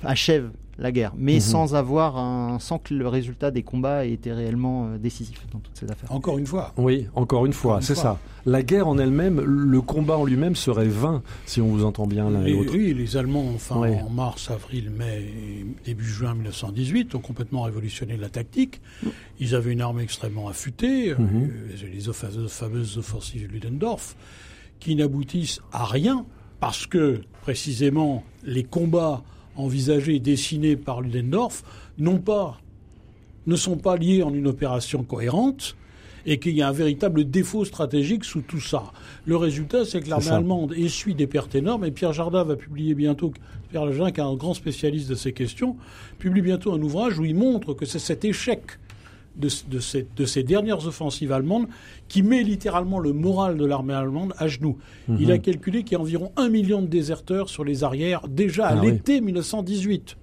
achève 0.04 0.50
la 0.78 0.90
guerre, 0.90 1.12
mais 1.16 1.34
Mhm. 1.34 1.40
sans 1.40 1.74
avoir 1.74 2.16
un, 2.16 2.58
sans 2.58 2.78
que 2.78 2.94
le 2.94 3.06
résultat 3.06 3.50
des 3.50 3.62
combats 3.62 4.06
ait 4.06 4.12
été 4.12 4.32
réellement 4.32 4.86
euh, 4.86 4.98
décisif 4.98 5.46
dans 5.52 5.58
toutes 5.58 5.76
ces 5.76 5.90
affaires. 5.90 6.10
Encore 6.10 6.38
une 6.38 6.46
fois. 6.46 6.72
Oui, 6.78 7.06
encore 7.14 7.44
une 7.46 7.52
fois, 7.52 7.80
c'est 7.82 7.94
ça. 7.94 8.18
La 8.46 8.62
guerre 8.62 8.88
en 8.88 8.98
elle-même, 8.98 9.40
le 9.40 9.80
combat 9.82 10.16
en 10.16 10.24
lui-même 10.24 10.56
serait 10.56 10.88
vain 10.88 11.22
si 11.46 11.60
on 11.60 11.68
vous 11.68 11.84
entend 11.84 12.06
bien 12.06 12.28
l'un 12.30 12.42
et 12.42 12.46
Les- 12.46 12.52
l'autre. 12.56 12.72
oui, 12.74 12.94
les 12.94 13.16
Allemands, 13.16 13.46
enfin, 13.54 13.76
en 13.76 14.10
mars, 14.10 14.50
avril, 14.50 14.90
mai, 14.90 15.22
et 15.22 15.66
début 15.84 16.04
juin 16.06 16.34
1918, 16.34 17.14
ont 17.14 17.20
complètement 17.20 17.62
révolutionné 17.62 18.16
la 18.16 18.28
tactique. 18.30 18.80
Ils 19.38 19.54
avaient 19.54 19.72
une 19.72 19.80
armée 19.82 20.02
extrêmement 20.02 20.48
affûtée, 20.48 21.10
euh, 21.12 21.16
Mhm. 21.18 21.50
les 21.92 22.48
fameuses 22.48 22.98
offensives 22.98 23.46
de 23.46 23.52
Ludendorff, 23.52 24.16
qui 24.80 24.96
n'aboutissent 24.96 25.60
à 25.70 25.84
rien 25.84 26.24
parce 26.58 26.86
que, 26.86 27.20
précisément, 27.42 28.24
les 28.44 28.64
combats 28.64 29.22
envisagés 29.56 30.16
et 30.16 30.20
dessinés 30.20 30.76
par 30.76 31.00
Ludendorff 31.00 31.62
n'ont 31.98 32.18
pas, 32.18 32.58
ne 33.46 33.56
sont 33.56 33.76
pas 33.76 33.96
liés 33.96 34.22
en 34.22 34.32
une 34.32 34.46
opération 34.46 35.02
cohérente 35.02 35.76
et 36.26 36.38
qu'il 36.38 36.54
y 36.54 36.62
a 36.62 36.68
un 36.68 36.72
véritable 36.72 37.28
défaut 37.28 37.64
stratégique 37.64 38.24
sous 38.24 38.42
tout 38.42 38.60
ça. 38.60 38.92
Le 39.26 39.36
résultat, 39.36 39.84
c'est 39.84 40.00
que 40.00 40.08
l'armée 40.08 40.28
allemande 40.28 40.72
essuie 40.72 41.14
des 41.14 41.26
pertes 41.26 41.54
énormes 41.54 41.84
et 41.84 41.90
Pierre 41.90 42.12
Jardin 42.12 42.44
va 42.44 42.56
publier 42.56 42.94
bientôt, 42.94 43.32
Pierre 43.70 43.90
Jardin, 43.92 44.12
qui 44.12 44.20
est 44.20 44.24
un 44.24 44.34
grand 44.34 44.54
spécialiste 44.54 45.08
de 45.08 45.14
ces 45.14 45.32
questions, 45.32 45.76
publie 46.18 46.42
bientôt 46.42 46.72
un 46.72 46.80
ouvrage 46.80 47.18
où 47.18 47.24
il 47.24 47.34
montre 47.34 47.74
que 47.74 47.86
c'est 47.86 47.98
cet 47.98 48.24
échec 48.24 48.62
de, 49.36 49.48
de, 49.68 49.78
ces, 49.78 50.06
de 50.16 50.24
ces 50.24 50.42
dernières 50.42 50.86
offensives 50.86 51.32
allemandes 51.32 51.66
qui 52.08 52.22
met 52.22 52.42
littéralement 52.42 52.98
le 52.98 53.12
moral 53.12 53.56
de 53.56 53.64
l'armée 53.64 53.94
allemande 53.94 54.34
à 54.38 54.46
genoux. 54.48 54.76
Mhm. 55.08 55.16
Il 55.20 55.32
a 55.32 55.38
calculé 55.38 55.82
qu'il 55.84 55.92
y 55.92 55.96
a 55.96 56.00
environ 56.00 56.32
un 56.36 56.48
million 56.48 56.82
de 56.82 56.86
déserteurs 56.86 57.48
sur 57.48 57.64
les 57.64 57.84
arrières 57.84 58.28
déjà 58.28 58.66
à 58.66 58.72
Ah 58.76 58.80
oui. 58.82 58.92
l'été 58.92 59.20
1918. 59.20 60.16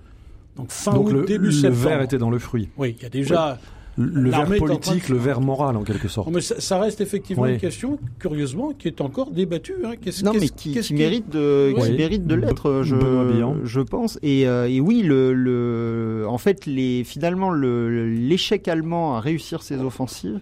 Donc 0.56 0.72
fin 0.72 0.94
Donc 0.94 1.08
août, 1.08 1.14
le, 1.14 1.26
début 1.26 1.46
le 1.48 1.52
septembre. 1.52 1.76
verre 1.90 2.02
était 2.02 2.18
dans 2.18 2.30
le 2.30 2.40
fruit. 2.40 2.70
Oui, 2.78 2.96
il 2.98 3.04
y 3.04 3.06
a 3.06 3.10
déjà... 3.10 3.58
Le 3.62 3.79
le 4.02 4.30
verre 4.30 4.48
de 4.50 4.58
politique, 4.58 5.10
le 5.10 5.18
verre 5.18 5.42
moral 5.42 5.76
en 5.78 5.84
quelque 5.84 6.08
sorte. 6.08 6.30
Mais 6.32 6.42
ça, 6.42 6.60
ça 6.60 6.80
reste 6.80 7.02
effectivement 7.02 7.44
Oui. 7.44 7.54
une 7.54 7.60
question, 7.60 8.00
curieusement, 8.18 8.72
qui 8.78 8.88
est 8.88 9.02
encore 9.02 9.32
débattue. 9.32 9.76
Hein. 9.84 9.94
Qu'est-ce- 10.02 10.24
Non, 10.24 10.32
mais 10.34 10.48
qui, 10.50 10.74
qu'est-ce 10.74 10.88
qui 10.88 10.94
mérite 10.94 11.30
de, 11.30 11.74
qui 11.76 11.82
Oui. 11.92 11.98
mérite 11.98 12.26
de 12.26 12.36
l'être, 12.36 12.82
je, 12.84 13.82
pense. 13.82 14.18
Et, 14.24 14.48
euh, 14.48 14.70
et 14.70 14.80
oui, 14.80 15.02
le, 15.04 15.34
le, 15.34 16.26
en 16.28 16.38
fait, 16.38 16.66
les, 16.66 17.04
finalement, 17.04 17.50
le- 17.50 18.08
l'échec 18.08 18.68
allemand 18.68 19.16
à 19.16 19.20
réussir 19.20 19.62
ses 19.64 19.78
offensives 19.82 20.40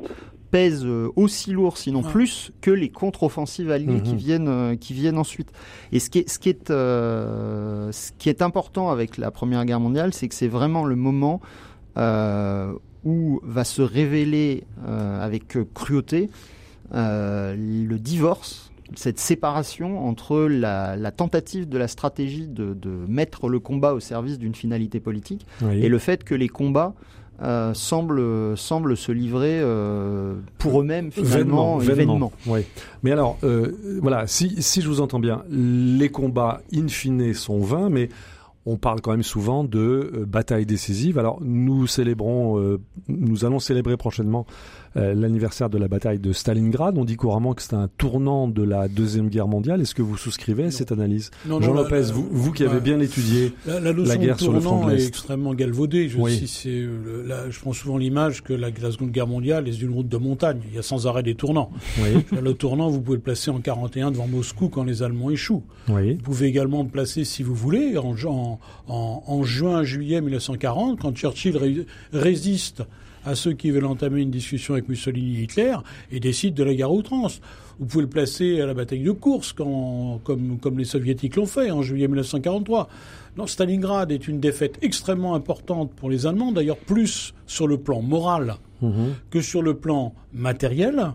pèse 0.49 0.85
euh, 0.85 1.09
aussi 1.17 1.51
lourd, 1.51 1.77
sinon 1.77 2.03
Ah. 2.05 2.09
plus, 2.09 2.51
que 2.61 2.71
les 2.71 2.89
contre-offensives 2.89 3.69
alliées 3.69 3.87
Mhm. 3.87 4.01
qui 4.03 4.15
viennent, 4.15 4.47
euh, 4.47 4.75
qui 4.75 4.93
viennent 4.93 5.17
ensuite. 5.17 5.51
Et 5.91 5.99
ce 5.99 6.09
qui 6.09 6.19
est, 6.19 6.29
ce 6.29 6.39
qui 6.39 6.47
est, 6.49 6.69
euh, 6.71 7.91
ce 7.91 8.11
qui 8.17 8.29
est 8.29 8.41
important 8.41 8.89
avec 8.89 9.17
la 9.17 9.29
Première 9.31 9.65
Guerre 9.65 9.79
mondiale, 9.81 10.13
c'est 10.13 10.27
que 10.29 10.35
c'est 10.35 10.47
vraiment 10.47 10.85
le 10.85 10.95
moment 10.95 11.41
euh, 11.97 12.73
où 13.07 13.39
va 13.41 13.63
se 13.63 13.81
révéler 13.81 14.65
euh, 14.85 15.23
avec 15.25 15.55
euh, 15.55 15.65
cruauté 15.73 16.29
euh, 16.93 17.55
le 17.55 17.97
divorce, 17.97 18.69
cette 18.95 19.19
séparation 19.19 20.05
entre 20.07 20.41
la, 20.41 20.97
la 20.97 21.11
tentative 21.11 21.69
de 21.69 21.77
la 21.77 21.87
stratégie 21.87 22.47
de, 22.47 22.73
de 22.73 22.89
mettre 23.07 23.47
le 23.47 23.59
combat 23.59 23.93
au 23.93 24.01
service 24.01 24.37
d'une 24.37 24.53
finalité 24.55 24.99
politique 24.99 25.45
Oui. 25.61 25.81
et 25.83 25.87
le 25.89 25.99
fait 25.99 26.25
que 26.25 26.35
les 26.35 26.49
combats 26.49 26.93
euh, 27.41 27.73
semblent, 27.73 28.57
semblent 28.57 28.97
se 28.97 29.11
livrer 29.11 29.59
euh, 29.61 30.35
pour 30.57 30.81
eux-mêmes 30.81 31.11
finalement 31.11 31.77
vainement. 31.77 32.31
Oui. 32.45 32.61
Mais 33.03 33.11
alors, 33.11 33.37
euh, 33.43 33.71
voilà, 34.01 34.27
si, 34.27 34.61
si 34.61 34.81
je 34.81 34.87
vous 34.87 34.99
entends 35.01 35.19
bien, 35.19 35.43
les 35.49 36.09
combats 36.09 36.61
in 36.73 36.87
fine 36.87 37.33
sont 37.33 37.59
vains, 37.61 37.89
mais 37.89 38.09
on 38.67 38.77
parle 38.77 38.99
quand 39.01 39.11
même 39.11 39.23
souvent 39.23 39.63
de 39.63 39.79
euh, 40.13 40.25
bataille 40.25 40.65
décisive. 40.65 41.17
Alors 41.17 41.39
nous 41.41 41.87
célébrons, 41.87 42.59
euh, 42.59 42.79
nous 43.07 43.45
allons 43.45 43.59
célébrer 43.59 43.95
prochainement 43.95 44.45
euh, 44.95 45.13
l'anniversaire 45.13 45.69
de 45.69 45.77
la 45.77 45.87
bataille 45.87 46.19
de 46.19 46.31
Stalingrad. 46.31 46.97
On 46.97 47.05
dit 47.05 47.15
couramment 47.17 47.53
que 47.53 47.61
c'est 47.61 47.73
un 47.73 47.89
tournant 47.97 48.47
de 48.47 48.63
la 48.63 48.87
deuxième 48.87 49.29
guerre 49.29 49.47
mondiale. 49.47 49.81
Est-ce 49.81 49.93
que 49.95 50.01
vous 50.01 50.17
souscrivez 50.17 50.65
à 50.65 50.71
cette 50.71 50.91
analyse 50.91 51.31
Non, 51.45 51.59
Jean 51.61 51.73
non, 51.73 51.81
Lopez, 51.83 51.95
la- 52.01 52.11
vous, 52.13 52.27
vous 52.31 52.51
qui 52.51 52.63
avez 52.63 52.75
la- 52.75 52.79
bien 52.79 52.99
étudié 52.99 53.53
La, 53.65 53.79
la 53.79 53.93
notion 53.93 54.19
guerre 54.19 54.35
de 54.37 54.41
sur 54.41 54.53
le 54.53 54.59
front 54.59 54.87
de 54.87 54.93
est 54.93 55.05
extrêmement 55.07 55.53
galvaudée. 55.53 56.07
Je, 56.09 56.17
Oui. 56.17 56.47
si 56.47 56.69
euh, 56.69 57.23
le- 57.45 57.51
je 57.51 57.59
prends 57.59 57.73
souvent 57.73 57.97
l'image 57.97 58.43
que 58.43 58.53
la, 58.53 58.69
Seconde 58.91 59.11
Guerre 59.11 59.27
mondiale 59.27 59.67
est 59.67 59.81
une 59.81 59.91
route 59.91 60.07
de 60.07 60.17
montagne. 60.17 60.59
Il 60.69 60.75
y 60.75 60.79
a 60.79 60.81
sans 60.83 61.07
arrêt 61.07 61.23
des 61.23 61.35
tournants. 61.35 61.71
Oui, 62.01 62.23
Le 62.41 62.53
tournant, 62.53 62.89
vous 62.89 63.01
pouvez 63.01 63.17
le 63.17 63.21
placer 63.23 63.51
en 63.51 63.59
41 63.59 64.11
devant 64.11 64.27
Moscou 64.27 64.69
quand 64.69 64.83
les 64.83 65.03
Allemands 65.03 65.29
échouent. 65.29 65.63
oui. 65.89 66.13
Vous 66.15 66.21
pouvez 66.23 66.47
également 66.47 66.83
le 66.83 66.89
placer, 66.89 67.23
si 67.25 67.43
vous 67.43 67.53
voulez, 67.55 67.97
en, 67.97 68.15
ju- 68.15 68.27
en, 68.27 68.59
en- 68.87 69.23
en 69.25 69.43
juin, 69.43 69.83
juillet 69.83 70.21
1940, 70.21 70.99
quand 70.99 71.11
Churchill 71.15 71.57
ré- 71.57 71.85
résiste 72.13 72.83
à 73.27 73.35
ceux 73.35 73.53
qui 73.53 73.71
veulent 73.71 73.85
entamer 73.85 74.21
une 74.21 74.31
discussion 74.31 74.73
avec 74.73 74.87
Mussolini 74.89 75.39
et 75.39 75.43
Hitler 75.43 75.75
et 76.11 76.19
décide 76.19 76.53
de 76.53 76.63
la 76.63 76.73
guerre 76.73 76.87
à 76.87 76.91
outrance. 76.93 77.41
Vous 77.79 77.85
pouvez 77.85 78.03
le 78.03 78.09
placer 78.09 78.61
à 78.61 78.65
la 78.65 78.73
bataille 78.73 79.01
de 79.03 79.11
Kursk, 79.11 79.57
comme, 79.57 80.57
comme 80.59 80.79
les 80.79 80.85
soviétiques 80.85 81.35
l'ont 81.35 81.45
fait 81.45 81.69
en 81.69 81.81
juillet 81.83 82.07
1943. 82.07 82.89
Non, 83.37 83.45
Stalingrad 83.45 84.11
est 84.11 84.27
une 84.27 84.39
défaite 84.39 84.79
extrêmement 84.81 85.35
importante 85.35 85.91
pour 85.91 86.09
les 86.09 86.25
Allemands, 86.25 86.51
d'ailleurs 86.51 86.77
plus 86.77 87.33
sur 87.45 87.67
le 87.67 87.77
plan 87.77 88.01
moral 88.01 88.55
Mhm. 88.81 89.15
que 89.31 89.41
sur 89.41 89.63
le 89.63 89.73
plan 89.75 90.13
matériel, 90.33 91.13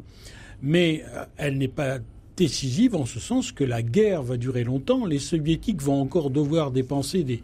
mais 0.62 1.04
euh, 1.14 1.24
elle 1.36 1.58
n'est 1.58 1.68
pas 1.68 1.98
décisive 2.36 2.96
en 2.96 3.06
ce 3.06 3.20
sens 3.20 3.52
que 3.52 3.62
la 3.62 3.82
guerre 3.82 4.22
va 4.24 4.36
durer 4.36 4.64
longtemps. 4.64 5.06
Les 5.06 5.20
soviétiques 5.20 5.80
vont 5.80 6.00
encore 6.00 6.30
devoir 6.30 6.72
dépenser 6.72 7.22
des, 7.22 7.40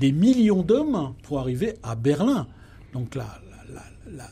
des 0.00 0.10
millions 0.10 0.62
d'hommes 0.62 1.12
pour 1.22 1.38
arriver 1.38 1.74
à 1.84 1.94
Berlin. 1.94 2.48
Donc 2.92 3.14
là, 3.14 3.40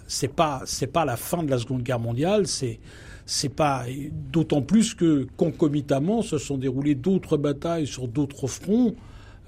c'est 0.07 0.33
pas 0.33 0.62
c'est 0.66 0.87
pas 0.87 1.05
la 1.05 1.16
fin 1.16 1.43
de 1.43 1.51
la 1.51 1.59
Seconde 1.59 1.83
Guerre 1.83 2.01
mondiale, 2.01 2.47
c'est 2.47 2.81
c'est 3.27 3.49
pas 3.49 3.85
d'autant 4.33 4.62
plus 4.62 4.95
que 4.95 5.27
concomitamment 5.37 6.22
se 6.22 6.39
sont 6.39 6.59
déroulées 6.59 6.95
d'autres 6.95 7.37
batailles 7.37 7.87
sur 7.87 8.07
d'autres 8.07 8.47
fronts 8.47 8.95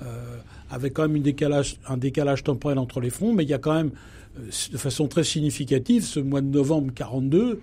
euh, 0.02 0.38
avec 0.70 0.94
quand 0.94 1.02
même 1.02 1.16
une 1.16 1.22
décalage, 1.22 1.76
un 1.86 1.96
décalage 1.96 2.42
temporel 2.42 2.78
entre 2.78 3.00
les 3.00 3.10
fronts, 3.10 3.32
mais 3.32 3.44
il 3.44 3.50
y 3.50 3.54
a 3.54 3.58
quand 3.58 3.74
même, 3.74 3.92
euh, 4.38 4.50
de 4.72 4.78
façon 4.78 5.08
très 5.08 5.24
significative, 5.24 6.04
ce 6.04 6.20
mois 6.20 6.40
de 6.40 6.48
novembre 6.48 6.92
42, 6.94 7.60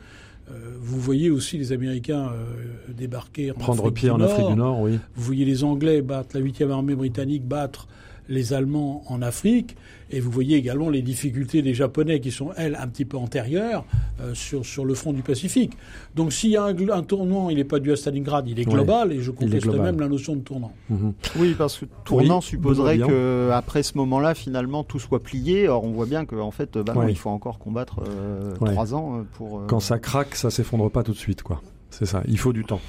euh, 0.51 0.53
vous 0.79 0.99
voyez 0.99 1.29
aussi 1.29 1.57
les 1.57 1.71
Américains 1.71 2.29
euh, 2.33 2.93
débarquer 2.93 3.51
en 3.51 3.55
Prendre 3.55 3.83
Afrique 3.83 3.95
pied 3.95 4.09
du 4.09 4.15
en 4.15 4.21
Afrique 4.21 4.47
du 4.47 4.55
Nord, 4.55 4.81
oui. 4.81 4.99
Vous 5.15 5.23
voyez 5.23 5.45
les 5.45 5.63
Anglais 5.63 6.01
battre, 6.01 6.37
la 6.37 6.43
8e 6.43 6.69
armée 6.69 6.95
britannique 6.95 7.45
battre 7.45 7.87
les 8.29 8.53
Allemands 8.53 9.03
en 9.07 9.21
Afrique, 9.21 9.75
et 10.11 10.19
vous 10.19 10.29
voyez 10.31 10.57
également 10.57 10.89
les 10.89 11.01
difficultés 11.01 11.61
des 11.61 11.73
Japonais 11.73 12.19
qui 12.19 12.31
sont, 12.31 12.49
elles, 12.55 12.75
un 12.79 12.87
petit 12.87 13.05
peu 13.05 13.17
antérieures 13.17 13.83
euh, 14.21 14.33
sur, 14.35 14.65
sur 14.65 14.85
le 14.85 14.93
front 14.93 15.11
du 15.11 15.21
Pacifique. 15.23 15.73
Donc 16.15 16.31
s'il 16.33 16.51
y 16.51 16.57
a 16.57 16.63
un, 16.65 17.03
tournant, 17.03 17.49
il 17.49 17.57
n'est 17.57 17.63
pas 17.63 17.79
dû 17.79 17.91
à 17.91 17.95
Stalingrad, 17.95 18.47
il 18.47 18.59
est 18.59 18.67
Ouais, 18.67 18.73
global, 18.73 19.11
et 19.11 19.21
je 19.21 19.31
conteste 19.31 19.67
même 19.67 19.99
la 19.99 20.07
notion 20.07 20.35
de 20.35 20.41
tournant. 20.41 20.71
Mhm. 20.89 21.13
Oui, 21.39 21.55
parce 21.57 21.79
que 21.79 21.85
tournant 22.05 22.37
Oui, 22.37 22.43
supposerait 22.43 22.97
que 22.99 23.49
après 23.51 23.81
ce 23.83 23.97
moment-là, 23.97 24.35
finalement, 24.35 24.83
tout 24.83 24.99
soit 24.99 25.21
plié. 25.21 25.67
Or, 25.67 25.83
on 25.83 25.91
voit 25.91 26.05
bien 26.05 26.25
qu'en 26.25 26.51
fait, 26.51 26.77
bah 26.77 26.93
non, 26.93 27.07
il 27.07 27.17
faut 27.17 27.29
encore 27.29 27.57
combattre 27.59 28.01
euh, 28.07 28.53
Ouais. 28.61 28.71
trois 28.71 28.93
ans 28.93 29.17
euh, 29.19 29.23
pour. 29.33 29.59
euh, 29.59 29.65
Quand 29.67 29.79
ça 29.79 29.97
craque, 29.99 30.35
ça 30.35 30.49
s'effondre 30.49 30.89
pas 30.91 31.03
tout 31.03 31.11
de 31.13 31.17
suite, 31.17 31.41
quoi. 31.43 31.61
C'est 31.93 32.07
ça, 32.07 32.23
il 32.27 32.39
faut 32.39 32.53
du 32.53 32.63
temps. 32.63 32.81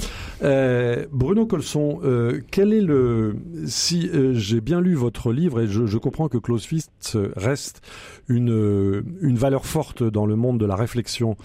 Euh, 0.43 1.05
Bruno 1.13 1.45
Colson, 1.45 2.01
euh, 2.05 2.41
quel 2.51 2.73
est 2.73 2.81
le... 2.81 3.37
Si 3.67 4.09
euh, 4.09 4.33
j'ai 4.33 4.63
bien 4.63 4.81
lu 4.81 4.95
votre 4.95 5.31
livre, 5.31 5.61
et 5.61 5.67
je, 5.67 5.99
comprends 5.99 6.29
que 6.29 6.39
Clausewitz 6.39 6.89
reste 7.37 7.83
une, 8.29 9.05
une 9.21 9.37
valeur 9.37 9.67
forte 9.67 10.03
dans 10.03 10.25
le 10.25 10.37
monde 10.37 10.59
de 10.59 10.65
la 10.65 10.75
réflexion 10.75 11.37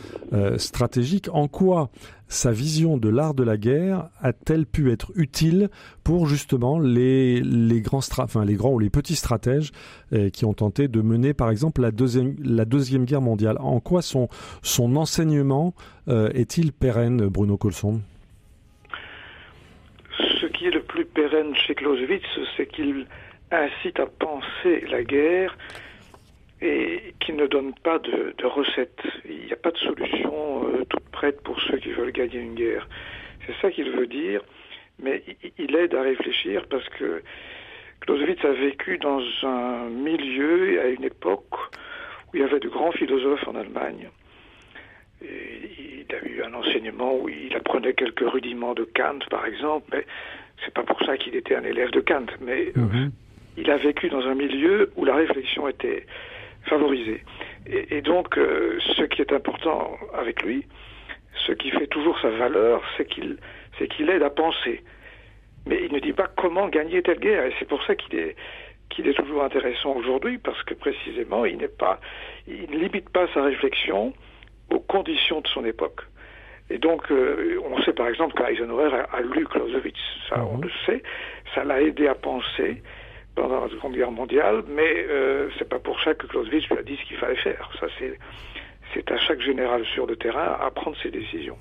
stratégique, 0.57 1.27
en 1.33 1.49
quoi 1.49 1.89
sa 2.29 2.51
vision 2.51 2.97
de 2.97 3.09
l'art 3.09 3.33
de 3.33 3.43
la 3.43 3.57
guerre 3.57 4.07
a-t-elle 4.21 4.67
pu 4.67 4.91
être 4.91 5.11
utile 5.15 5.69
pour 6.03 6.27
justement 6.27 6.79
les, 6.79 7.41
les, 7.41 7.81
grands, 7.81 8.01
enfin, 8.19 8.45
les 8.45 8.53
grands 8.53 8.71
ou 8.71 8.79
les 8.79 8.91
petits 8.91 9.15
stratèges 9.15 9.71
euh, 10.13 10.29
qui 10.29 10.45
ont 10.45 10.53
tenté 10.53 10.87
de 10.87 11.01
mener 11.01 11.33
par 11.33 11.49
exemple 11.49 11.81
la 11.81 11.91
deuxième, 11.91 13.05
guerre 13.05 13.21
mondiale? 13.21 13.57
En 13.59 13.79
quoi 13.79 14.03
son, 14.03 14.29
son 14.61 14.95
enseignement 14.95 15.73
euh, 16.07 16.29
est-il 16.33 16.71
pérenne, 16.71 17.27
Bruno 17.27 17.57
Colson? 17.57 17.99
Ce 20.39 20.45
qui 20.45 20.67
est 20.67 20.71
le 20.71 20.83
plus 20.83 21.05
pérenne 21.05 21.55
chez 21.55 21.73
Clausewitz, 21.73 22.23
c'est 22.55 22.67
qu'il 22.67 23.07
incite 23.51 23.99
à 23.99 24.05
penser 24.05 24.85
la 24.91 25.03
guerre 25.03 25.57
et 26.61 27.13
qu'il 27.19 27.35
ne 27.35 27.47
donne 27.47 27.73
pas 27.83 27.99
de, 27.99 28.33
de 28.37 28.45
recettes. 28.45 29.01
Il 29.25 29.45
n'y 29.45 29.53
a 29.53 29.55
pas 29.55 29.71
de 29.71 29.77
solution 29.77 30.65
euh, 30.67 30.83
toute 30.89 31.07
prête 31.09 31.41
pour 31.41 31.59
ceux 31.61 31.77
qui 31.77 31.91
veulent 31.91 32.11
gagner 32.11 32.39
une 32.39 32.55
guerre. 32.55 32.87
C'est 33.45 33.55
ça 33.61 33.71
qu'il 33.71 33.89
veut 33.91 34.07
dire, 34.07 34.41
mais 35.01 35.23
il, 35.43 35.51
il 35.57 35.75
aide 35.75 35.95
à 35.95 36.01
réfléchir 36.01 36.65
parce 36.69 36.87
que 36.89 37.21
Clausewitz 38.01 38.43
a 38.43 38.51
vécu 38.51 38.97
dans 38.97 39.21
un 39.43 39.89
milieu 39.89 40.73
et 40.73 40.79
à 40.79 40.87
une 40.87 41.03
époque 41.03 41.53
où 42.27 42.35
il 42.35 42.41
y 42.41 42.43
avait 42.43 42.59
de 42.59 42.69
grands 42.69 42.91
philosophes 42.91 43.47
en 43.47 43.55
Allemagne. 43.55 44.09
Et 45.21 46.05
il 46.07 46.15
a 46.15 46.25
eu 46.25 46.43
un 46.43 46.53
enseignement 46.53 47.15
où 47.17 47.27
il 47.29 47.53
apprenait 47.55 47.93
quelques 47.93 48.27
rudiments 48.29 48.73
de 48.73 48.83
Kant, 48.95 49.19
par 49.29 49.45
exemple, 49.45 49.87
mais 49.91 50.05
c'est 50.63 50.73
pas 50.73 50.83
pour 50.83 50.99
ça 51.03 51.17
qu'il 51.17 51.35
était 51.35 51.55
un 51.55 51.63
élève 51.63 51.91
de 51.91 51.99
Kant. 52.01 52.25
Mais 52.41 52.71
Mhm. 52.75 53.11
il 53.57 53.69
a 53.69 53.77
vécu 53.77 54.09
dans 54.09 54.25
un 54.27 54.35
milieu 54.35 54.91
où 54.95 55.03
la 55.05 55.15
réflexion 55.15 55.67
était 55.67 56.05
favorisée. 56.65 57.23
Et, 57.67 57.97
et 57.97 58.01
donc, 58.01 58.37
euh, 58.37 58.77
ce 58.97 59.03
qui 59.03 59.21
est 59.21 59.33
important 59.33 59.97
avec 60.13 60.43
lui, 60.43 60.65
ce 61.47 61.51
qui 61.53 61.71
fait 61.71 61.87
toujours 61.87 62.19
sa 62.19 62.29
valeur, 62.29 62.81
c'est 62.97 63.05
qu'il 63.05 63.37
c'est 63.77 63.87
qu'il 63.87 64.09
aide 64.09 64.23
à 64.23 64.29
penser. 64.29 64.83
Mais 65.67 65.79
il 65.85 65.93
ne 65.93 65.99
dit 65.99 66.13
pas 66.13 66.27
comment 66.27 66.67
gagner 66.67 67.01
telle 67.01 67.19
guerre. 67.19 67.45
Et 67.45 67.53
c'est 67.59 67.67
pour 67.67 67.83
ça 67.83 67.95
qu'il 67.95 68.17
est 68.17 68.35
qu'il 68.89 69.07
est 69.07 69.13
toujours 69.13 69.43
intéressant 69.43 69.93
aujourd'hui, 69.95 70.39
parce 70.39 70.61
que 70.63 70.73
précisément, 70.73 71.45
il 71.45 71.57
n'est 71.57 71.67
pas, 71.67 71.99
il 72.47 72.69
ne 72.71 72.77
limite 72.77 73.09
pas 73.09 73.27
sa 73.35 73.43
réflexion 73.43 74.13
aux 74.71 74.79
conditions 74.79 75.41
de 75.41 75.47
son 75.47 75.63
époque. 75.63 76.01
Et 76.71 76.79
donc, 76.79 77.11
euh, 77.11 77.59
on 77.69 77.79
sait 77.83 77.93
par 77.93 78.07
exemple 78.07 78.33
qu'Eisenhower 78.35 78.91
a, 78.93 79.15
a 79.15 79.21
lu 79.21 79.45
Clausewitz, 79.45 79.95
ça 80.27 80.43
on 80.43 80.57
Mhm. 80.57 80.63
le 80.63 80.71
sait, 80.85 81.03
ça 81.53 81.63
l'a 81.63 81.81
aidé 81.81 82.07
à 82.07 82.15
penser 82.15 82.81
pendant 83.39 83.61
la 83.63 83.69
Seconde 83.69 83.93
Guerre 83.93 84.11
mondiale, 84.11 84.63
mais 84.75 85.05
euh, 85.09 85.49
c'est 85.57 85.67
pas 85.69 85.79
pour 85.79 85.97
ça 86.03 86.13
que 86.13 86.27
Clausewitz 86.27 86.67
lui 86.69 86.77
a 86.77 86.83
dit 86.83 86.97
ce 87.01 87.07
qu'il 87.07 87.17
fallait 87.17 87.37
faire. 87.37 87.69
Ça, 87.79 87.87
c'est 87.97 88.17
c'est 88.93 89.09
à 89.11 89.17
chaque 89.19 89.39
général 89.41 89.83
sur 89.93 90.05
le 90.07 90.15
terrain 90.15 90.57
à 90.59 90.71
prendre 90.71 90.97
ses 91.03 91.11
décisions. 91.11 91.57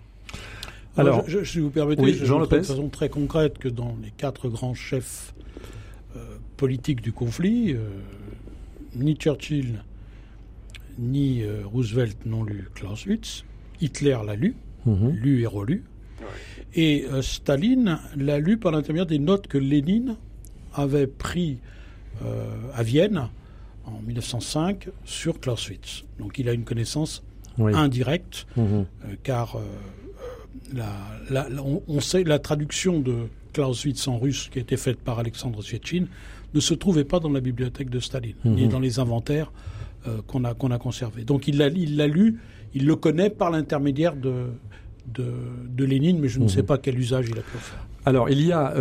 Alors, 0.97 1.17
Alors, 1.17 1.29
je, 1.29 1.41
je- 1.41 1.45
si 1.45 1.61
vous 1.61 1.71
permettez, 1.71 2.03
oui, 2.03 2.15
je 2.15 2.25
Jean 2.25 2.41
de 2.41 2.47
façon 2.47 2.89
très 2.89 3.09
concrète 3.11 3.59
que 3.59 3.69
dans 3.69 3.97
les 4.03 4.11
quatre 4.11 4.49
grands 4.49 4.75
chefs 4.75 5.35
euh, 6.17 6.21
politiques 6.57 7.01
du 7.03 7.13
conflit, 7.13 7.75
euh, 7.75 7.79
ni 8.97 9.15
Churchill 9.15 9.83
ni 10.99 11.43
euh, 11.45 11.61
Roosevelt 11.67 12.27
n'ont 12.27 12.43
lu 12.45 12.69
Clausewitz. 12.75 13.45
Hitler 13.81 14.17
l'a 14.27 14.35
lu, 14.35 14.55
Mhm. 14.87 15.11
lu 15.23 15.43
et 15.43 15.47
relu. 15.47 15.85
Et 16.75 17.05
euh, 17.13 17.23
Staline 17.23 17.99
l'a 18.17 18.39
lu 18.41 18.57
par 18.59 18.73
l'intermédiaire 18.73 19.07
des 19.07 19.19
notes 19.21 19.47
que 19.47 19.59
Lénine 19.59 20.17
avait 20.79 21.07
pris 21.07 21.59
euh, 22.25 22.47
à 22.75 22.83
Vienne 22.83 23.29
en 23.85 24.01
1905 24.07 24.89
sur 25.05 25.41
Clausewitz. 25.41 26.05
Donc 26.19 26.39
il 26.39 26.49
a 26.49 26.53
une 26.53 26.65
connaissance 26.65 27.23
Oui. 27.59 27.73
indirecte 27.75 28.47
Mhm. 28.57 28.65
euh, 28.65 28.85
car 29.23 29.57
euh, 29.57 29.61
la, 30.75 30.87
la- 31.31 31.49
la- 31.49 31.63
on, 31.63 31.83
on 31.89 32.01
sait 32.01 32.25
la 32.25 32.39
traduction 32.39 33.01
de 33.01 33.15
Clausewitz 33.53 34.07
en 34.09 34.19
russe 34.19 34.49
qui 34.53 34.59
a 34.59 34.63
été 34.63 34.77
faite 34.77 34.99
par 35.01 35.19
Alexandre 35.19 35.63
Sietchin 35.63 36.07
ne 36.55 36.61
se 36.61 36.75
trouvait 36.75 37.05
pas 37.05 37.21
dans 37.21 37.31
la 37.31 37.41
bibliothèque 37.41 37.91
de 37.91 38.01
Staline, 38.01 38.37
ni 38.45 38.65
Mhm. 38.65 38.69
dans 38.71 38.81
les 38.81 38.99
inventaires 38.99 39.53
qu'on 40.27 40.45
a, 40.45 40.55
qu'on 40.55 40.71
a 40.71 40.79
conservés. 40.79 41.25
Donc 41.25 41.49
il 41.49 41.59
l'a 41.59 41.69
il 41.69 41.97
lu, 42.07 42.39
il 42.75 42.87
le 42.87 42.97
connaît 42.97 43.29
par 43.31 43.51
l'intermédiaire 43.51 44.17
de, 44.17 44.47
de, 45.13 45.27
de 45.69 45.85
Lénine, 45.85 46.19
mais 46.19 46.29
je 46.29 46.39
ne 46.39 46.45
Mhm. 46.45 46.49
sais 46.51 46.63
pas 46.63 46.79
quel 46.79 46.99
usage 46.99 47.27
il 47.29 47.39
a 47.39 47.43
pu 47.43 47.57
en 47.57 47.61
faire. 47.61 47.87
Alors, 48.07 48.31
il 48.31 48.41
y 48.47 48.53
a, 48.53 48.73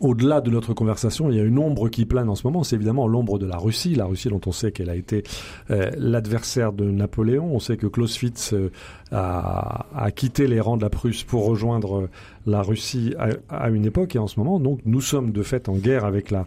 au-delà 0.00 0.40
de 0.40 0.50
notre 0.50 0.74
conversation, 0.74 1.30
il 1.30 1.36
y 1.36 1.40
a 1.40 1.42
une 1.42 1.58
ombre 1.58 1.88
qui 1.88 2.04
plane 2.04 2.28
en 2.28 2.34
ce 2.34 2.46
moment. 2.46 2.62
C'est 2.62 2.76
évidemment 2.76 3.06
l'ombre 3.06 3.38
de 3.38 3.46
la 3.46 3.56
Russie. 3.56 3.94
La 3.94 4.04
Russie 4.06 4.28
dont 4.28 4.40
on 4.46 4.52
sait 4.52 4.72
qu'elle 4.72 4.90
a 4.90 4.96
été 4.96 5.22
euh, 5.70 5.90
l'adversaire 5.96 6.72
de 6.72 6.84
Napoléon. 6.84 7.48
On 7.52 7.60
sait 7.60 7.76
que 7.76 7.86
Clausewitz 7.86 8.52
euh, 8.52 8.70
a, 9.12 10.10
quitté 10.14 10.46
les 10.46 10.60
rangs 10.60 10.76
de 10.76 10.82
la 10.82 10.90
Prusse 10.90 11.24
pour 11.24 11.46
rejoindre 11.46 12.02
euh, 12.02 12.10
la 12.46 12.62
Russie 12.62 13.14
à, 13.18 13.28
à 13.48 13.70
une 13.70 13.86
époque. 13.86 14.16
Et 14.16 14.18
en 14.18 14.26
ce 14.26 14.38
moment, 14.38 14.60
donc, 14.60 14.80
nous 14.84 15.00
sommes 15.00 15.32
de 15.32 15.42
fait 15.42 15.68
en 15.68 15.76
guerre 15.76 16.04
avec 16.04 16.30
la 16.30 16.46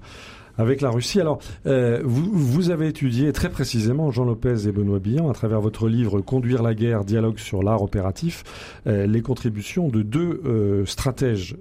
avec 0.60 0.82
la 0.82 0.92
Russie. 0.92 1.20
Alors, 1.22 1.40
euh, 1.66 2.02
vous, 2.04 2.30
vous, 2.32 2.70
avez 2.70 2.88
étudié 2.88 3.32
très 3.32 3.50
précisément, 3.50 4.12
Jean 4.12 4.26
Lopez 4.26 4.68
et 4.68 4.72
Benoît 4.72 5.00
Billan, 5.00 5.30
à 5.30 5.34
travers 5.34 5.62
votre 5.62 5.88
livre 5.88 6.20
Conduire 6.20 6.62
la 6.62 6.76
guerre, 6.76 7.06
dialogue 7.06 7.40
sur 7.40 7.64
l'art 7.64 7.82
opératif, 7.82 8.44
euh, 8.86 9.08
les 9.08 9.22
contributions 9.22 9.88
de 9.88 10.02
deux 10.02 10.42
euh, 10.46 10.86
stratèges 10.86 11.56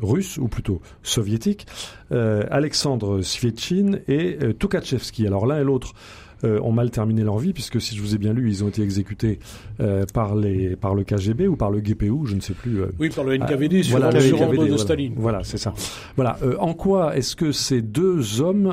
russes, 0.00 0.38
ou 0.38 0.48
plutôt 0.48 0.80
soviétiques, 1.02 1.66
Alexandre 2.10 3.20
Svietchin 3.20 3.98
et 4.08 4.38
Tukhachevsky. 4.58 5.26
Alors 5.26 5.46
l'un 5.46 5.60
et 5.60 5.64
l'autre 5.64 5.92
euh, 6.44 6.60
ont 6.60 6.72
mal 6.72 6.90
terminé 6.90 7.22
leur 7.22 7.38
vie, 7.38 7.52
puisque 7.52 7.80
si 7.80 7.96
je 7.96 8.00
vous 8.02 8.14
ai 8.14 8.18
bien 8.18 8.32
lu, 8.32 8.48
ils 8.48 8.64
ont 8.64 8.68
été 8.68 8.82
exécutés 8.82 9.38
euh, 9.80 10.04
par, 10.12 10.34
les, 10.34 10.76
par 10.76 10.94
le 10.94 11.04
KGB 11.04 11.46
ou 11.48 11.56
par 11.56 11.70
le 11.70 11.80
GPU, 11.80 12.26
je 12.26 12.34
ne 12.34 12.40
sais 12.40 12.54
plus. 12.54 12.82
Euh, 12.82 12.86
oui, 12.98 13.10
par 13.10 13.24
le 13.24 13.36
NKVD, 13.36 13.82
sur 13.82 13.98
voilà, 13.98 14.20
sur 14.20 14.36
NKVD, 14.36 14.50
de 14.52 14.56
voilà. 14.68 14.78
Staline. 14.78 15.14
Voilà, 15.16 15.44
c'est 15.44 15.58
ça. 15.58 15.74
Voilà. 16.16 16.38
En 16.58 16.74
quoi 16.74 17.16
est-ce 17.16 17.36
que 17.36 17.52
ces 17.52 17.82
deux 17.82 18.40
hommes 18.40 18.66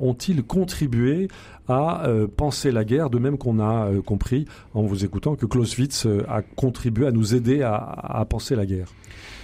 ont-ils 0.00 0.42
contribué 0.42 1.28
à 1.68 2.06
euh, 2.06 2.26
penser 2.28 2.70
la 2.70 2.84
guerre, 2.84 3.10
de 3.10 3.18
même 3.18 3.38
qu'on 3.38 3.58
a 3.58 3.86
euh, 3.88 4.02
compris 4.02 4.44
en 4.74 4.82
vous 4.82 5.04
écoutant 5.04 5.34
que 5.34 5.46
Clausewitz 5.46 6.06
euh, 6.06 6.22
a 6.28 6.42
contribué 6.42 7.06
à 7.06 7.10
nous 7.10 7.34
aider 7.34 7.62
à, 7.62 7.74
à 7.76 8.24
penser 8.24 8.54
la 8.56 8.66
guerre? 8.66 8.88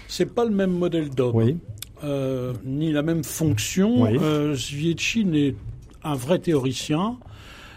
C'est 0.08 0.32
pas 0.32 0.44
le 0.44 0.50
même 0.50 0.70
modèle 0.72 1.10
d'homme, 1.10 1.34
Oui. 1.34 1.56
ni 2.64 2.92
la 2.92 3.02
même 3.02 3.24
fonction. 3.24 4.02
Oui. 4.02 4.18
Svietchin 4.56 5.32
est 5.32 5.54
un 6.04 6.14
vrai 6.14 6.38
théoricien, 6.38 7.16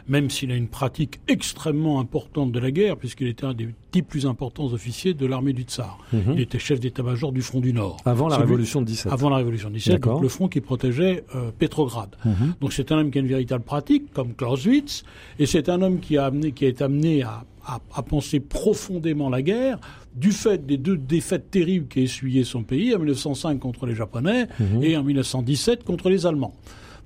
même 0.08 0.30
s'il 0.30 0.52
a 0.52 0.56
une 0.56 0.68
pratique 0.68 1.20
extrêmement 1.28 2.00
importante 2.00 2.52
de 2.52 2.60
la 2.60 2.70
guerre, 2.72 2.96
puisqu'il 2.98 3.28
était 3.28 3.46
un 3.46 3.54
des 3.54 3.70
dix 3.92 4.02
plus 4.04 4.26
importants 4.26 4.66
officiers 4.66 5.14
de 5.14 5.26
l'armée 5.26 5.54
du 5.54 5.64
Tsar. 5.64 5.98
Mhm. 6.14 6.34
Il 6.36 6.42
était 6.42 6.60
chef 6.60 6.80
d'état-major 6.80 7.32
du 7.32 7.42
front 7.42 7.60
du 7.60 7.74
Nord. 7.74 7.98
Avant 8.06 8.28
la 8.28 8.38
révolution 8.38 8.82
de 8.82 8.86
17. 8.88 9.12
Avant 9.12 9.30
la 9.30 9.38
révolution 9.38 9.70
de 9.70 9.76
17, 9.76 9.94
D'accord. 9.94 10.14
donc 10.16 10.24
le 10.24 10.30
front 10.30 10.48
qui 10.48 10.62
protégeait 10.62 11.24
euh, 11.36 11.50
Pétrograd. 11.58 12.10
Mhm. 12.24 12.54
Donc 12.62 12.74
c'est 12.74 12.92
un 12.92 13.00
homme 13.00 13.10
qui 13.12 13.18
a 13.18 13.22
une 13.22 13.28
véritable 13.28 13.64
pratique, 13.64 14.14
comme 14.14 14.34
Clausewitz, 14.36 15.04
et 15.40 15.46
c'est 15.46 15.70
un 15.70 15.82
homme 15.82 16.00
qui 16.00 16.18
a 16.18 16.26
amené, 16.26 16.52
qui 16.52 16.66
est 16.66 16.82
amené 16.82 17.24
à, 17.24 17.44
à, 17.66 17.80
à 17.96 18.04
penser 18.04 18.40
profondément 18.40 19.30
la 19.30 19.42
guerre 19.42 19.80
du 20.16 20.32
fait 20.32 20.66
des 20.66 20.78
deux 20.78 20.98
défaites 20.98 21.50
terribles 21.52 21.88
qu'a 21.88 22.02
essuyé 22.02 22.44
son 22.44 22.64
pays 22.64 22.94
en 22.96 23.00
1905 23.00 23.60
contre 23.60 23.86
les 23.86 23.96
Japonais 23.96 24.48
Mhm. 24.60 24.84
et 24.84 24.96
en 24.98 25.04
1917 25.04 25.84
contre 25.84 26.10
les 26.10 26.26
Allemands. 26.26 26.54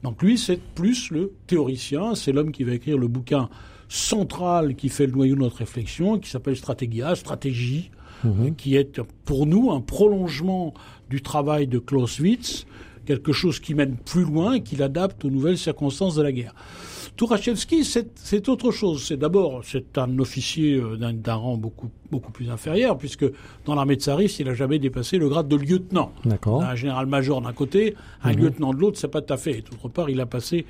Donc 0.04 0.22
lui, 0.22 0.38
c'est 0.38 0.62
plus 0.62 1.12
le 1.12 1.34
théoricien, 1.47 2.16
c'est 2.16 2.32
l'homme 2.32 2.52
qui 2.52 2.64
va 2.64 2.74
écrire 2.74 2.97
le 2.97 3.08
bouquin 3.08 3.50
central 3.89 4.76
qui 4.76 4.89
fait 4.89 5.08
le 5.08 5.14
noyau 5.14 5.36
de 5.36 5.41
notre 5.41 5.58
réflexion, 5.58 6.20
qui 6.20 6.30
s'appelle 6.30 6.56
Stratégia, 6.56 7.16
stratégie, 7.16 7.89
euh, 8.26 8.52
qui 8.56 8.76
est 8.76 9.02
pour 9.26 9.45
nous 9.45 9.72
un 9.72 9.82
prolongement 9.82 10.74
du 11.10 11.22
travail 11.22 11.68
de 11.68 11.80
Clausewitz, 11.80 12.66
quelque 13.06 13.34
chose 13.34 13.60
qui 13.60 13.74
mène 13.74 13.95
plus 13.97 14.24
loin 14.24 14.54
et 14.54 14.62
qui 14.62 14.76
l'adapte 14.76 15.26
aux 15.26 15.32
nouvelles 15.32 15.58
circonstances 15.58 16.16
de 16.16 16.22
la 16.22 16.32
guerre. 16.32 16.54
Tourachevski, 17.16 17.84
c'est 17.84 18.50
autre 18.50 18.72
chose. 18.72 19.06
C'est 19.08 19.18
d'abord, 19.18 19.62
c'est 19.64 19.97
un 19.97 20.20
officier 20.20 20.76
euh, 20.76 20.97
d'un 20.97 21.36
rang 21.36 21.58
beaucoup 21.58 21.89
beaucoup 22.12 22.32
plus 22.32 22.50
inférieur, 22.50 22.97
puisque 22.97 23.26
dans 23.66 23.76
l'armée 23.76 23.95
tsariste, 23.95 24.39
il 24.39 24.47
n'a 24.47 24.54
jamais 24.54 24.80
dépassé 24.80 25.18
le 25.18 25.30
grade 25.30 25.47
de 25.47 25.56
lieutenant. 25.56 26.12
D'accord. 26.26 26.64
Un 26.64 26.76
général-major 26.76 27.41
d'un 27.41 27.54
côté, 27.54 27.95
un 28.24 28.34
lieutenant 28.34 28.74
de 28.74 28.80
l'autre, 28.80 28.97
c'est 28.97 29.08
pas 29.08 29.22
tout 29.22 29.34
à 29.34 29.38
fait. 29.38 29.60
Et 29.60 29.62
d'autre 29.62 29.89
part, 29.89 30.10
il 30.10 30.20
a 30.20 30.26
passé 30.26 30.66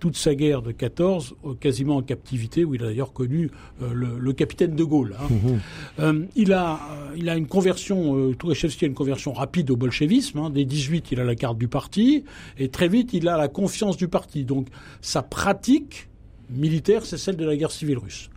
toute 0.00 0.16
sa 0.16 0.34
guerre 0.34 0.60
de 0.62 0.72
14 0.72 1.34
euh, 1.44 1.54
quasiment 1.54 1.96
en 1.96 2.02
captivité, 2.02 2.64
où 2.64 2.74
il 2.74 2.82
a 2.82 2.86
d'ailleurs 2.86 3.12
connu 3.12 3.50
euh, 3.82 3.92
le, 3.94 4.18
le 4.18 4.32
capitaine 4.32 4.74
de 4.74 4.84
Gaulle. 4.84 5.16
hein. 5.20 5.58
Euh, 6.00 6.24
il 6.36 6.52
a, 6.52 6.80
il 7.16 7.28
a 7.28 7.36
une 7.36 7.46
conversion, 7.46 8.32
Tourechevski 8.34 8.84
a 8.84 8.88
une 8.88 8.94
conversion 8.94 9.32
rapide 9.32 9.70
au 9.70 9.76
bolchevisme. 9.76 10.38
Hein. 10.38 10.50
Dès 10.50 10.64
18, 10.64 11.12
il 11.12 11.20
a 11.20 11.24
la 11.24 11.34
carte 11.34 11.58
du 11.58 11.68
parti, 11.68 12.24
et 12.58 12.68
très 12.68 12.88
vite, 12.88 13.12
il 13.12 13.28
a 13.28 13.36
la 13.36 13.48
confiance 13.48 13.96
du 13.96 14.08
parti. 14.08 14.44
Donc, 14.44 14.68
sa 15.00 15.22
pratique 15.22 16.08
militaire, 16.50 17.06
c'est 17.06 17.16
celle 17.18 17.36
de 17.36 17.44
la 17.44 17.56
guerre 17.56 17.70
civile 17.70 17.98
russe. 17.98 18.30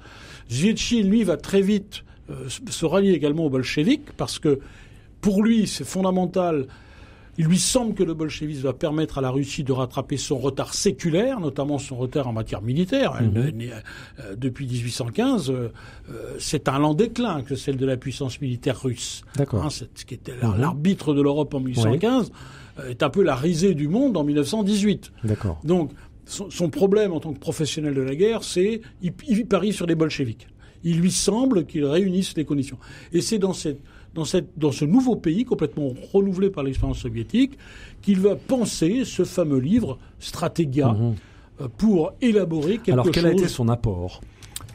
Zvietchin, 0.49 1.01
lui, 1.03 1.24
va 1.24 1.36
très 1.38 1.62
vite 1.62 2.03
euh, 2.30 2.47
se 2.49 2.86
rallier 2.86 3.12
également 3.12 3.45
aux 3.45 3.49
bolcheviks, 3.49 4.12
parce 4.16 4.39
que 4.39 4.60
pour 5.20 5.43
lui, 5.43 5.68
c'est 5.68 5.84
fondamental. 5.86 6.68
Il 7.40 7.46
lui 7.46 7.60
semble 7.60 7.94
que 7.94 8.04
le 8.04 8.14
bolchevisme 8.16 8.64
va 8.64 8.74
permettre 8.74 9.20
à 9.20 9.22
la 9.22 9.30
Russie 9.30 9.64
de 9.64 9.72
rattraper 9.72 10.18
son 10.18 10.38
retard 10.40 10.74
séculaire, 10.74 11.40
notamment 11.40 11.78
son 11.78 11.96
retard 11.96 12.28
en 12.28 12.34
matière 12.34 12.62
militaire. 12.64 13.14
Elle, 13.20 13.56
n'est- 13.56 13.72
euh, 14.20 14.36
depuis 14.36 14.66
1815, 14.66 15.52
euh, 15.52 15.70
c'est 16.40 16.68
un 16.68 16.80
lent 16.80 16.94
déclin 16.96 17.44
que 17.44 17.56
celle 17.56 17.78
de 17.78 17.86
la 17.86 17.96
puissance 17.98 18.42
militaire 18.42 18.82
russe. 18.82 19.22
D'accord. 19.36 19.64
Hein, 19.66 19.70
ce 19.70 19.86
qui 20.06 20.16
était 20.16 20.34
la- 20.42 20.58
l'arbitre 20.58 21.14
de 21.14 21.22
l'Europe 21.22 21.54
en 21.54 21.60
1815 21.60 22.32
euh, 22.80 22.90
est 22.90 23.04
un 23.04 23.10
peu 23.10 23.22
la 23.22 23.36
risée 23.36 23.76
du 23.76 23.88
monde 23.88 24.18
en 24.18 24.24
1918. 24.24 25.12
D'accord. 25.24 25.60
Donc, 25.64 25.92
son, 26.26 26.50
son 26.50 26.70
problème 26.70 27.14
en 27.14 27.20
tant 27.20 27.34
que 27.34 27.40
professionnel 27.40 27.94
de 27.94 28.02
la 28.02 28.16
guerre, 28.16 28.44
c'est 28.44 28.82
il, 29.02 29.14
il 29.28 29.46
parie 29.46 29.74
sur 29.74 29.86
les 29.86 29.96
bolcheviks. 29.96 30.48
Il 30.84 31.00
lui 31.00 31.12
semble 31.12 31.66
qu'ils 31.66 31.86
réunissent 31.86 32.36
les 32.36 32.46
conditions. 32.46 32.78
Et 33.14 33.22
c'est 33.22 33.40
dans, 33.40 33.54
cette, 33.54 33.80
dans, 34.18 34.26
cette, 34.26 34.49
dans 34.57 34.72
ce 34.72 34.84
nouveau 34.84 35.15
pays, 35.15 35.45
complètement 35.45 35.89
renouvelé 36.11 36.49
par 36.49 36.63
l'expérience 36.63 36.97
soviétique, 36.97 37.57
qu'il 38.01 38.20
va 38.20 38.36
penser 38.36 39.03
ce 39.05 39.24
fameux 39.24 39.59
livre, 39.59 39.97
Stratégia, 40.20 40.95
euh, 41.61 41.68
pour 41.78 42.13
élaborer 42.20 42.80
quelque 42.80 42.88
Mhm. 42.88 42.93
Alors, 42.93 43.05
chose. 43.05 43.13
quel 43.13 43.26
a 43.28 43.32
été 43.32 43.47
son 43.47 43.70
apport 43.70 44.22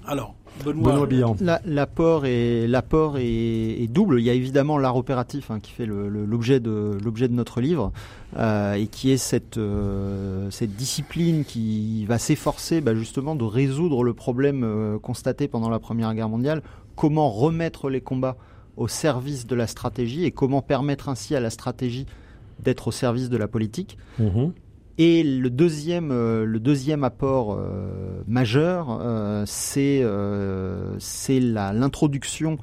Alors, 0.07 0.35
Benoît, 0.65 1.07
Benoît. 1.07 1.35
La- 1.41 1.61
L'apport 1.65 2.27
est, 2.27 2.69
est, 2.69 3.83
est 3.83 3.89
double. 3.89 4.21
Il 4.21 4.25
y 4.27 4.31
a 4.31 4.35
évidemment 4.35 4.79
l'art 4.79 4.97
opératif 4.97 5.51
hein, 5.51 5.59
qui 5.61 5.73
fait 5.73 5.87
l'objet 5.87 6.61
de, 6.61 6.97
l'objet 7.03 7.27
de 7.27 7.33
notre 7.35 7.61
livre 7.61 7.91
euh, 8.37 8.75
et 8.75 8.87
qui 8.87 9.11
est 9.11 9.17
cette, 9.17 9.57
euh, 9.59 10.51
cette 10.51 10.77
discipline 10.77 11.45
qui 11.45 12.05
va 12.05 12.19
s'efforcer 12.19 12.81
bah, 12.81 12.95
justement 12.95 13.35
de 13.35 13.45
résoudre 13.45 14.05
le 14.05 14.13
problème 14.15 14.63
euh, 14.63 14.99
constaté 15.01 15.49
pendant 15.49 15.71
la 15.71 15.79
Première 15.81 16.15
Guerre 16.15 16.29
mondiale. 16.29 16.63
Comment 16.95 17.31
remettre 17.31 17.89
les 17.91 18.03
combats 18.03 18.37
au 18.77 18.89
service 18.89 19.47
de 19.47 19.55
la 19.55 19.67
stratégie 19.67 20.25
et 20.25 20.31
comment 20.31 20.63
permettre 20.63 21.09
ainsi 21.09 21.35
à 21.35 21.41
la 21.41 21.51
stratégie 21.51 22.07
d'être 22.63 22.89
au 22.89 22.93
service 22.93 23.29
de 23.29 23.37
la 23.37 23.49
politique. 23.49 23.99
Mhm. 24.19 24.53
Et 24.99 25.23
le 25.23 25.49
deuxième, 25.51 26.11
euh, 26.11 26.45
le 26.45 26.61
deuxième 26.61 27.03
apport 27.03 27.57
euh, 27.59 28.23
majeur, 28.29 28.99
euh, 29.01 29.45
c'est 29.47 31.41
l'introduction, 31.41 32.59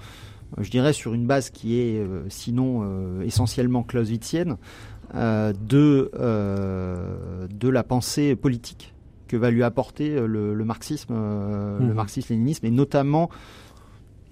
je 0.59 0.69
dirais 0.69 0.93
sur 0.93 1.13
une 1.13 1.25
base 1.25 1.49
qui 1.49 1.79
est 1.79 2.01
sinon 2.29 3.21
essentiellement 3.21 3.83
clausewitzienne, 3.83 4.57
de, 5.13 6.11
de 7.49 7.69
la 7.69 7.83
pensée 7.83 8.35
politique 8.35 8.93
que 9.27 9.37
va 9.37 9.51
lui 9.51 9.63
apporter 9.63 10.19
le, 10.19 10.53
le 10.53 10.65
marxisme, 10.65 11.13
euh, 11.15 11.79
Mhm. 11.79 11.87
le 11.89 11.93
marxisme-léninisme, 11.93 12.65
et 12.65 12.71
notamment 12.71 13.29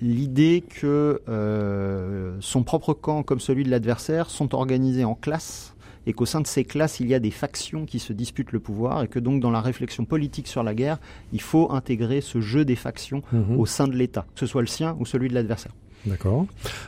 l'idée 0.01 0.63
que 0.67 1.21
euh, 1.27 2.35
son 2.39 2.63
propre 2.63 2.93
camp 2.93 3.23
comme 3.23 3.39
celui 3.39 3.63
de 3.63 3.69
l'adversaire 3.69 4.29
sont 4.29 4.53
organisés 4.55 5.03
en 5.05 5.15
classes 5.15 5.73
et 6.05 6.13
qu'au 6.13 6.25
sein 6.25 6.39
de 6.39 6.47
ces 6.47 6.63
classes, 6.63 6.99
il 7.01 7.07
y 7.07 7.13
a 7.13 7.19
des 7.19 7.31
factions 7.31 7.85
qui 7.85 7.99
se 7.99 8.13
disputent 8.13 8.51
le 8.53 8.59
pouvoir 8.61 9.03
et 9.03 9.07
que 9.09 9.19
donc 9.19 9.41
dans 9.41 9.51
la 9.51 9.59
réflexion 9.59 10.05
politique 10.05 10.47
sur 10.47 10.63
la 10.63 10.73
guerre, 10.73 10.99
il 11.33 11.41
faut 11.41 11.71
intégrer 11.71 12.21
ce 12.21 12.39
jeu 12.39 12.63
des 12.63 12.77
factions 12.77 13.23
Mhm. 13.33 13.59
au 13.59 13.65
sein 13.65 13.87
de 13.87 13.95
l'État, 13.95 14.25
que 14.33 14.39
ce 14.39 14.45
soit 14.45 14.61
le 14.61 14.67
sien 14.67 14.95
ou 14.99 15.05
celui 15.05 15.27
de 15.27 15.33
l'adversaire. 15.33 15.73
D'accord. 16.05 16.45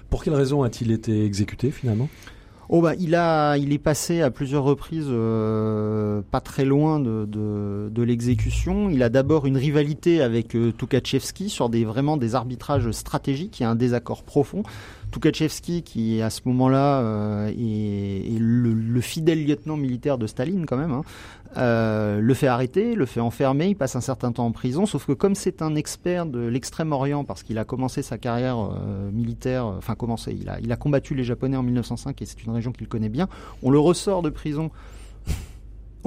Pour 0.10 0.24
quelle 0.24 0.36
raison 0.36 0.64
a-t-il 0.64 0.92
été 0.92 1.26
exécuté 1.26 1.72
finalement? 1.72 2.08
Oh 2.72 2.84
bah, 2.84 2.94
il, 3.00 3.16
a, 3.16 3.58
il 3.58 3.74
est 3.74 3.80
passé 3.80 4.22
à 4.22 4.30
plusieurs 4.30 4.64
reprises 4.64 5.08
euh, 5.10 6.22
pas 6.30 6.40
très 6.40 6.66
loin 6.66 7.00
de, 7.00 7.26
de, 7.26 8.04
l'exécution. 8.04 8.92
Il 8.92 9.02
a 9.02 9.10
d'abord 9.10 9.48
une 9.48 9.58
rivalité 9.58 10.22
avec 10.22 10.56
euh, 10.56 10.72
sur 11.48 11.70
des, 11.70 11.84
vraiment 11.84 12.16
des 12.16 12.36
arbitrages 12.36 12.92
stratégiques. 12.92 13.64
A 13.64 13.72
un 13.72 13.76
désaccord 13.76 14.22
profond. 14.22 14.62
Tukhachevsky, 15.12 15.84
qui 15.84 16.22
à 16.22 16.30
ce 16.30 16.42
moment-là 16.46 17.02
euh, 17.02 17.48
est, 17.50 18.40
le, 18.40 18.74
le 18.74 19.02
fidèle 19.02 19.46
lieutenant 19.46 19.78
militaire 19.78 20.18
de 20.18 20.28
Staline 20.28 20.66
quand 20.66 20.78
même, 20.78 20.92
hein, 20.92 21.04
euh, 21.58 22.20
le 22.20 22.34
fait 22.34 22.48
arrêter, 22.48 22.96
le 22.96 23.06
fait 23.06 23.20
enfermer, 23.20 23.70
il 23.70 23.76
passe 23.76 23.96
un 23.96 24.02
certain 24.02 24.32
temps 24.32 24.46
en 24.46 24.52
prison, 24.52 24.86
sauf 24.86 25.06
que 25.06 25.14
comme 25.14 25.36
c'est 25.36 25.62
un 25.62 25.76
expert 25.76 26.26
de 26.26 26.40
l'extrême-orient, 26.40 27.24
parce 27.24 27.44
qu'il 27.44 27.58
a 27.58 27.66
commencé 27.66 28.02
sa 28.02 28.18
carrière 28.18 28.58
euh, 28.60 29.10
militaire, 29.12 29.66
enfin 29.66 29.96
commencé, 29.96 30.38
il 30.62 30.72
a 30.72 30.76
combattu 30.76 31.16
les 31.16 31.24
Japonais 31.24 31.58
en 31.58 31.64
1905 31.64 32.22
et 32.22 32.26
c'est 32.26 32.44
une 32.44 32.52
région 32.52 32.72
qu'il 32.72 32.88
connaît 32.88 33.10
bien, 33.10 33.28
on 33.64 33.72
le 33.72 33.80
ressort 33.80 34.22
de 34.22 34.30
prison 34.30 34.70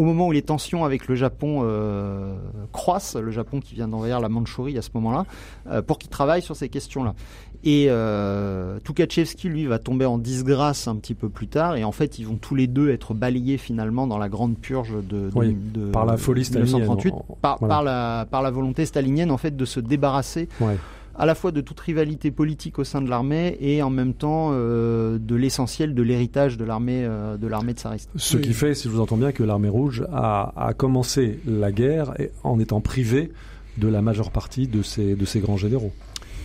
au 0.03 0.05
moment 0.05 0.27
où 0.27 0.33
les 0.33 0.43
tensions 0.43 0.85
avec 0.85 1.07
le 1.07 1.15
Japon 1.15 1.61
euh, 1.63 2.35
croissent, 2.73 3.15
le 3.17 3.31
Japon 3.31 3.61
qui 3.61 3.77
vient 3.77 3.87
d'envahir 3.87 4.19
la 4.19 4.29
Mandchourie 4.29 4.77
à 4.77 4.83
ce 4.83 4.89
moment-là, 4.95 5.27
euh, 5.69 5.81
pour 5.81 5.99
qu'il 5.99 6.11
travaille 6.11 6.43
sur 6.43 6.57
ces 6.57 6.69
questions-là. 6.69 7.15
Et 7.63 7.87
euh, 7.89 8.81
Tukhachevsky, 8.83 9.49
lui, 9.49 9.67
va 9.67 9.79
tomber 9.79 10.05
en 10.05 10.19
disgrâce 10.19 10.89
un 10.89 10.97
petit 10.97 11.15
peu 11.15 11.29
plus 11.29 11.47
tard, 11.47 11.77
et 11.77 11.85
en 11.85 11.93
fait, 11.93 12.19
ils 12.19 12.27
vont 12.27 12.35
tous 12.35 12.57
les 12.57 12.67
deux 12.67 12.91
être 12.91 13.15
balayés 13.15 13.59
finalement 13.59 14.09
dans 14.09 14.19
la 14.19 14.29
grande 14.29 14.59
purge 14.59 14.93
de, 14.93 15.01
de, 15.01 15.31
Oui, 15.37 15.57
de- 15.73 15.91
par 15.93 16.05
la 16.05 16.17
folie 16.17 16.45
stalinienne, 16.45 16.81
1938, 16.81 17.13
en- 17.13 17.37
par, 17.41 17.59
voilà. 17.61 17.75
par 17.75 17.83
la, 17.85 18.27
par 18.29 18.43
la 18.43 18.51
volonté 18.51 18.85
stalinienne 18.85 19.31
en 19.31 19.37
fait 19.39 19.57
de 19.57 19.65
se 19.65 19.79
débarrasser 19.79 20.49
Ouais. 20.61 20.77
À 21.15 21.27
la 21.27 21.35
fois 21.35 21.53
de 21.53 21.61
toute 21.61 21.79
rivalité 21.81 22.31
politique 22.31 22.79
au 22.79 22.85
sein 22.85 23.03
de 23.03 23.09
l'armée 23.11 23.57
et 23.61 23.83
en 23.83 23.91
même 23.91 24.15
temps 24.15 24.51
euh, 24.53 25.19
de 25.19 25.35
l'essentiel 25.35 25.95
de 25.95 26.03
l'héritage 26.03 26.57
de 26.57 26.65
l'armée 26.65 27.05
euh, 27.05 27.37
de 27.37 27.47
l'armée 27.47 27.73
tsariste. 27.73 28.11
Ce 28.17 28.37
qui 28.37 28.53
fait, 28.53 28.75
si 28.75 28.85
je 28.89 28.93
vous 28.95 29.01
entends 29.01 29.17
bien, 29.17 29.33
que 29.33 29.43
l'armée 29.43 29.69
rouge 29.69 30.05
a, 30.13 30.53
a 30.69 30.73
commencé 30.75 31.39
la 31.47 31.71
guerre 31.73 32.15
en 32.45 32.59
étant 32.59 32.81
privée 32.81 33.31
de 33.79 33.89
la 33.89 34.03
majeure 34.03 34.31
partie 34.31 34.67
de 34.69 34.83
ses, 34.83 35.15
de 35.15 35.25
ses 35.25 35.41
grands 35.41 35.57
généraux. 35.57 35.93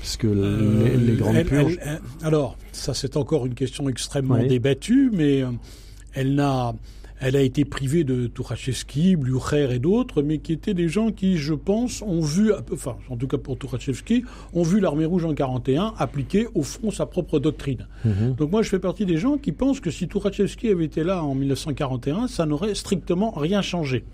Puisque 0.01 0.25
Euh, 0.25 0.83
les, 0.83 0.95
les 0.97 1.15
grandes 1.17 1.35
elle- 1.35 1.45
purges. 1.45 1.77
elle- 1.81 1.99
elle- 2.21 2.27
alors, 2.27 2.57
ça 2.71 2.93
c'est 2.93 3.17
encore 3.17 3.45
une 3.45 3.55
question 3.55 3.89
extrêmement 3.89 4.37
débattue, 4.37 5.09
mais 5.13 5.43
elle 6.13 6.35
n'a, 6.35 6.73
elle 7.19 7.35
a 7.35 7.41
été 7.41 7.65
privée 7.65 8.03
de 8.03 8.27
Tourachevski, 8.27 9.15
Blucher 9.15 9.69
et 9.71 9.79
d'autres, 9.79 10.21
mais 10.21 10.37
qui 10.37 10.53
étaient 10.53 10.73
des 10.73 10.87
gens 10.87 11.11
qui, 11.11 11.37
je 11.37 11.53
pense, 11.53 12.01
ont 12.03 12.21
vu, 12.21 12.51
enfin, 12.71 12.97
en 13.09 13.17
tout 13.17 13.27
cas 13.27 13.37
pour 13.37 13.57
Tourachevski, 13.57 14.23
ont 14.53 14.63
vu 14.63 14.79
l'armée 14.79 15.05
rouge 15.05 15.25
en 15.25 15.33
41 15.33 15.93
appliquer 15.97 16.47
au 16.53 16.61
fond 16.61 16.91
sa 16.91 17.05
propre 17.05 17.39
doctrine. 17.39 17.87
Mhm. 18.05 18.35
Donc 18.35 18.51
moi, 18.51 18.61
je 18.61 18.69
fais 18.69 18.79
partie 18.79 19.05
des 19.05 19.17
gens 19.17 19.37
qui 19.37 19.51
pensent 19.51 19.79
que 19.79 19.89
si 19.89 20.07
Tourachevski 20.07 20.69
avait 20.69 20.85
été 20.85 21.03
là 21.03 21.23
en 21.23 21.33
1941, 21.33 22.27
ça 22.27 22.45
n'aurait 22.45 22.75
strictement 22.75 23.31
rien 23.31 23.61
changé. 23.61 24.05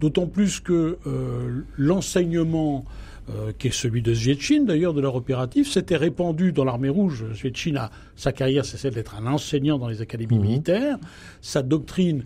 D'autant 0.00 0.26
plus 0.26 0.58
que 0.58 0.98
euh, 1.06 1.64
l'enseignement, 1.76 2.84
euh, 3.30 3.52
qui 3.58 3.68
est 3.68 3.72
celui 3.72 4.02
de 4.02 4.12
Zvietchin, 4.12 4.64
d'ailleurs, 4.64 4.94
de 4.94 5.00
leur 5.00 5.14
opératif, 5.14 5.70
s'était 5.70 5.96
répandu 5.96 6.52
dans 6.52 6.64
l'armée 6.64 6.88
rouge. 6.88 7.24
Zvietchin 7.34 7.76
a 7.76 7.90
sa 8.16 8.32
carrière, 8.32 8.64
c'est 8.64 8.76
celle 8.76 8.94
d'être 8.94 9.14
un 9.14 9.26
enseignant 9.26 9.78
dans 9.78 9.88
les 9.88 10.00
académies 10.02 10.38
militaires. 10.40 10.98
Sa 11.40 11.62
doctrine, 11.62 12.24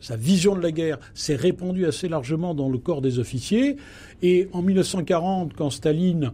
sa- 0.00 0.16
vision 0.16 0.54
de 0.54 0.60
la 0.62 0.70
guerre 0.70 0.98
s'est 1.14 1.34
répandue 1.36 1.86
assez 1.86 2.08
largement 2.08 2.54
dans 2.54 2.68
le 2.68 2.78
corps 2.78 3.02
des 3.02 3.18
officiers. 3.18 3.76
Et 4.22 4.48
en 4.52 4.62
1940, 4.62 5.54
quand 5.54 5.70
Staline 5.70 6.30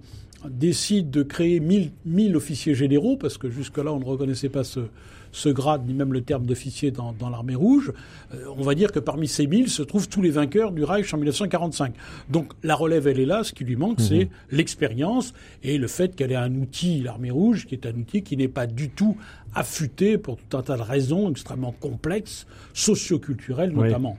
décide 0.49 1.11
de 1.11 1.23
créer 1.23 1.59
1000, 1.61 1.91
1000 2.05 2.37
officiers 2.37 2.75
généraux, 2.75 3.17
parce 3.17 3.39
que 3.39 3.49
jusque-là, 3.49 3.93
on 3.93 4.01
ne 4.01 4.05
reconnaissait 4.05 4.51
pas 4.51 4.65
ce, 4.65 4.81
ce 5.35 5.49
grade, 5.49 5.85
ni 5.85 5.95
même 5.95 6.13
le 6.13 6.21
terme 6.23 6.47
d'officier 6.47 6.93
dans, 6.93 7.13
dans 7.13 7.29
l'armée 7.29 7.57
rouge, 7.57 7.93
euh, 8.35 8.45
on 8.57 8.63
va 8.63 8.77
dire 8.77 8.93
que 8.93 9.01
parmi 9.01 9.27
ces 9.27 9.49
1000 9.49 9.69
se 9.69 9.83
trouvent 9.83 10.09
tous 10.09 10.23
les 10.23 10.31
vainqueurs 10.31 10.71
du 10.71 10.85
Reich 10.85 11.13
en 11.13 11.17
1945. 11.17 11.93
Donc 12.31 12.53
la 12.63 12.77
relève, 12.77 13.09
elle 13.09 13.19
est 13.19 13.27
là, 13.27 13.43
ce 13.43 13.53
qui 13.53 13.65
lui 13.65 13.75
manque, 13.75 14.01
c'est 14.01 14.29
l'expérience 14.53 15.35
et 15.65 15.77
le 15.77 15.89
fait 15.89 16.15
qu'elle 16.15 16.31
ait 16.31 16.37
un 16.37 16.55
outil, 16.55 17.01
l'armée 17.01 17.33
rouge, 17.33 17.67
qui 17.67 17.75
est 17.75 17.85
un 17.85 17.95
outil 17.95 18.23
qui 18.23 18.37
n'est 18.37 18.47
pas 18.49 18.69
du 18.69 18.91
tout 18.91 19.17
affûté 19.57 20.19
pour 20.19 20.37
tout 20.37 20.57
un 20.57 20.63
tas 20.63 20.77
de 20.77 20.83
raisons 20.83 21.29
extrêmement 21.31 21.73
complexes, 21.73 22.47
socioculturelles 22.73 23.73
Oui. 23.75 23.87
notamment. 23.89 24.17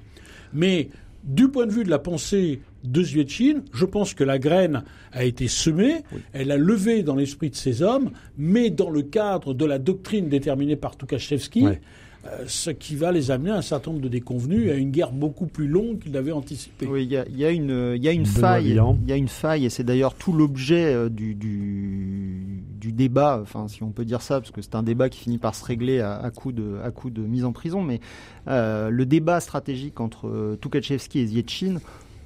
Mais 0.53 0.89
du 1.24 1.47
point 1.47 1.66
de 1.66 1.72
vue 1.72 1.86
de 1.86 1.89
la 1.89 1.99
pensée 1.99 2.59
de 2.86 3.03
Zvietchin, 3.03 3.61
je 3.73 3.86
pense 3.86 4.13
que 4.13 4.23
la 4.23 4.39
graine 4.39 4.83
a 5.11 5.23
été 5.23 5.47
semée, 5.47 6.03
elle 6.33 6.51
a 6.51 6.57
levé 6.57 7.03
dans 7.03 7.15
l'esprit 7.15 7.49
de 7.49 7.55
ces 7.55 7.81
hommes, 7.81 8.11
mais 8.38 8.69
dans 8.69 8.89
le 8.89 9.01
cadre 9.01 9.53
de 9.53 9.65
la 9.65 9.79
doctrine 9.79 10.29
déterminée 10.29 10.75
par 10.75 10.97
Tukhachevski, 10.97 11.65
euh, 11.65 12.43
ce 12.47 12.71
qui 12.71 12.95
va 12.95 13.11
les 13.11 13.29
amener 13.29 13.51
à 13.51 13.57
un 13.57 13.61
certain 13.61 13.91
nombre 13.91 14.01
de 14.01 14.09
déconvenus 14.09 14.67
et 14.67 14.71
à 14.71 14.75
une 14.75 14.89
guerre 14.89 15.11
beaucoup 15.11 15.45
plus 15.45 15.67
longue 15.67 15.99
qu'ils 15.99 16.13
n'avaient 16.13 16.31
anticipée. 16.31 16.88
Oui, 16.88 17.03
il 17.03 17.11
y 17.11 17.17
a, 17.17 17.25
il 17.29 17.38
y 17.38 17.45
a 17.45 17.51
une, 17.51 17.93
il 17.95 18.03
y 18.03 18.07
a 18.07 18.11
une 18.11 18.23
Benoît 18.23 18.39
faille. 18.39 18.79
Il 19.03 19.09
y 19.09 19.11
a 19.11 19.15
une 19.15 19.27
faille, 19.27 19.65
et 19.65 19.69
c'est 19.69 19.83
d'ailleurs 19.83 20.15
tout 20.15 20.33
l'objet 20.33 20.86
euh, 20.86 21.07
du, 21.09 21.36
du, 21.36 22.63
du 22.81 22.91
débat, 22.91 23.39
enfin 23.43 23.67
si 23.67 23.83
on 23.83 23.91
peut 23.91 24.05
dire 24.05 24.23
ça, 24.23 24.39
parce 24.39 24.49
que 24.49 24.63
c'est 24.63 24.73
un 24.73 24.81
débat 24.81 25.09
qui 25.09 25.19
finit 25.19 25.38
par 25.38 25.53
se 25.53 25.63
régler 25.63 25.99
à, 25.99 26.17
à 26.17 26.31
coup 26.31 26.51
de, 26.51 26.77
à 26.83 26.89
coup 26.89 27.11
de 27.11 27.21
mise 27.21 27.45
en 27.45 27.51
prison. 27.51 27.83
Mais 27.83 27.99
euh, 28.47 28.89
le 28.89 29.05
débat 29.05 29.39
stratégique 29.39 29.99
entre 29.99 30.57
Tukhachevski 30.59 31.19
et 31.19 31.27
Zvietchin 31.27 31.77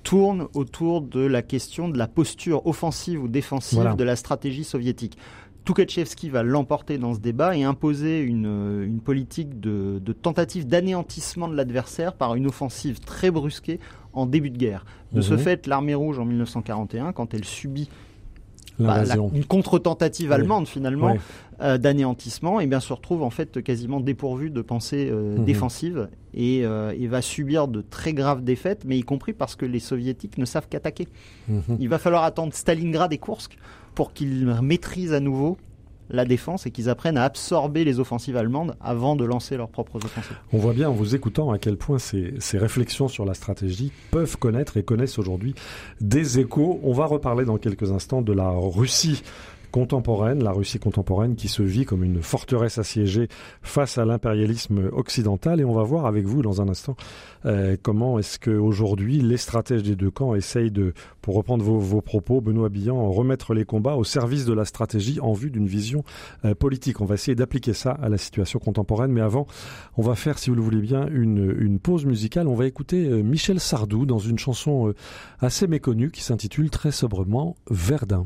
tourne 0.03 0.47
autour 0.53 1.01
de 1.01 1.21
la 1.21 1.41
question 1.41 1.89
de 1.89 1.97
la 1.97 2.07
posture 2.07 2.65
offensive 2.65 3.21
ou 3.23 3.27
défensive 3.27 3.79
Voilà. 3.79 3.95
de 3.95 4.03
la 4.03 4.15
stratégie 4.15 4.63
soviétique. 4.63 5.17
Tukhachevski 5.65 6.29
va 6.29 6.41
l'emporter 6.41 6.97
dans 6.97 7.13
ce 7.13 7.19
débat 7.19 7.55
et 7.55 7.63
imposer 7.63 8.21
une, 8.21 8.45
euh, 8.47 8.85
une 8.85 9.01
politique 9.01 9.59
de, 9.59 9.99
de 10.03 10.13
tentative 10.13 10.65
d'anéantissement 10.67 11.47
de 11.47 11.55
l'adversaire 11.55 12.13
par 12.13 12.35
une 12.35 12.47
offensive 12.47 12.99
très 12.99 13.29
brusquée 13.29 13.79
en 14.13 14.25
début 14.25 14.49
de 14.49 14.57
guerre. 14.57 14.85
De 15.11 15.21
ce 15.21 15.33
Mhm. 15.33 15.39
fait, 15.39 15.67
l'armée 15.67 15.93
rouge 15.93 16.17
en 16.17 16.25
1941, 16.25 17.11
quand 17.13 17.33
elle 17.33 17.45
subit 17.45 17.89
bah, 18.79 19.03
la- 19.03 19.15
une 19.33 19.45
contre-tentative 19.45 20.29
Oui. 20.29 20.35
allemande 20.35 20.67
finalement 20.67 21.15
euh, 21.61 21.77
d'anéantissement, 21.77 22.59
et 22.61 22.67
bien 22.67 22.79
se 22.79 22.93
retrouve 22.93 23.21
en 23.23 23.29
fait 23.29 23.61
quasiment 23.61 23.99
dépourvu 23.99 24.49
de 24.49 24.61
pensée 24.61 25.09
euh, 25.11 25.37
Mhm. 25.37 25.43
défensive 25.45 26.07
et, 26.33 26.61
euh, 26.63 26.93
et 26.97 27.07
va 27.07 27.21
subir 27.21 27.67
de 27.67 27.81
très 27.81 28.13
graves 28.13 28.43
défaites, 28.43 28.83
mais 28.85 28.97
y 28.97 29.01
compris 29.03 29.33
parce 29.33 29.55
que 29.57 29.65
les 29.65 29.79
soviétiques 29.79 30.37
ne 30.37 30.45
savent 30.45 30.67
qu'attaquer. 30.69 31.07
Mhm. 31.49 31.61
Il 31.79 31.89
va 31.89 31.97
falloir 31.97 32.23
attendre 32.23 32.53
Stalingrad 32.53 33.11
et 33.11 33.17
Kursk 33.17 33.57
pour 33.95 34.13
qu'ils 34.13 34.45
maîtrisent 34.61 35.11
à 35.13 35.19
nouveau 35.19 35.57
la 36.09 36.25
défense 36.25 36.65
et 36.65 36.71
qu'ils 36.71 36.89
apprennent 36.89 37.17
à 37.17 37.23
absorber 37.23 37.83
les 37.83 37.99
offensives 37.99 38.37
allemandes 38.37 38.75
avant 38.81 39.15
de 39.15 39.25
lancer 39.25 39.57
leurs 39.57 39.69
propres 39.69 39.97
offensives. 39.97 40.37
On 40.53 40.57
voit 40.57 40.73
bien 40.73 40.89
en 40.89 40.93
vous 40.93 41.15
écoutant 41.15 41.51
à 41.51 41.59
quel 41.59 41.77
point 41.77 41.99
ces, 41.99 42.33
réflexions 42.53 43.07
sur 43.07 43.25
la 43.25 43.33
stratégie 43.33 43.91
peuvent 44.11 44.37
connaître 44.37 44.77
et 44.77 44.83
connaissent 44.83 45.19
aujourd'hui 45.19 45.55
des 46.01 46.39
échos. 46.39 46.79
On 46.83 46.93
va 46.93 47.05
reparler 47.05 47.45
dans 47.45 47.57
quelques 47.57 47.91
instants 47.91 48.21
de 48.21 48.33
la 48.33 48.49
Russie 48.49 49.23
contemporaine, 49.71 50.43
la 50.43 50.51
Russie 50.51 50.79
contemporaine 50.79 51.35
qui 51.35 51.47
se 51.47 51.63
vit 51.63 51.85
comme 51.85 52.03
une 52.03 52.21
forteresse 52.21 52.77
assiégée 52.77 53.27
face 53.61 53.97
à 53.97 54.05
l'impérialisme 54.05 54.89
occidental. 54.91 55.59
Et 55.59 55.65
on 55.65 55.73
va 55.73 55.83
voir 55.83 56.05
avec 56.05 56.25
vous 56.25 56.41
dans 56.41 56.61
un 56.61 56.69
instant 56.69 56.95
euh, 57.45 57.77
comment 57.81 58.19
est-ce 58.19 58.39
qu'aujourd'hui 58.39 59.21
les 59.21 59.37
stratèges 59.37 59.83
des 59.83 59.95
deux 59.95 60.11
camps 60.11 60.35
essayent 60.35 60.71
de, 60.71 60.93
pour 61.21 61.35
reprendre 61.35 61.63
vos, 61.63 61.79
vos 61.79 62.01
propos, 62.01 62.41
Benoît 62.41 62.69
Billan, 62.69 63.11
remettre 63.11 63.53
les 63.53 63.65
combats 63.65 63.95
au 63.95 64.03
service 64.03 64.45
de 64.45 64.53
la 64.53 64.65
stratégie 64.65 65.19
en 65.21 65.33
vue 65.33 65.51
d'une 65.51 65.67
vision 65.67 66.03
euh, 66.45 66.55
politique. 66.55 67.01
On 67.01 67.05
va 67.05 67.15
essayer 67.15 67.35
d'appliquer 67.35 67.73
ça 67.73 67.91
à 67.91 68.09
la 68.09 68.17
situation 68.17 68.59
contemporaine. 68.59 69.11
Mais 69.11 69.21
avant, 69.21 69.47
on 69.97 70.01
va 70.01 70.15
faire, 70.15 70.39
si 70.39 70.49
vous 70.49 70.55
le 70.55 70.61
voulez 70.61 70.81
bien, 70.81 71.07
une, 71.07 71.79
pause 71.79 72.05
musicale. 72.05 72.47
On 72.47 72.55
va 72.55 72.65
écouter 72.65 73.05
euh, 73.05 73.21
Michel 73.21 73.59
Sardou 73.59 74.05
dans 74.05 74.19
une 74.19 74.37
chanson 74.37 74.93
assez 75.39 75.67
méconnue 75.67 76.11
qui 76.11 76.23
s'intitule 76.23 76.69
très 76.69 76.91
sobrement 76.91 77.55
Verdun. 77.69 78.25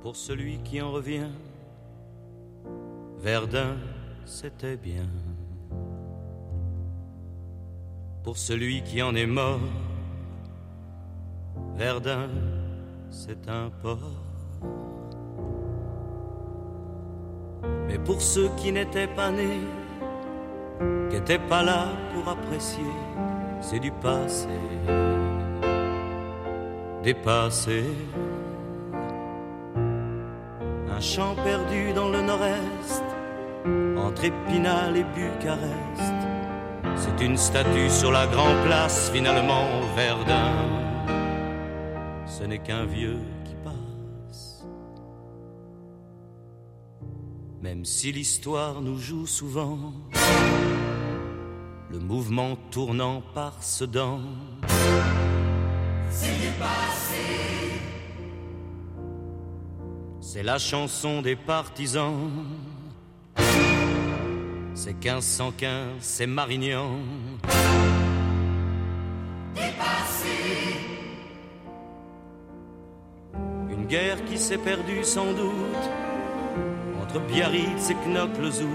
Pour 0.00 0.16
celui 0.16 0.58
qui 0.58 0.80
en 0.80 0.92
revient. 0.92 1.30
Verdun, 3.18 3.76
c'était 4.24 4.76
bien. 4.76 5.06
Pour 8.22 8.36
celui 8.38 8.82
qui 8.82 9.02
en 9.02 9.14
est 9.14 9.26
mort, 9.26 9.60
Verdun, 11.74 12.28
c'est 13.10 13.48
un 13.48 13.70
port. 13.82 13.98
Mais 17.86 17.98
pour 17.98 18.20
ceux 18.20 18.48
qui 18.56 18.72
n'étaient 18.72 19.08
pas 19.08 19.30
nés, 19.30 19.60
qui 21.10 21.16
n'étaient 21.16 21.38
pas 21.38 21.62
là 21.62 21.88
pour 22.14 22.28
apprécier, 22.28 22.84
c'est 23.60 23.80
du 23.80 23.90
passé, 23.90 24.48
dépassé. 27.02 27.84
Un 31.00 31.02
champ 31.02 31.34
perdu 31.34 31.94
dans 31.94 32.10
le 32.10 32.20
nord-est, 32.20 33.02
entre 33.96 34.22
Épinal 34.22 34.98
et 34.98 35.04
Bucarest. 35.04 36.12
C'est 36.94 37.24
une 37.24 37.38
statue 37.38 37.88
sur 37.88 38.12
la 38.12 38.26
grande 38.26 38.62
place, 38.66 39.10
finalement 39.10 39.64
Verdun. 39.96 40.52
Ce 42.26 42.44
n'est 42.44 42.58
qu'un 42.58 42.84
vieux 42.84 43.16
qui 43.46 43.54
passe. 43.64 44.66
Même 47.62 47.86
si 47.86 48.12
l'histoire 48.12 48.82
nous 48.82 48.98
joue 48.98 49.26
souvent, 49.26 49.94
le 51.90 51.98
mouvement 51.98 52.58
tournant 52.70 53.22
par 53.34 53.62
Sedan. 53.62 54.20
C'est 56.10 56.36
la 60.38 60.58
chanson 60.58 61.22
des 61.22 61.34
partisans. 61.34 62.30
C'est 64.74 64.94
1515, 64.94 65.88
c'est 66.00 66.26
Marignan. 66.26 66.98
Une 73.70 73.86
guerre 73.86 74.24
qui 74.24 74.38
s'est 74.38 74.58
perdue 74.58 75.02
sans 75.02 75.32
doute 75.32 75.84
entre 77.02 77.20
Biarritz 77.26 77.90
et 77.90 77.94
Knokke-le-Zout. 78.06 78.68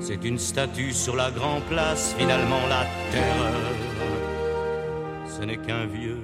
C'est 0.00 0.22
une 0.24 0.38
statue 0.38 0.92
sur 0.92 1.16
la 1.16 1.30
grande 1.30 1.62
place, 1.62 2.14
finalement 2.18 2.60
la 2.68 2.84
terreur. 3.10 3.54
Ce 5.26 5.42
n'est 5.42 5.56
qu'un 5.56 5.86
vieux 5.86 6.20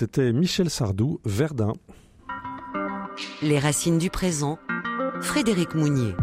c'était 0.00 0.32
Michel 0.32 0.70
Sardou, 0.70 1.20
Verdun. 1.26 1.74
Les 3.42 3.58
racines 3.58 3.98
du 3.98 4.08
présent, 4.08 4.58
Frédéric 5.20 5.74
Mounier. 5.74 6.14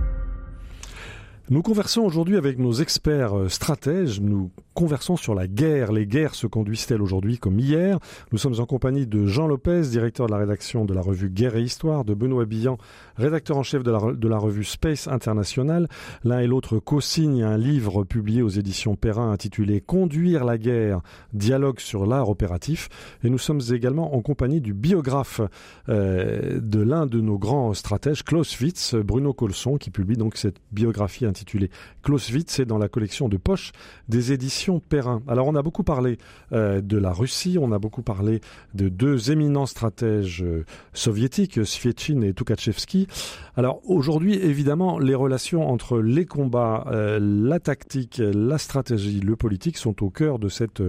Nous 1.51 1.61
conversons 1.61 2.01
aujourd'hui 2.01 2.37
avec 2.37 2.57
nos 2.57 2.73
experts 2.73 3.37
euh, 3.37 3.49
stratèges. 3.49 4.19
Nous 4.19 4.49
conversons 4.77 5.17
sur 5.17 5.33
la 5.33 5.47
guerre. 5.47 5.91
Les 5.91 6.05
guerres 6.05 6.35
se 6.35 6.45
conduisent-elles 6.45 7.01
aujourd'hui 7.01 7.39
comme 7.39 7.59
hier? 7.59 7.97
Nous 8.31 8.37
sommes 8.37 8.59
en 8.59 8.67
compagnie 8.67 9.07
de 9.07 9.25
Jean 9.25 9.47
Lopez, 9.47 9.81
directeur 9.89 10.27
de 10.27 10.31
la 10.31 10.37
rédaction 10.37 10.85
de 10.85 10.93
la 10.93 11.01
revue 11.01 11.31
Guerre 11.31 11.55
et 11.55 11.63
Histoire, 11.63 12.05
de 12.05 12.13
Benoît 12.13 12.45
Billan, 12.45 12.77
rédacteur 13.15 13.57
en 13.57 13.63
chef 13.63 13.81
de 13.81 13.89
la, 14.27 14.37
revue 14.37 14.63
Space 14.63 15.07
International. 15.07 15.87
L'un 16.23 16.41
et 16.41 16.45
l'autre 16.45 16.77
co-signent 16.77 17.43
un 17.43 17.57
livre 17.57 18.03
publié 18.03 18.43
aux 18.43 18.49
éditions 18.49 18.95
Perrin 18.95 19.31
intitulé 19.31 19.81
Conduire 19.81 20.45
la 20.45 20.59
guerre, 20.59 21.01
dialogue 21.33 21.79
sur 21.79 22.05
l'art 22.05 22.29
opératif. 22.29 22.87
Et 23.23 23.31
nous 23.31 23.39
sommes 23.39 23.61
également 23.71 24.13
en 24.13 24.21
compagnie 24.21 24.61
du 24.61 24.75
biographe 24.75 25.41
euh, 25.89 26.59
de 26.61 26.81
l'un 26.81 27.07
de 27.07 27.19
nos 27.19 27.39
grands 27.39 27.73
stratèges, 27.73 28.23
Clausewitz, 28.23 28.93
Bruno 28.93 29.33
Colson, 29.33 29.77
qui 29.77 29.89
publie 29.89 30.17
donc 30.17 30.37
cette 30.37 30.57
biographie 30.71 31.25
intitulé 31.25 31.71
Clausewitz, 32.03 32.53
c'est 32.53 32.65
dans 32.65 32.77
la 32.77 32.89
collection 32.89 33.27
de 33.27 33.37
poche 33.37 33.71
des 34.07 34.33
éditions 34.33 34.66
Perrin. 34.79 35.21
Alors 35.27 35.47
on 35.47 35.55
a 35.55 35.61
beaucoup 35.61 35.83
parlé 35.83 36.17
euh, 36.51 36.81
de 36.81 36.97
la 36.97 37.13
Russie, 37.13 37.57
on 37.59 37.71
a 37.71 37.79
beaucoup 37.79 38.01
parlé 38.01 38.41
de 38.73 38.89
deux 38.89 39.31
éminents 39.31 39.65
stratèges 39.65 40.43
euh, 40.43 40.65
soviétiques, 40.93 41.65
Svietchin 41.65 42.21
et 42.21 42.33
Tukhachevsky. 42.33 43.07
Alors 43.55 43.81
aujourd'hui, 43.85 44.35
évidemment, 44.35 44.99
les 44.99 45.15
relations 45.15 45.69
entre 45.69 45.99
les 45.99 46.25
combats, 46.25 46.85
euh, 46.91 47.19
la 47.21 47.59
tactique, 47.59 48.21
la 48.21 48.57
stratégie, 48.57 49.19
le 49.19 49.35
politique 49.35 49.77
sont 49.77 50.03
au 50.03 50.09
cœur 50.09 50.37
de 50.37 50.49
cette, 50.49 50.83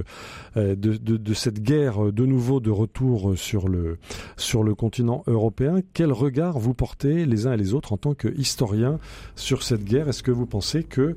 de, 0.56 1.34
cette 1.34 1.62
guerre 1.62 2.12
de 2.12 2.26
nouveau 2.26 2.60
de 2.60 2.70
retour 2.70 3.34
sur 3.36 3.68
le, 3.68 3.98
sur 4.36 4.62
le 4.62 4.74
continent 4.74 5.22
européen. 5.26 5.80
Quel 5.94 6.12
regard 6.12 6.58
vous 6.58 6.74
portez 6.74 7.24
les 7.24 7.46
uns 7.46 7.52
et 7.52 7.56
les 7.56 7.72
autres 7.72 7.92
en 7.92 7.96
tant 7.96 8.14
que 8.14 8.28
historiens 8.36 8.98
sur 9.36 9.62
cette 9.62 9.84
guerre? 9.84 10.08
Est-ce 10.08 10.22
que 10.22 10.30
vous 10.30 10.46
pensez 10.46 10.82
que 10.82 11.14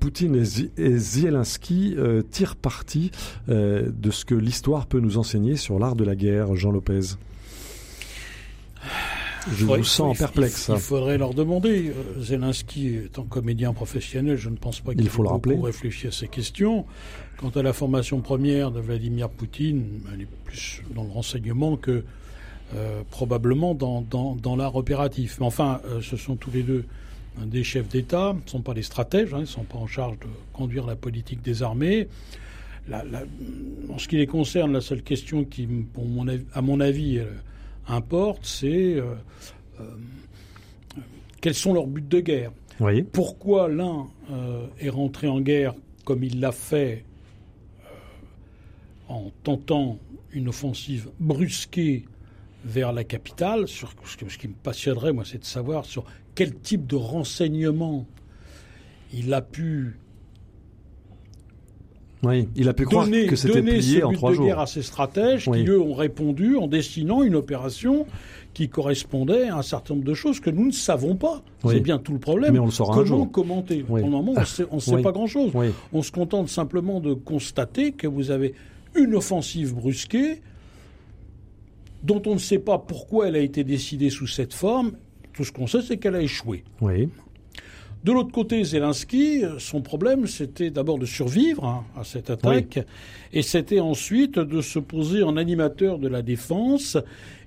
Poutine 0.00 0.34
et, 0.34 0.82
et 0.82 0.98
Zelensky 0.98 1.49
euh, 1.96 2.22
tirent 2.22 2.56
parti 2.56 3.10
euh, 3.48 3.90
de 3.92 4.10
ce 4.10 4.24
que 4.24 4.34
l'histoire 4.34 4.86
peut 4.86 5.00
nous 5.00 5.18
enseigner 5.18 5.56
sur 5.56 5.78
l'art 5.78 5.96
de 5.96 6.04
la 6.04 6.14
guerre, 6.14 6.54
Jean 6.54 6.70
Lopez 6.70 7.16
je 9.50 9.64
vous 9.64 9.84
sens 9.84 10.18
perplexe. 10.18 10.66
Il, 10.68 10.74
il, 10.74 10.80
faudrait 10.80 11.16
leur 11.16 11.32
demander. 11.32 11.94
Zelensky 12.18 12.96
étant 13.06 13.24
comédien 13.24 13.72
professionnel, 13.72 14.36
je 14.36 14.50
ne 14.50 14.56
pense 14.56 14.80
pas 14.80 14.94
qu'il 14.94 15.08
faut 15.08 15.22
le 15.22 15.30
rappeler. 15.30 15.58
réfléchir 15.58 16.10
à 16.10 16.12
ces 16.12 16.28
questions. 16.28 16.84
Quant 17.38 17.48
à 17.48 17.62
la 17.62 17.72
formation 17.72 18.20
première 18.20 18.70
de 18.70 18.80
Vladimir 18.80 19.30
Poutine, 19.30 20.02
elle 20.12 20.22
est 20.22 20.28
plus 20.44 20.82
dans 20.94 21.04
le 21.04 21.10
renseignement 21.10 21.76
que 21.76 22.04
euh, 22.74 23.02
probablement 23.10 23.74
dans, 23.74 24.02
dans, 24.02 24.36
dans 24.36 24.56
l'art 24.56 24.76
opératif. 24.76 25.38
Mais 25.40 25.46
enfin, 25.46 25.80
euh, 25.86 26.00
ce 26.02 26.16
sont 26.16 26.36
tous 26.36 26.50
les 26.50 26.62
deux 26.62 26.84
des 27.38 27.64
chefs 27.64 27.88
d'État, 27.88 28.34
ne 28.34 28.48
sont 28.48 28.62
pas 28.62 28.74
les 28.74 28.82
stratèges, 28.82 29.32
hein, 29.32 29.38
ils 29.38 29.42
ne 29.42 29.46
sont 29.46 29.64
pas 29.64 29.78
en 29.78 29.86
charge 29.86 30.18
de 30.18 30.26
conduire 30.52 30.86
la 30.86 30.96
politique 30.96 31.42
des 31.42 31.62
armées. 31.62 32.08
La, 32.88 33.04
la, 33.04 33.22
en 33.88 33.98
ce 33.98 34.08
qui 34.08 34.16
les 34.16 34.26
concerne, 34.26 34.72
la 34.72 34.80
seule 34.80 35.02
question 35.02 35.44
qui, 35.44 35.66
pour 35.66 36.06
mon 36.06 36.28
avis, 36.28 36.44
à 36.54 36.62
mon 36.62 36.80
avis, 36.80 37.20
importe, 37.86 38.44
c'est 38.46 38.94
euh, 38.94 39.14
euh, 39.80 39.84
quels 41.40 41.54
sont 41.54 41.72
leurs 41.72 41.86
buts 41.86 42.02
de 42.02 42.20
guerre. 42.20 42.52
Oui. 42.80 43.02
Pourquoi 43.02 43.68
l'un 43.68 44.06
euh, 44.30 44.66
est 44.78 44.88
rentré 44.88 45.28
en 45.28 45.40
guerre 45.40 45.74
comme 46.04 46.24
il 46.24 46.40
l'a 46.40 46.52
fait 46.52 47.04
euh, 47.84 47.88
en 49.08 49.30
tentant 49.42 49.98
une 50.32 50.48
offensive 50.48 51.10
brusquée 51.18 52.04
vers 52.64 52.92
la 52.92 53.04
capitale? 53.04 53.68
Sur, 53.68 53.92
ce 54.04 54.38
qui 54.38 54.48
me 54.48 54.54
passionnerait, 54.54 55.12
moi, 55.12 55.24
c'est 55.26 55.38
de 55.38 55.44
savoir 55.44 55.84
sur 55.84 56.04
quel 56.40 56.54
type 56.54 56.86
de 56.86 56.96
renseignements 56.96 58.06
il 59.12 59.34
a 59.34 59.42
pu 59.42 59.98
oui, 62.22 62.48
il 62.56 62.66
a 62.66 62.72
pu 62.72 62.86
croire 62.86 63.04
donner, 63.04 63.26
que 63.26 63.36
c'était 63.36 63.60
plié 63.60 64.02
en 64.02 64.12
trois 64.14 64.30
de 64.30 64.36
jours. 64.36 64.58
à 64.58 64.64
ses 64.66 64.80
stratèges 64.80 65.46
Oui. 65.48 65.64
qui, 65.64 65.68
eux, 65.68 65.78
ont 65.78 65.92
répondu 65.92 66.56
en 66.56 66.66
dessinant 66.66 67.22
une 67.22 67.34
opération 67.34 68.06
qui 68.54 68.70
correspondait 68.70 69.48
à 69.48 69.58
un 69.58 69.62
certain 69.62 69.92
nombre 69.92 70.06
de 70.06 70.14
choses 70.14 70.40
que 70.40 70.48
nous 70.48 70.64
ne 70.68 70.72
savons 70.72 71.14
pas. 71.14 71.42
Oui. 71.62 71.74
C'est 71.74 71.80
bien 71.80 71.98
tout 71.98 72.14
le 72.14 72.18
problème. 72.18 72.54
Mais 72.54 72.58
on 72.58 72.64
le 72.64 72.70
saura 72.70 72.94
un 72.94 72.96
Comment 72.96 73.06
jour. 73.06 73.30
commenter. 73.30 73.82
Pour 73.82 73.98
le 73.98 74.04
moment, 74.04 74.32
on 74.70 74.76
ne 74.76 74.80
sait 74.80 75.02
pas 75.02 75.12
grand-chose. 75.12 75.52
On 75.92 76.02
se 76.02 76.10
contente 76.10 76.48
simplement 76.48 77.00
de 77.00 77.12
constater 77.12 77.92
que 77.92 78.06
vous 78.06 78.30
avez 78.30 78.54
une 78.94 79.14
offensive 79.14 79.74
brusquée 79.74 80.40
dont 82.02 82.22
on 82.24 82.32
ne 82.32 82.38
sait 82.40 82.58
pas 82.58 82.78
pourquoi 82.78 83.28
elle 83.28 83.36
a 83.36 83.40
été 83.40 83.62
décidée 83.62 84.08
sous 84.08 84.26
cette 84.26 84.54
forme. 84.54 84.92
Tout 85.32 85.44
ce 85.44 85.52
qu'on 85.52 85.66
sait, 85.66 85.82
c'est 85.82 85.96
qu'elle 85.98 86.14
a 86.16 86.22
échoué. 86.22 86.64
Oui, 86.80 87.08
De 88.04 88.12
l'autre 88.12 88.32
côté, 88.32 88.64
Zelensky, 88.64 89.44
euh, 89.44 89.58
son 89.58 89.82
problème, 89.82 90.26
c'était 90.26 90.70
d'abord 90.70 90.98
de 90.98 91.04
survivre 91.06 91.64
hein, 91.66 91.84
à 91.96 92.02
cette 92.04 92.30
attaque, 92.30 92.80
et 93.32 93.42
c'était 93.42 93.80
ensuite 93.80 94.38
de 94.38 94.60
se 94.62 94.78
poser 94.78 95.22
en 95.22 95.36
animateur 95.36 95.98
de 95.98 96.08
la 96.08 96.22
défense 96.22 96.96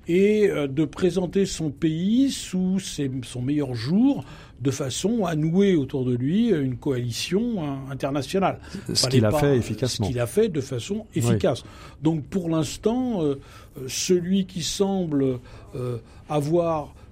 et 0.07 0.49
euh, 0.49 0.67
de 0.67 0.85
présenter 0.85 1.45
son 1.47 1.71
pays 1.71 2.29
sous 2.29 2.79
ses- 2.79 3.09
son 3.23 3.41
meilleur 3.41 3.73
jour, 3.73 4.25
de 4.61 4.69
façon 4.69 5.25
à 5.25 5.35
nouer 5.35 5.75
autour 5.75 6.05
de 6.05 6.13
lui 6.15 6.49
une 6.49 6.77
coalition 6.77 7.63
hein, 7.65 7.79
internationale. 7.89 8.59
ce 8.93 9.07
qu'il 9.07 9.25
a 9.25 9.29
pas- 9.31 9.39
fait 9.39 9.57
efficacement. 9.57 10.05
Ce 10.05 10.11
qu'il 10.11 10.19
a 10.19 10.27
fait 10.27 10.49
de 10.49 10.61
façon 10.61 11.05
efficace. 11.15 11.63
Donc 12.01 12.23
pour 12.25 12.47
l'instant, 12.49 13.23
euh, 13.23 13.39
euh, 13.77 13.85
celui 13.87 14.45
qui 14.45 14.61
semble 14.61 15.39
euh, 15.75 15.97
avoir 16.29 16.83
euh, 16.85 17.02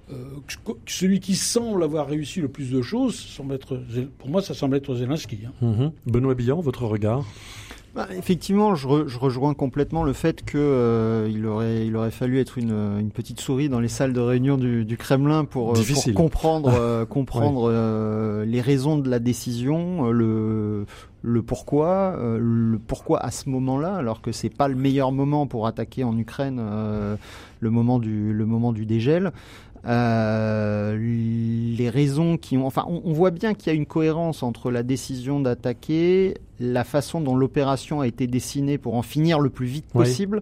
celui 0.88 1.20
qui 1.20 1.36
semble 1.36 1.84
avoir 1.84 2.07
réussi 2.07 2.41
le 2.41 2.47
plus 2.47 2.72
de 2.72 2.82
choses, 2.82 3.16
semble 3.16 3.53
être, 3.55 3.80
pour 4.18 4.30
moi, 4.30 4.41
ça 4.41 4.53
semble 4.53 4.76
être 4.76 4.95
Zelensky. 4.95 5.39
hein. 5.47 5.51
Mhm. 5.66 5.91
Benoît 6.05 6.36
Billan, 6.36 6.62
votre 6.62 6.86
regard? 6.86 7.24
Bah, 7.93 8.07
effectivement, 8.18 8.74
je, 8.74 8.88
re- 8.88 9.07
je 9.07 9.20
rejoins 9.20 9.53
complètement 9.53 10.03
le 10.03 10.14
fait 10.14 10.45
que 10.45 10.57
euh, 10.57 11.30
il 11.30 11.45
aurait 11.45 11.86
il 11.86 11.93
aurait 11.97 12.09
fallu 12.09 12.39
être 12.39 12.57
une, 12.57 12.72
une 12.72 13.12
petite 13.12 13.41
souris 13.41 13.68
dans 13.68 13.82
les 13.82 13.89
salles 13.89 14.14
de 14.14 14.22
réunion 14.22 14.57
du, 14.57 14.86
du 14.86 14.95
Kremlin 14.95 15.43
pour, 15.43 15.72
euh, 15.72 15.84
pour 15.93 16.14
comprendre 16.14 16.70
euh, 16.74 17.05
comprendre 17.05 17.70
euh, 17.70 18.45
les 18.45 18.62
raisons 18.62 18.97
de 18.97 19.09
la 19.09 19.20
décision, 19.20 20.07
euh, 20.07 20.12
le 20.12 20.86
le 21.24 21.41
pourquoi, 21.43 22.16
euh, 22.18 22.39
le 22.41 22.80
pourquoi 22.80 23.20
à 23.20 23.30
ce 23.30 23.49
moment-là, 23.49 23.95
alors 23.95 24.22
que 24.22 24.32
c'est 24.32 24.49
pas 24.49 24.70
le 24.70 24.76
meilleur 24.76 25.12
moment 25.12 25.45
pour 25.45 25.68
attaquer 25.68 26.05
en 26.05 26.18
Ukraine, 26.18 26.59
euh, 26.62 27.18
le 27.59 27.70
moment 27.72 27.99
du 27.99 28.32
le 28.32 28.45
moment 28.45 28.72
du 28.72 28.86
dégel. 28.86 29.34
Euh, 29.88 30.96
les 30.98 31.90
raisons 31.90 32.38
qui 32.38 32.58
ont, 32.58 32.66
enfin, 32.68 32.86
on, 32.88 33.02
on 33.06 33.14
voit 33.14 33.32
bien 33.32 33.54
qu'il 33.54 33.68
y 33.72 33.76
a 33.76 33.78
une 33.78 33.86
cohérence 33.86 34.44
entre 34.44 34.72
la 34.72 34.84
décision 34.84 35.40
d'attaquer, 35.40 36.36
la 36.60 36.84
façon 36.84 37.22
dont 37.22 37.36
l'opération 37.36 38.02
a 38.02 38.08
été 38.08 38.28
dessinée 38.28 38.78
pour 38.78 38.96
en 38.96 39.02
finir 39.02 39.40
le 39.40 39.50
plus 39.50 39.66
vite 39.66 39.86
Oui. 39.96 40.04
possible, 40.06 40.42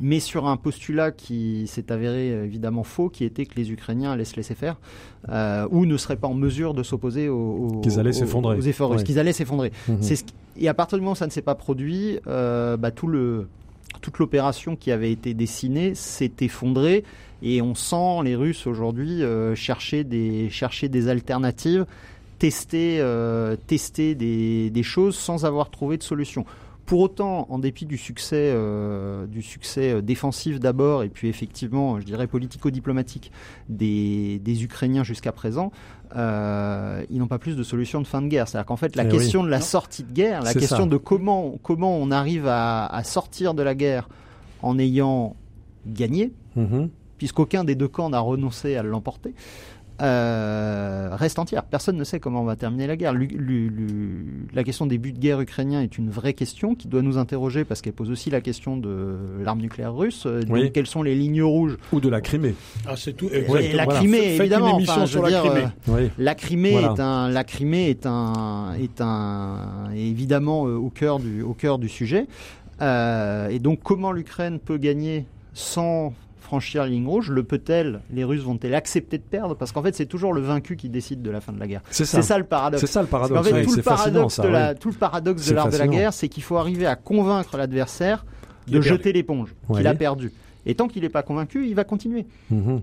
mais 0.00 0.18
sur 0.20 0.46
un 0.46 0.56
postulat 0.56 1.10
qui 1.10 1.66
s'est 1.66 1.92
avéré 1.92 2.30
évidemment 2.44 2.84
faux, 2.84 3.10
qui 3.10 3.24
était 3.24 3.44
que 3.44 3.54
les 3.56 3.70
Ukrainiens 3.70 4.12
allaient 4.12 4.24
se 4.24 4.36
laisser 4.36 4.54
faire, 4.54 4.78
euh, 5.28 5.66
ou 5.70 5.84
ne 5.84 5.96
seraient 5.98 6.16
pas 6.16 6.28
en 6.28 6.34
mesure 6.34 6.72
de 6.72 6.82
s'opposer 6.82 7.28
aux, 7.28 7.36
aux- 7.36 7.80
Qu'ils 7.82 7.98
allaient 8.00 8.12
s'effondrer. 8.14 8.56
aux 8.56 8.62
efforts 8.62 8.90
russes, 8.90 9.00
Oui. 9.02 9.06
qu'ils 9.06 9.18
allaient 9.18 9.34
s'effondrer. 9.34 9.72
Mhm. 9.88 9.98
C'est 10.00 10.16
ce 10.16 10.24
qui- 10.24 10.34
Et 10.56 10.68
à 10.68 10.74
partir 10.74 10.96
du 10.98 11.02
moment 11.02 11.12
où 11.12 11.16
ça 11.16 11.26
ne 11.26 11.30
s'est 11.30 11.42
pas 11.42 11.54
produit, 11.54 12.18
euh, 12.26 12.76
bah, 12.76 12.90
tout 12.90 13.06
le, 13.06 13.46
toute 14.00 14.18
l'opération 14.18 14.76
qui 14.76 14.90
avait 14.90 15.12
été 15.12 15.34
dessinée 15.34 15.94
s'est 15.94 16.32
effondrée. 16.40 17.04
Et 17.42 17.62
on 17.62 17.74
sent 17.74 18.22
les 18.24 18.36
Russes 18.36 18.66
aujourd'hui 18.66 19.22
euh, 19.22 19.54
chercher, 19.54 20.04
des, 20.04 20.50
chercher 20.50 20.88
des 20.88 21.08
alternatives, 21.08 21.86
tester, 22.38 22.98
euh, 23.00 23.56
tester 23.66 24.14
des, 24.14 24.70
des 24.70 24.82
choses 24.82 25.16
sans 25.16 25.44
avoir 25.44 25.70
trouvé 25.70 25.96
de 25.96 26.02
solution. 26.02 26.44
Pour 26.86 27.00
autant, 27.00 27.46
en 27.50 27.60
dépit 27.60 27.86
du 27.86 27.96
succès, 27.96 28.50
euh, 28.52 29.24
du 29.26 29.42
succès 29.42 30.02
défensif 30.02 30.58
d'abord, 30.58 31.04
et 31.04 31.08
puis 31.08 31.28
effectivement, 31.28 32.00
je 32.00 32.04
dirais 32.04 32.26
politico-diplomatique 32.26 33.30
des, 33.68 34.40
des 34.40 34.64
Ukrainiens 34.64 35.04
jusqu'à 35.04 35.30
présent, 35.30 35.70
euh, 36.16 37.04
ils 37.08 37.18
n'ont 37.18 37.28
pas 37.28 37.38
plus 37.38 37.54
de 37.54 37.62
solution 37.62 38.00
de 38.00 38.06
fin 38.08 38.20
de 38.20 38.26
guerre. 38.26 38.48
C'est-à-dire 38.48 38.66
qu'en 38.66 38.76
fait, 38.76 38.96
la 38.96 39.04
Eh 39.04 39.08
question 39.08 39.44
de 39.44 39.48
la 39.48 39.58
Non. 39.60 39.64
sortie 39.64 40.02
de 40.02 40.12
guerre, 40.12 40.42
la 40.42 40.52
question 40.52 40.78
ça. 40.78 40.86
de 40.86 40.96
comment, 40.96 41.54
comment 41.62 41.96
on 41.96 42.10
arrive 42.10 42.48
à, 42.48 42.86
à 42.86 43.04
sortir 43.04 43.54
de 43.54 43.62
la 43.62 43.76
guerre 43.76 44.08
en 44.62 44.76
ayant 44.78 45.36
gagné, 45.86 46.32
Mhm. 46.56 46.90
Puisqu'aucun 47.20 47.64
des 47.64 47.74
deux 47.74 47.86
camps 47.88 48.08
n'a 48.08 48.18
renoncé 48.18 48.76
à 48.76 48.82
l'emporter, 48.82 49.34
euh, 50.00 51.10
reste 51.12 51.38
entière. 51.38 51.64
Personne 51.64 51.98
ne 51.98 52.04
sait 52.04 52.18
comment 52.20 52.40
on 52.40 52.44
va 52.46 52.56
terminer 52.56 52.86
la 52.86 52.96
guerre. 52.96 53.12
La 54.54 54.64
question 54.64 54.86
des 54.86 54.96
buts 54.96 55.12
de 55.12 55.18
guerre 55.18 55.42
ukrainiens 55.42 55.82
est 55.82 55.98
une 55.98 56.08
vraie 56.08 56.32
question 56.32 56.74
qui 56.74 56.88
doit 56.88 57.02
nous 57.02 57.18
interroger 57.18 57.64
parce 57.66 57.82
qu'elle 57.82 57.92
pose 57.92 58.10
aussi 58.10 58.30
la 58.30 58.40
question 58.40 58.78
de 58.78 59.18
l'arme 59.44 59.60
nucléaire 59.60 59.94
russe. 59.94 60.24
Euh, 60.24 60.40
Oui. 60.48 60.62
donc, 60.62 60.72
quelles 60.72 60.86
sont 60.86 61.02
les 61.02 61.14
lignes 61.14 61.42
rouges 61.42 61.76
Ou 61.92 62.00
de 62.00 62.08
la 62.08 62.22
Crimée. 62.22 62.54
Ah, 62.86 62.94
c'est 62.96 63.12
tout. 63.12 63.28
Et 63.30 63.42
la 63.42 63.84
voilà. 63.84 63.86
Crimée, 63.98 64.18
Faites 64.30 64.40
évidemment. 64.40 64.68
une 64.70 64.74
émission 64.76 64.92
enfin, 64.94 65.06
sur 65.06 65.26
je 65.26 65.30
la 65.30 65.42
veux 65.42 65.42
dire, 65.42 65.52
Crimée. 65.52 65.66
euh, 65.90 66.04
Oui. 66.06 66.10
la 66.16 66.34
Crimée 66.34 66.72
Voilà. 66.72 66.92
est 66.94 67.00
un, 67.00 67.28
la 67.28 67.44
Crimée 67.44 67.90
est 67.90 68.06
un, 68.06 68.72
est 68.80 69.00
un, 69.02 69.90
est 69.94 70.00
évidemment 70.00 70.66
euh, 70.66 70.76
au 70.76 70.88
cœur 70.88 71.18
du, 71.18 71.42
au 71.42 71.52
cœur 71.52 71.78
du 71.78 71.90
sujet. 71.90 72.26
Euh, 72.80 73.48
et 73.50 73.58
donc, 73.58 73.80
comment 73.82 74.12
l'Ukraine 74.12 74.58
peut 74.58 74.78
gagner 74.78 75.26
sans 75.52 76.14
franchir 76.50 76.82
la 76.82 76.88
ligne 76.88 77.06
rouge 77.06 77.30
Le 77.30 77.44
peut-elle 77.44 78.00
Les 78.12 78.24
Russes 78.24 78.42
vont-elles 78.42 78.74
accepter 78.74 79.18
de 79.18 79.22
perdre? 79.22 79.54
Parce 79.54 79.70
qu'en 79.70 79.82
fait, 79.82 79.94
c'est 79.94 80.06
toujours 80.06 80.32
le 80.32 80.40
vaincu 80.40 80.74
qui 80.74 80.88
décide 80.88 81.22
de 81.22 81.30
la 81.30 81.40
fin 81.40 81.52
de 81.52 81.60
la 81.60 81.68
guerre. 81.68 81.82
C'est 81.90 82.04
ça. 82.04 82.22
ça. 82.22 82.38
le 82.38 82.44
paradoxe. 82.44 82.80
C'est 82.80 82.88
ça 82.88 83.02
le 83.02 83.06
paradoxe. 83.06 83.40
En 83.40 83.42
fait, 83.44 83.52
ouais, 83.52 83.64
tout, 83.64 83.76
le 83.76 83.82
paradoxe 83.82 84.34
ça, 84.34 84.50
la, 84.50 84.74
tout 84.74 84.88
le 84.88 84.96
paradoxe 84.96 85.48
de 85.48 85.54
l'art 85.54 85.68
de 85.68 85.76
la 85.76 85.86
guerre, 85.86 86.12
c'est 86.12 86.28
qu'il 86.28 86.42
faut 86.42 86.56
arriver 86.56 86.86
à 86.86 86.96
convaincre 86.96 87.56
l'adversaire 87.56 88.24
de 88.66 88.80
jeter 88.80 89.12
l'éponge, 89.12 89.54
qu'il 89.72 89.86
a 89.86 89.94
perdu. 89.94 90.32
Et 90.66 90.74
tant 90.74 90.88
qu'il 90.88 91.02
n'est 91.02 91.08
pas 91.08 91.22
convaincu, 91.22 91.68
il 91.68 91.74
va 91.74 91.84
continuer. 91.84 92.26
Mhm. 92.50 92.82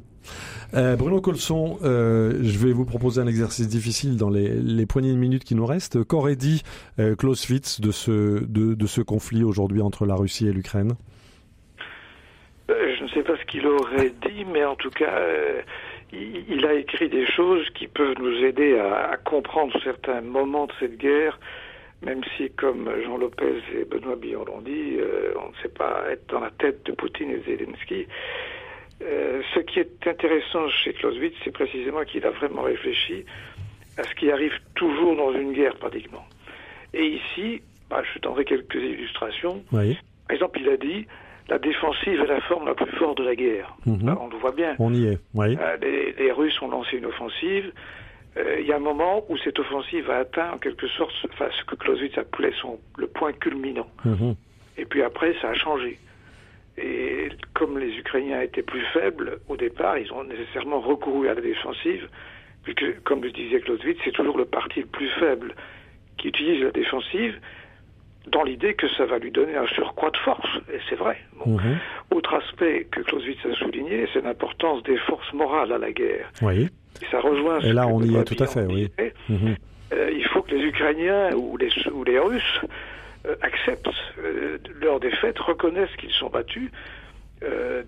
Euh, 0.74 0.96
Bruno 0.96 1.22
Colson, 1.22 1.78
euh, 1.84 2.40
je 2.42 2.58
vais 2.58 2.74
vous 2.74 2.86
proposer 2.86 3.22
un 3.22 3.28
exercice 3.28 3.68
difficile 3.68 4.18
dans 4.18 4.30
les, 4.30 4.60
les 4.60 4.86
poignées 4.86 5.12
de 5.12 5.18
minutes 5.18 5.44
qui 5.44 5.56
nous 5.56 5.66
restent. 5.66 6.04
Qu'aurait 6.04 6.36
dit 6.36 6.64
euh, 7.00 7.16
Clausewitz 7.16 7.80
de 7.80 7.92
ce, 7.92 8.44
de, 8.44 8.74
de 8.74 8.88
ce 8.88 9.02
conflit 9.02 9.44
aujourd'hui 9.44 9.82
entre 9.82 10.06
la 10.06 10.16
Russie 10.16 10.48
et 10.48 10.52
l'Ukraine? 10.52 10.96
Ne 13.08 13.14
sais 13.14 13.24
pas 13.24 13.38
ce 13.38 13.46
qu'il 13.46 13.66
aurait 13.68 14.12
dit, 14.28 14.46
mais 14.46 14.64
en 14.64 14.76
tout 14.76 14.90
cas, 14.90 15.18
euh, 15.18 15.62
il, 16.12 16.46
il 16.50 16.66
a 16.66 16.74
écrit 16.74 17.10
des 17.10 17.26
choses 17.26 17.68
qui 17.72 17.88
peuvent 17.88 18.16
nous 18.20 18.44
aider 18.44 18.78
à, 18.78 19.12
à 19.12 19.18
comprendre 19.18 19.78
certains 19.84 20.22
moments 20.22 20.68
de 20.68 20.74
cette 20.80 20.98
guerre, 20.98 21.40
même 22.04 22.22
si, 22.36 22.50
comme 22.52 22.90
Jean 23.04 23.18
Lopez 23.18 23.62
et 23.76 23.86
Benoît 23.86 24.16
Billon 24.16 24.46
l'ont 24.46 24.62
dit, 24.62 24.98
euh, 25.00 25.34
on 25.36 25.50
ne 25.50 25.56
sait 25.64 25.74
pas 25.74 26.04
être 26.12 26.28
dans 26.28 26.40
la 26.40 26.52
tête 26.52 26.86
de 26.86 26.92
Poutine 26.92 27.32
et 27.32 27.42
Zelensky. 27.48 28.08
Euh, 29.02 29.42
ce 29.54 29.60
qui 29.62 29.80
est 29.80 30.08
intéressant 30.08 30.70
chez 30.70 30.94
Clausewitz, 30.94 31.36
c'est 31.44 31.52
précisément 31.52 32.04
qu'il 32.04 32.26
a 32.26 32.32
vraiment 32.32 32.64
réfléchi 32.64 33.26
à 33.98 34.04
ce 34.04 34.14
qui 34.16 34.32
arrive 34.32 34.54
toujours 34.76 35.16
dans 35.16 35.34
une 35.34 35.54
guerre, 35.54 35.76
pratiquement. 35.76 36.26
Et 36.94 37.06
ici, 37.06 37.62
bah, 37.90 38.04
je 38.14 38.20
donnerai 38.20 38.46
quelques 38.46 38.76
illustrations. 38.76 39.64
Oui. 39.72 39.98
Par 40.28 40.36
exemple, 40.36 40.60
il 40.62 40.70
a 40.70 40.78
dit 40.78 41.08
la 41.50 41.60
défensive 41.60 42.20
est 42.22 42.28
la 42.28 42.42
forme 42.42 42.66
la 42.66 42.76
plus 42.76 42.92
forte 42.98 43.18
de 43.18 43.24
la 43.24 43.36
guerre. 43.36 43.76
Mhm. 43.86 44.06
Là, 44.06 44.18
on 44.20 44.28
le 44.28 44.38
voit 44.38 44.52
bien. 44.52 44.76
On 44.80 44.94
y 44.94 45.08
est. 45.08 45.20
Oui. 45.34 45.58
Euh, 45.60 45.78
les, 45.82 46.14
les 46.14 46.32
Russes 46.32 46.62
ont 46.62 46.70
lancé 46.70 46.98
une 46.98 47.06
offensive. 47.06 47.72
Euh, 48.38 48.60
Il 48.60 48.68
y 48.68 48.72
a 48.74 48.76
un 48.76 48.80
moment 48.80 49.24
où 49.30 49.38
cette 49.38 49.58
offensive 49.60 50.10
a 50.12 50.18
atteint 50.18 50.52
en 50.54 50.58
quelque 50.58 50.88
sorte 50.88 51.14
enfin, 51.32 51.48
ce 51.58 51.64
que 51.64 51.76
Clausewitz 51.76 52.18
appelait 52.18 52.54
son, 52.62 52.80
le 52.98 53.08
point 53.08 53.34
culminant. 53.34 53.88
Mhm. 54.06 54.36
Et 54.78 54.86
puis 54.86 55.02
après, 55.04 55.34
ça 55.42 55.50
a 55.50 55.54
changé. 55.54 55.98
Et 56.78 57.30
comme 57.54 57.80
les 57.80 57.98
Ukrainiens 57.98 58.42
étaient 58.42 58.62
plus 58.62 58.86
faibles 58.94 59.40
au 59.48 59.58
départ, 59.58 59.98
ils 59.98 60.12
ont 60.14 60.24
nécessairement 60.24 60.80
recouru 60.80 61.28
à 61.28 61.34
la 61.34 61.42
défensive, 61.42 62.08
puisque, 62.64 63.02
comme 63.04 63.24
le 63.24 63.32
disait 63.32 63.60
Clausewitz, 63.62 63.98
c'est 64.04 64.12
toujours 64.12 64.38
le 64.38 64.46
parti 64.46 64.82
le 64.82 64.86
plus 64.86 65.10
faible 65.20 65.56
qui 66.18 66.28
utilise 66.28 66.62
la 66.62 66.72
défensive 66.72 67.40
dans 68.28 68.44
l'idée 68.44 68.74
que 68.74 68.88
ça 68.90 69.06
va 69.06 69.20
lui 69.20 69.32
donner 69.32 69.56
un 69.56 69.68
surcroît 69.68 70.12
de 70.12 70.18
force. 70.18 70.50
Et 70.74 70.80
c'est 70.90 70.96
vrai. 70.96 71.18
Bon. 71.38 71.52
Mhm. 71.58 71.78
Autre 72.14 72.34
aspect 72.36 72.88
que 72.92 73.02
Clausewitz 73.02 73.40
a 73.46 73.56
souligné, 73.56 74.08
c'est 74.14 74.24
l'importance 74.24 74.84
des 74.84 74.98
forces 74.98 75.32
morales 75.34 75.72
à 75.72 75.78
la 75.78 75.92
guerre. 75.92 76.30
Oui. 76.42 76.70
Et 77.02 77.06
ça 77.12 77.20
rejoint 77.20 77.60
Et 77.60 77.70
ce 77.70 77.74
là, 77.74 77.86
que 77.86 77.92
on 77.92 78.02
y 78.02 78.16
est 78.16 78.24
tout 78.24 78.42
à 78.44 78.48
fait, 78.48 78.66
oui. 78.66 78.90
Mhm. 79.30 79.56
Euh, 79.94 80.12
il 80.14 80.26
faut 80.26 80.42
que 80.42 80.54
les 80.54 80.64
Ukrainiens 80.64 81.34
ou 81.36 81.56
les, 81.58 81.70
ou 81.92 82.04
les 82.04 82.20
Russes 82.20 82.62
euh, 83.26 83.36
acceptent 83.42 83.88
euh, 84.20 84.58
leur 84.82 85.00
défaite, 85.00 85.40
reconnaissent 85.40 85.96
qu'ils 85.98 86.12
sont 86.12 86.30
battus. 86.30 86.70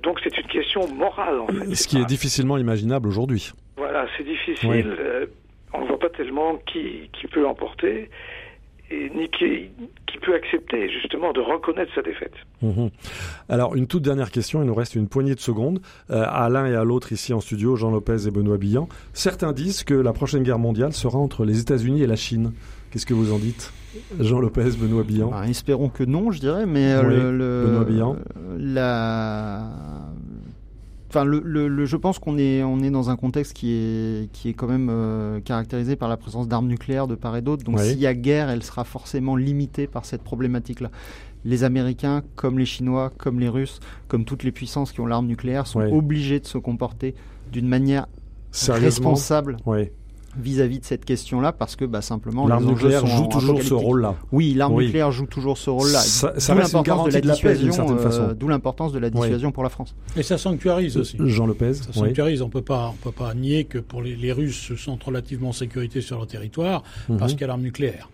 Donc 0.04 0.20
c'est 0.24 0.38
une 0.38 0.46
question 0.46 0.88
morale 0.94 1.40
en 1.40 1.48
fait. 1.48 1.74
Ce 1.74 1.88
qui 1.88 1.98
est 2.00 2.06
difficilement 2.06 2.60
imaginable 2.60 3.08
aujourd'hui. 3.08 3.52
Voilà, 3.78 4.06
c'est 4.16 4.24
difficile. 4.24 4.70
Oui. 4.70 4.86
on 5.74 5.82
ne 5.82 5.88
voit 5.88 5.98
pas 5.98 6.10
tellement 6.10 6.58
qui, 6.68 7.10
qui 7.14 7.26
peut 7.26 7.48
emporter 7.48 8.12
et 8.92 9.10
ni 9.16 9.28
qui, 9.30 9.70
qui 10.08 10.18
peut 10.20 10.34
accepter 10.34 10.90
justement 10.90 11.32
de 11.34 11.40
reconnaître 11.40 11.92
sa 11.94 12.02
défaite. 12.02 12.34
Mhm. 12.62 12.90
Alors, 13.50 13.76
une 13.76 13.88
toute 13.88 14.04
dernière 14.04 14.32
question, 14.32 14.62
il 14.62 14.66
nous 14.68 14.74
reste 14.76 14.96
une 14.96 15.08
poignée 15.08 15.36
de 15.36 15.40
secondes. 15.40 15.80
Euh, 16.10 16.24
à 16.28 16.50
l'un 16.50 16.66
et 16.66 16.76
à 16.76 16.84
l'autre 16.84 17.12
ici 17.12 17.34
en 17.34 17.40
studio, 17.40 17.76
Jean 17.76 17.92
Lopez 17.92 18.28
et 18.28 18.32
Benoît 18.32 18.58
Billan. 18.58 18.88
Certains 19.14 19.52
disent 19.54 19.84
que 19.84 19.94
la 19.94 20.14
prochaine 20.14 20.44
guerre 20.44 20.60
mondiale 20.60 20.94
sera 20.94 21.18
entre 21.20 21.46
les 21.46 21.60
États-Unis 21.62 22.02
et 22.02 22.08
la 22.08 22.16
Chine. 22.16 22.52
Qu'est-ce 22.92 23.06
que 23.06 23.14
vous 23.14 23.32
en 23.34 23.38
dites 23.38 23.72
Jean 24.20 24.40
Lopez, 24.40 24.72
Benoît 24.80 25.04
Billan 25.04 25.30
Bah, 25.32 25.44
espérons 25.48 25.90
que 25.90 26.04
non, 26.04 26.32
je 26.32 26.40
dirais, 26.40 26.66
mais 26.66 26.92
euh, 26.94 27.02
Oui, 27.08 27.16
le, 27.16 27.38
le- 27.38 27.66
Benoît 27.68 27.84
Billan. 27.86 28.16
la, 28.58 29.64
enfin, 31.10 31.24
le, 31.26 31.42
le- 31.44 31.68
le- 31.68 31.86
je 31.86 31.98
pense 31.98 32.20
qu'on 32.20 32.38
est, 32.38 32.64
on 32.64 32.80
est 32.82 32.92
dans 32.92 33.10
un 33.10 33.16
contexte 33.16 33.54
qui 33.54 33.72
est, 33.74 34.32
qui 34.32 34.50
est 34.50 34.54
quand 34.54 34.68
même 34.68 34.90
euh, 34.90 35.40
caractérisé 35.42 35.96
par 35.96 36.08
la 36.10 36.18
présence 36.18 36.48
d'armes 36.48 36.68
nucléaires 36.68 37.08
de 37.08 37.16
part 37.16 37.36
et 37.36 37.42
d'autre. 37.42 37.64
Donc, 37.64 37.78
Oui. 37.78 37.90
s'il 37.90 38.00
y 38.00 38.08
a 38.08 38.14
guerre, 38.14 38.50
elle 38.50 38.64
sera 38.64 38.84
forcément 38.84 39.36
limitée 39.36 39.88
par 39.88 40.06
cette 40.06 40.24
problématique-là. 40.24 40.92
Les 41.46 41.64
Américains, 41.64 42.22
comme 42.36 42.60
les 42.60 42.66
Chinois, 42.66 43.12
comme 43.18 43.40
les 43.40 43.48
Russes, 43.50 43.80
comme 44.08 44.26
toutes 44.26 44.44
les 44.44 44.52
puissances 44.52 44.92
qui 44.92 45.00
ont 45.02 45.06
l'arme 45.06 45.26
nucléaire, 45.28 45.68
sont 45.68 45.80
Oui. 45.80 45.90
obligés 45.92 46.40
de 46.40 46.46
se 46.46 46.58
comporter 46.58 47.16
d'une 47.52 47.68
manière 47.68 48.08
responsable 48.68 49.58
Oui. 49.66 49.90
Vis-à-vis 50.38 50.80
de 50.80 50.86
cette 50.86 51.06
question-là, 51.06 51.52
parce 51.52 51.76
que 51.76 51.86
bah, 51.86 52.02
simplement 52.02 52.48
L'arme 52.48 52.66
nucléaire 52.66 53.06
joue 53.06 53.28
toujours 53.28 53.62
ce 53.64 53.74
rôle-là. 53.74 54.16
Oui, 54.32 54.54
l'arme 54.54 54.74
Oui. 54.76 54.86
nucléaire 54.86 55.12
joue 55.12 55.26
toujours 55.26 55.58
ce 55.58 55.70
rôle-là. 55.70 56.00
Ça- 56.00 56.34
ça 56.40 56.54
D'où 56.54 56.60
reste 56.62 56.74
une 56.74 56.78
l'importance 56.80 57.08
de 57.08 57.14
la 57.14 57.22
dissuasion, 57.22 57.98
euh. 58.00 58.34
D'où 58.34 58.48
l'importance 58.48 58.92
de 58.94 59.00
la 59.00 59.10
dissuasion 59.10 59.52
pour 59.52 59.64
la 59.64 59.70
France. 59.70 59.96
Et 60.16 60.24
ça 60.24 60.38
sanctuarise 60.38 60.98
aussi. 60.98 61.18
Jean 61.20 61.46
Lopez 61.48 61.74
Ça 61.74 61.90
oui. 61.96 62.00
sanctuarise, 62.08 62.42
on 62.42 62.50
peut 62.50 62.62
pas, 62.62 62.94
on 62.94 63.04
peut 63.04 63.12
pas 63.12 63.34
nier 63.34 63.66
que 63.66 63.80
pour 63.80 64.02
les, 64.02 64.16
les 64.16 64.32
Russes 64.32 64.60
se 64.60 64.76
sentent 64.76 65.04
relativement 65.04 65.50
en 65.50 65.54
sécurité 65.54 66.02
sur 66.02 66.18
leur 66.18 66.28
territoire 66.28 66.84
Mhm. 67.10 67.18
parce 67.18 67.32
qu'il 67.34 67.42
y 67.42 67.44
a 67.46 67.48
l'arme 67.48 67.62
nucléaire. 67.62 68.10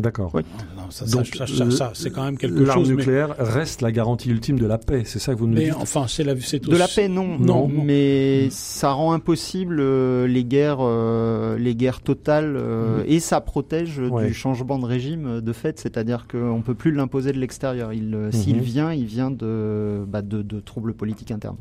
D'accord. 0.00 0.30
Oui. 0.34 0.42
Non, 0.76 0.84
ça, 0.90 1.04
Donc, 1.06 1.26
ça, 1.26 1.46
ça, 1.46 1.54
ça, 1.56 1.70
ça, 1.70 1.90
c'est 1.94 2.10
quand 2.10 2.24
même 2.24 2.36
quelque 2.38 2.62
L'arme 2.62 2.80
chose. 2.80 2.90
mais- 2.90 2.96
nucléaire 2.96 3.34
reste 3.38 3.82
la 3.82 3.92
garantie 3.92 4.28
ultime 4.30 4.58
de 4.58 4.66
la 4.66 4.78
paix, 4.78 5.02
c'est 5.04 5.18
ça 5.18 5.34
que 5.34 5.38
vous 5.38 5.46
nous 5.46 5.54
Mais, 5.54 5.66
dites 5.66 5.74
enfin, 5.78 6.06
c'est 6.08 6.24
la, 6.24 6.34
c'est 6.40 6.64
De 6.64 6.76
la 6.76 6.88
paix, 6.88 7.08
non, 7.08 7.38
Non, 7.38 7.68
non, 7.68 7.68
non. 7.68 7.84
mais 7.84 8.48
ça 8.50 8.92
rend 8.92 9.12
impossible 9.12 9.78
euh, 9.80 10.26
les 10.26 10.44
guerres, 10.44 10.78
euh, 10.80 11.58
les 11.58 11.74
guerres 11.74 12.00
totales, 12.00 12.56
euh, 12.56 13.02
et 13.06 13.20
ça 13.20 13.40
protège 13.40 13.98
Ouais. 13.98 14.26
du 14.28 14.34
changement 14.34 14.78
de 14.78 14.86
régime 14.86 15.40
de 15.40 15.52
fait, 15.52 15.78
c'est-à-dire 15.78 16.26
qu'on 16.30 16.62
peut 16.64 16.74
plus 16.74 16.92
l'imposer 16.92 17.32
de 17.32 17.38
l'extérieur. 17.38 17.92
Il, 17.92 18.28
S'il 18.32 18.56
Mhm. 18.56 18.62
vient, 18.62 18.92
il 18.92 19.04
vient 19.06 19.30
de, 19.30 20.04
bah, 20.08 20.22
de, 20.22 20.42
de 20.42 20.60
troubles 20.60 20.94
politiques 20.94 21.30
internes. 21.30 21.56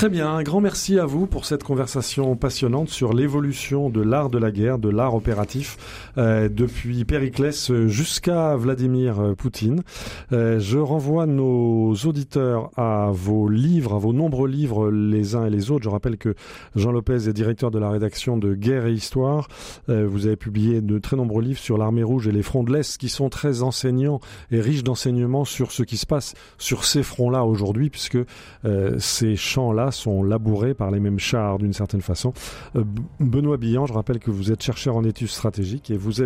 Très 0.00 0.08
bien, 0.08 0.30
un 0.30 0.42
grand 0.42 0.62
merci 0.62 0.98
à 0.98 1.04
vous 1.04 1.26
pour 1.26 1.44
cette 1.44 1.62
conversation 1.62 2.34
passionnante 2.34 2.88
sur 2.88 3.12
l'évolution 3.12 3.90
de 3.90 4.00
l'art 4.00 4.30
de 4.30 4.38
la 4.38 4.50
guerre, 4.50 4.78
de 4.78 4.88
l'art 4.88 5.14
opératif, 5.14 5.76
euh, 6.16 6.48
depuis 6.48 7.04
Périclès 7.04 7.70
jusqu'à 7.86 8.56
Vladimir 8.56 9.34
Poutine. 9.36 9.82
Euh, 10.32 10.58
je 10.58 10.78
renvoie 10.78 11.26
nos 11.26 11.92
auditeurs 12.06 12.70
à 12.78 13.10
vos 13.12 13.46
livres, 13.50 13.94
à 13.94 13.98
vos 13.98 14.14
nombreux 14.14 14.48
livres 14.48 14.90
les 14.90 15.34
uns 15.34 15.44
et 15.44 15.50
les 15.50 15.70
autres. 15.70 15.84
Je 15.84 15.90
rappelle 15.90 16.16
que 16.16 16.34
Jean 16.74 16.92
Lopez 16.92 17.28
est 17.28 17.34
directeur 17.34 17.70
de 17.70 17.78
la 17.78 17.90
rédaction 17.90 18.38
de 18.38 18.54
Guerre 18.54 18.86
et 18.86 18.94
Histoire. 18.94 19.48
Euh, 19.90 20.06
vous 20.08 20.24
avez 20.24 20.36
publié 20.36 20.80
de 20.80 20.98
très 20.98 21.16
nombreux 21.18 21.42
livres 21.42 21.60
sur 21.60 21.76
l'armée 21.76 22.04
rouge 22.04 22.26
et 22.26 22.32
les 22.32 22.42
fronts 22.42 22.64
de 22.64 22.72
l'Est 22.72 22.96
qui 22.96 23.10
sont 23.10 23.28
très 23.28 23.60
enseignants 23.60 24.20
et 24.50 24.62
riches 24.62 24.82
d'enseignements 24.82 25.44
sur 25.44 25.72
ce 25.72 25.82
qui 25.82 25.98
se 25.98 26.06
passe 26.06 26.32
sur 26.56 26.86
ces 26.86 27.02
fronts-là 27.02 27.44
aujourd'hui, 27.44 27.90
puisque 27.90 28.16
euh, 28.64 28.96
ces 28.98 29.36
champs-là 29.36 29.89
sont 29.90 30.22
labourés 30.22 30.74
par 30.74 30.90
les 30.90 31.00
mêmes 31.00 31.18
chars 31.18 31.58
d'une 31.58 31.72
certaine 31.72 32.00
façon. 32.00 32.32
Euh, 32.76 32.84
Benoît 33.18 33.56
Billan, 33.56 33.86
je 33.86 33.92
rappelle 33.92 34.18
que 34.18 34.30
vous 34.30 34.52
êtes 34.52 34.62
chercheur 34.62 34.96
en 34.96 35.04
études 35.04 35.28
stratégiques 35.28 35.90
et 35.90 35.96
vous, 35.96 36.22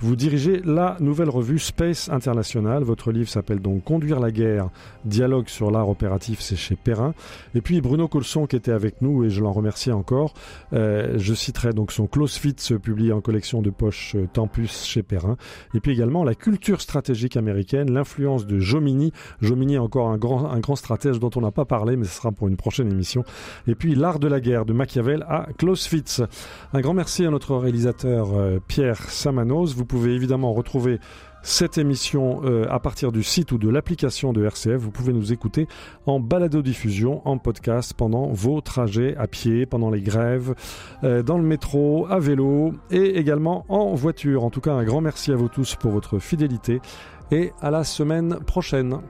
vous 0.00 0.16
dirigez 0.16 0.60
la 0.64 0.96
nouvelle 1.00 1.30
revue 1.30 1.58
Space 1.58 2.08
International. 2.08 2.82
Votre 2.82 3.12
livre 3.12 3.28
s'appelle 3.28 3.60
donc 3.60 3.84
Conduire 3.84 4.20
la 4.20 4.30
guerre, 4.30 4.70
dialogue 5.04 5.48
sur 5.48 5.70
l'art 5.70 5.88
opératif, 5.88 6.40
c'est 6.40 6.56
chez 6.56 6.76
Perrin. 6.76 7.14
Et 7.54 7.60
puis 7.60 7.80
Bruno 7.80 8.08
Colson 8.08 8.46
qui 8.46 8.56
était 8.56 8.72
avec 8.72 9.02
nous 9.02 9.24
et 9.24 9.30
je 9.30 9.42
l'en 9.42 9.52
remercie 9.52 9.92
encore. 9.92 10.34
Euh, 10.72 11.14
je 11.18 11.34
citerai 11.34 11.72
donc 11.72 11.92
son 11.92 12.06
Clausewitz 12.06 12.72
publié 12.82 13.12
en 13.12 13.20
collection 13.20 13.62
de 13.62 13.70
poche 13.70 14.14
euh, 14.14 14.26
Tempus 14.32 14.84
chez 14.84 15.02
Perrin. 15.02 15.36
Et 15.74 15.80
puis 15.80 15.92
également 15.92 16.24
la 16.24 16.34
culture 16.34 16.80
stratégique 16.80 17.36
américaine, 17.36 17.90
l'influence 17.92 18.46
de 18.46 18.58
Jomini. 18.58 19.12
Jomini 19.40 19.78
encore 19.78 20.08
un 20.08 20.18
grand, 20.18 20.50
un 20.50 20.60
grand 20.60 20.76
stratège 20.76 21.18
dont 21.18 21.30
on 21.36 21.40
n'a 21.40 21.50
pas 21.50 21.64
parlé, 21.64 21.96
mais 21.96 22.04
ce 22.04 22.16
sera 22.16 22.32
pour 22.32 22.48
une 22.48 22.56
prochaine 22.56 22.90
émission. 22.90 23.07
Et 23.66 23.74
puis 23.74 23.94
l'art 23.94 24.18
de 24.18 24.28
la 24.28 24.40
guerre 24.40 24.64
de 24.64 24.72
Machiavel 24.72 25.24
à 25.28 25.46
Clausewitz. 25.56 26.22
Un 26.72 26.80
grand 26.80 26.94
merci 26.94 27.24
à 27.24 27.30
notre 27.30 27.56
réalisateur 27.56 28.28
euh, 28.34 28.58
Pierre 28.66 29.02
Samanos. 29.10 29.74
Vous 29.74 29.84
pouvez 29.84 30.14
évidemment 30.14 30.52
retrouver 30.52 30.98
cette 31.42 31.78
émission 31.78 32.40
euh, 32.44 32.66
à 32.68 32.78
partir 32.78 33.12
du 33.12 33.22
site 33.22 33.52
ou 33.52 33.58
de 33.58 33.68
l'application 33.68 34.32
de 34.32 34.44
RCF. 34.44 34.76
Vous 34.76 34.90
pouvez 34.90 35.12
nous 35.12 35.32
écouter 35.32 35.66
en 36.06 36.20
balado-diffusion, 36.20 37.22
en 37.26 37.38
podcast, 37.38 37.94
pendant 37.94 38.28
vos 38.28 38.60
trajets 38.60 39.16
à 39.16 39.26
pied, 39.26 39.66
pendant 39.66 39.90
les 39.90 40.02
grèves, 40.02 40.54
euh, 41.04 41.22
dans 41.22 41.38
le 41.38 41.44
métro, 41.44 42.06
à 42.10 42.18
vélo 42.18 42.72
et 42.90 43.18
également 43.18 43.64
en 43.68 43.94
voiture. 43.94 44.44
En 44.44 44.50
tout 44.50 44.60
cas, 44.60 44.72
un 44.72 44.84
grand 44.84 45.00
merci 45.00 45.32
à 45.32 45.36
vous 45.36 45.48
tous 45.48 45.76
pour 45.76 45.92
votre 45.92 46.18
fidélité 46.18 46.80
et 47.30 47.52
à 47.60 47.70
la 47.70 47.84
semaine 47.84 48.38
prochaine. 48.46 49.00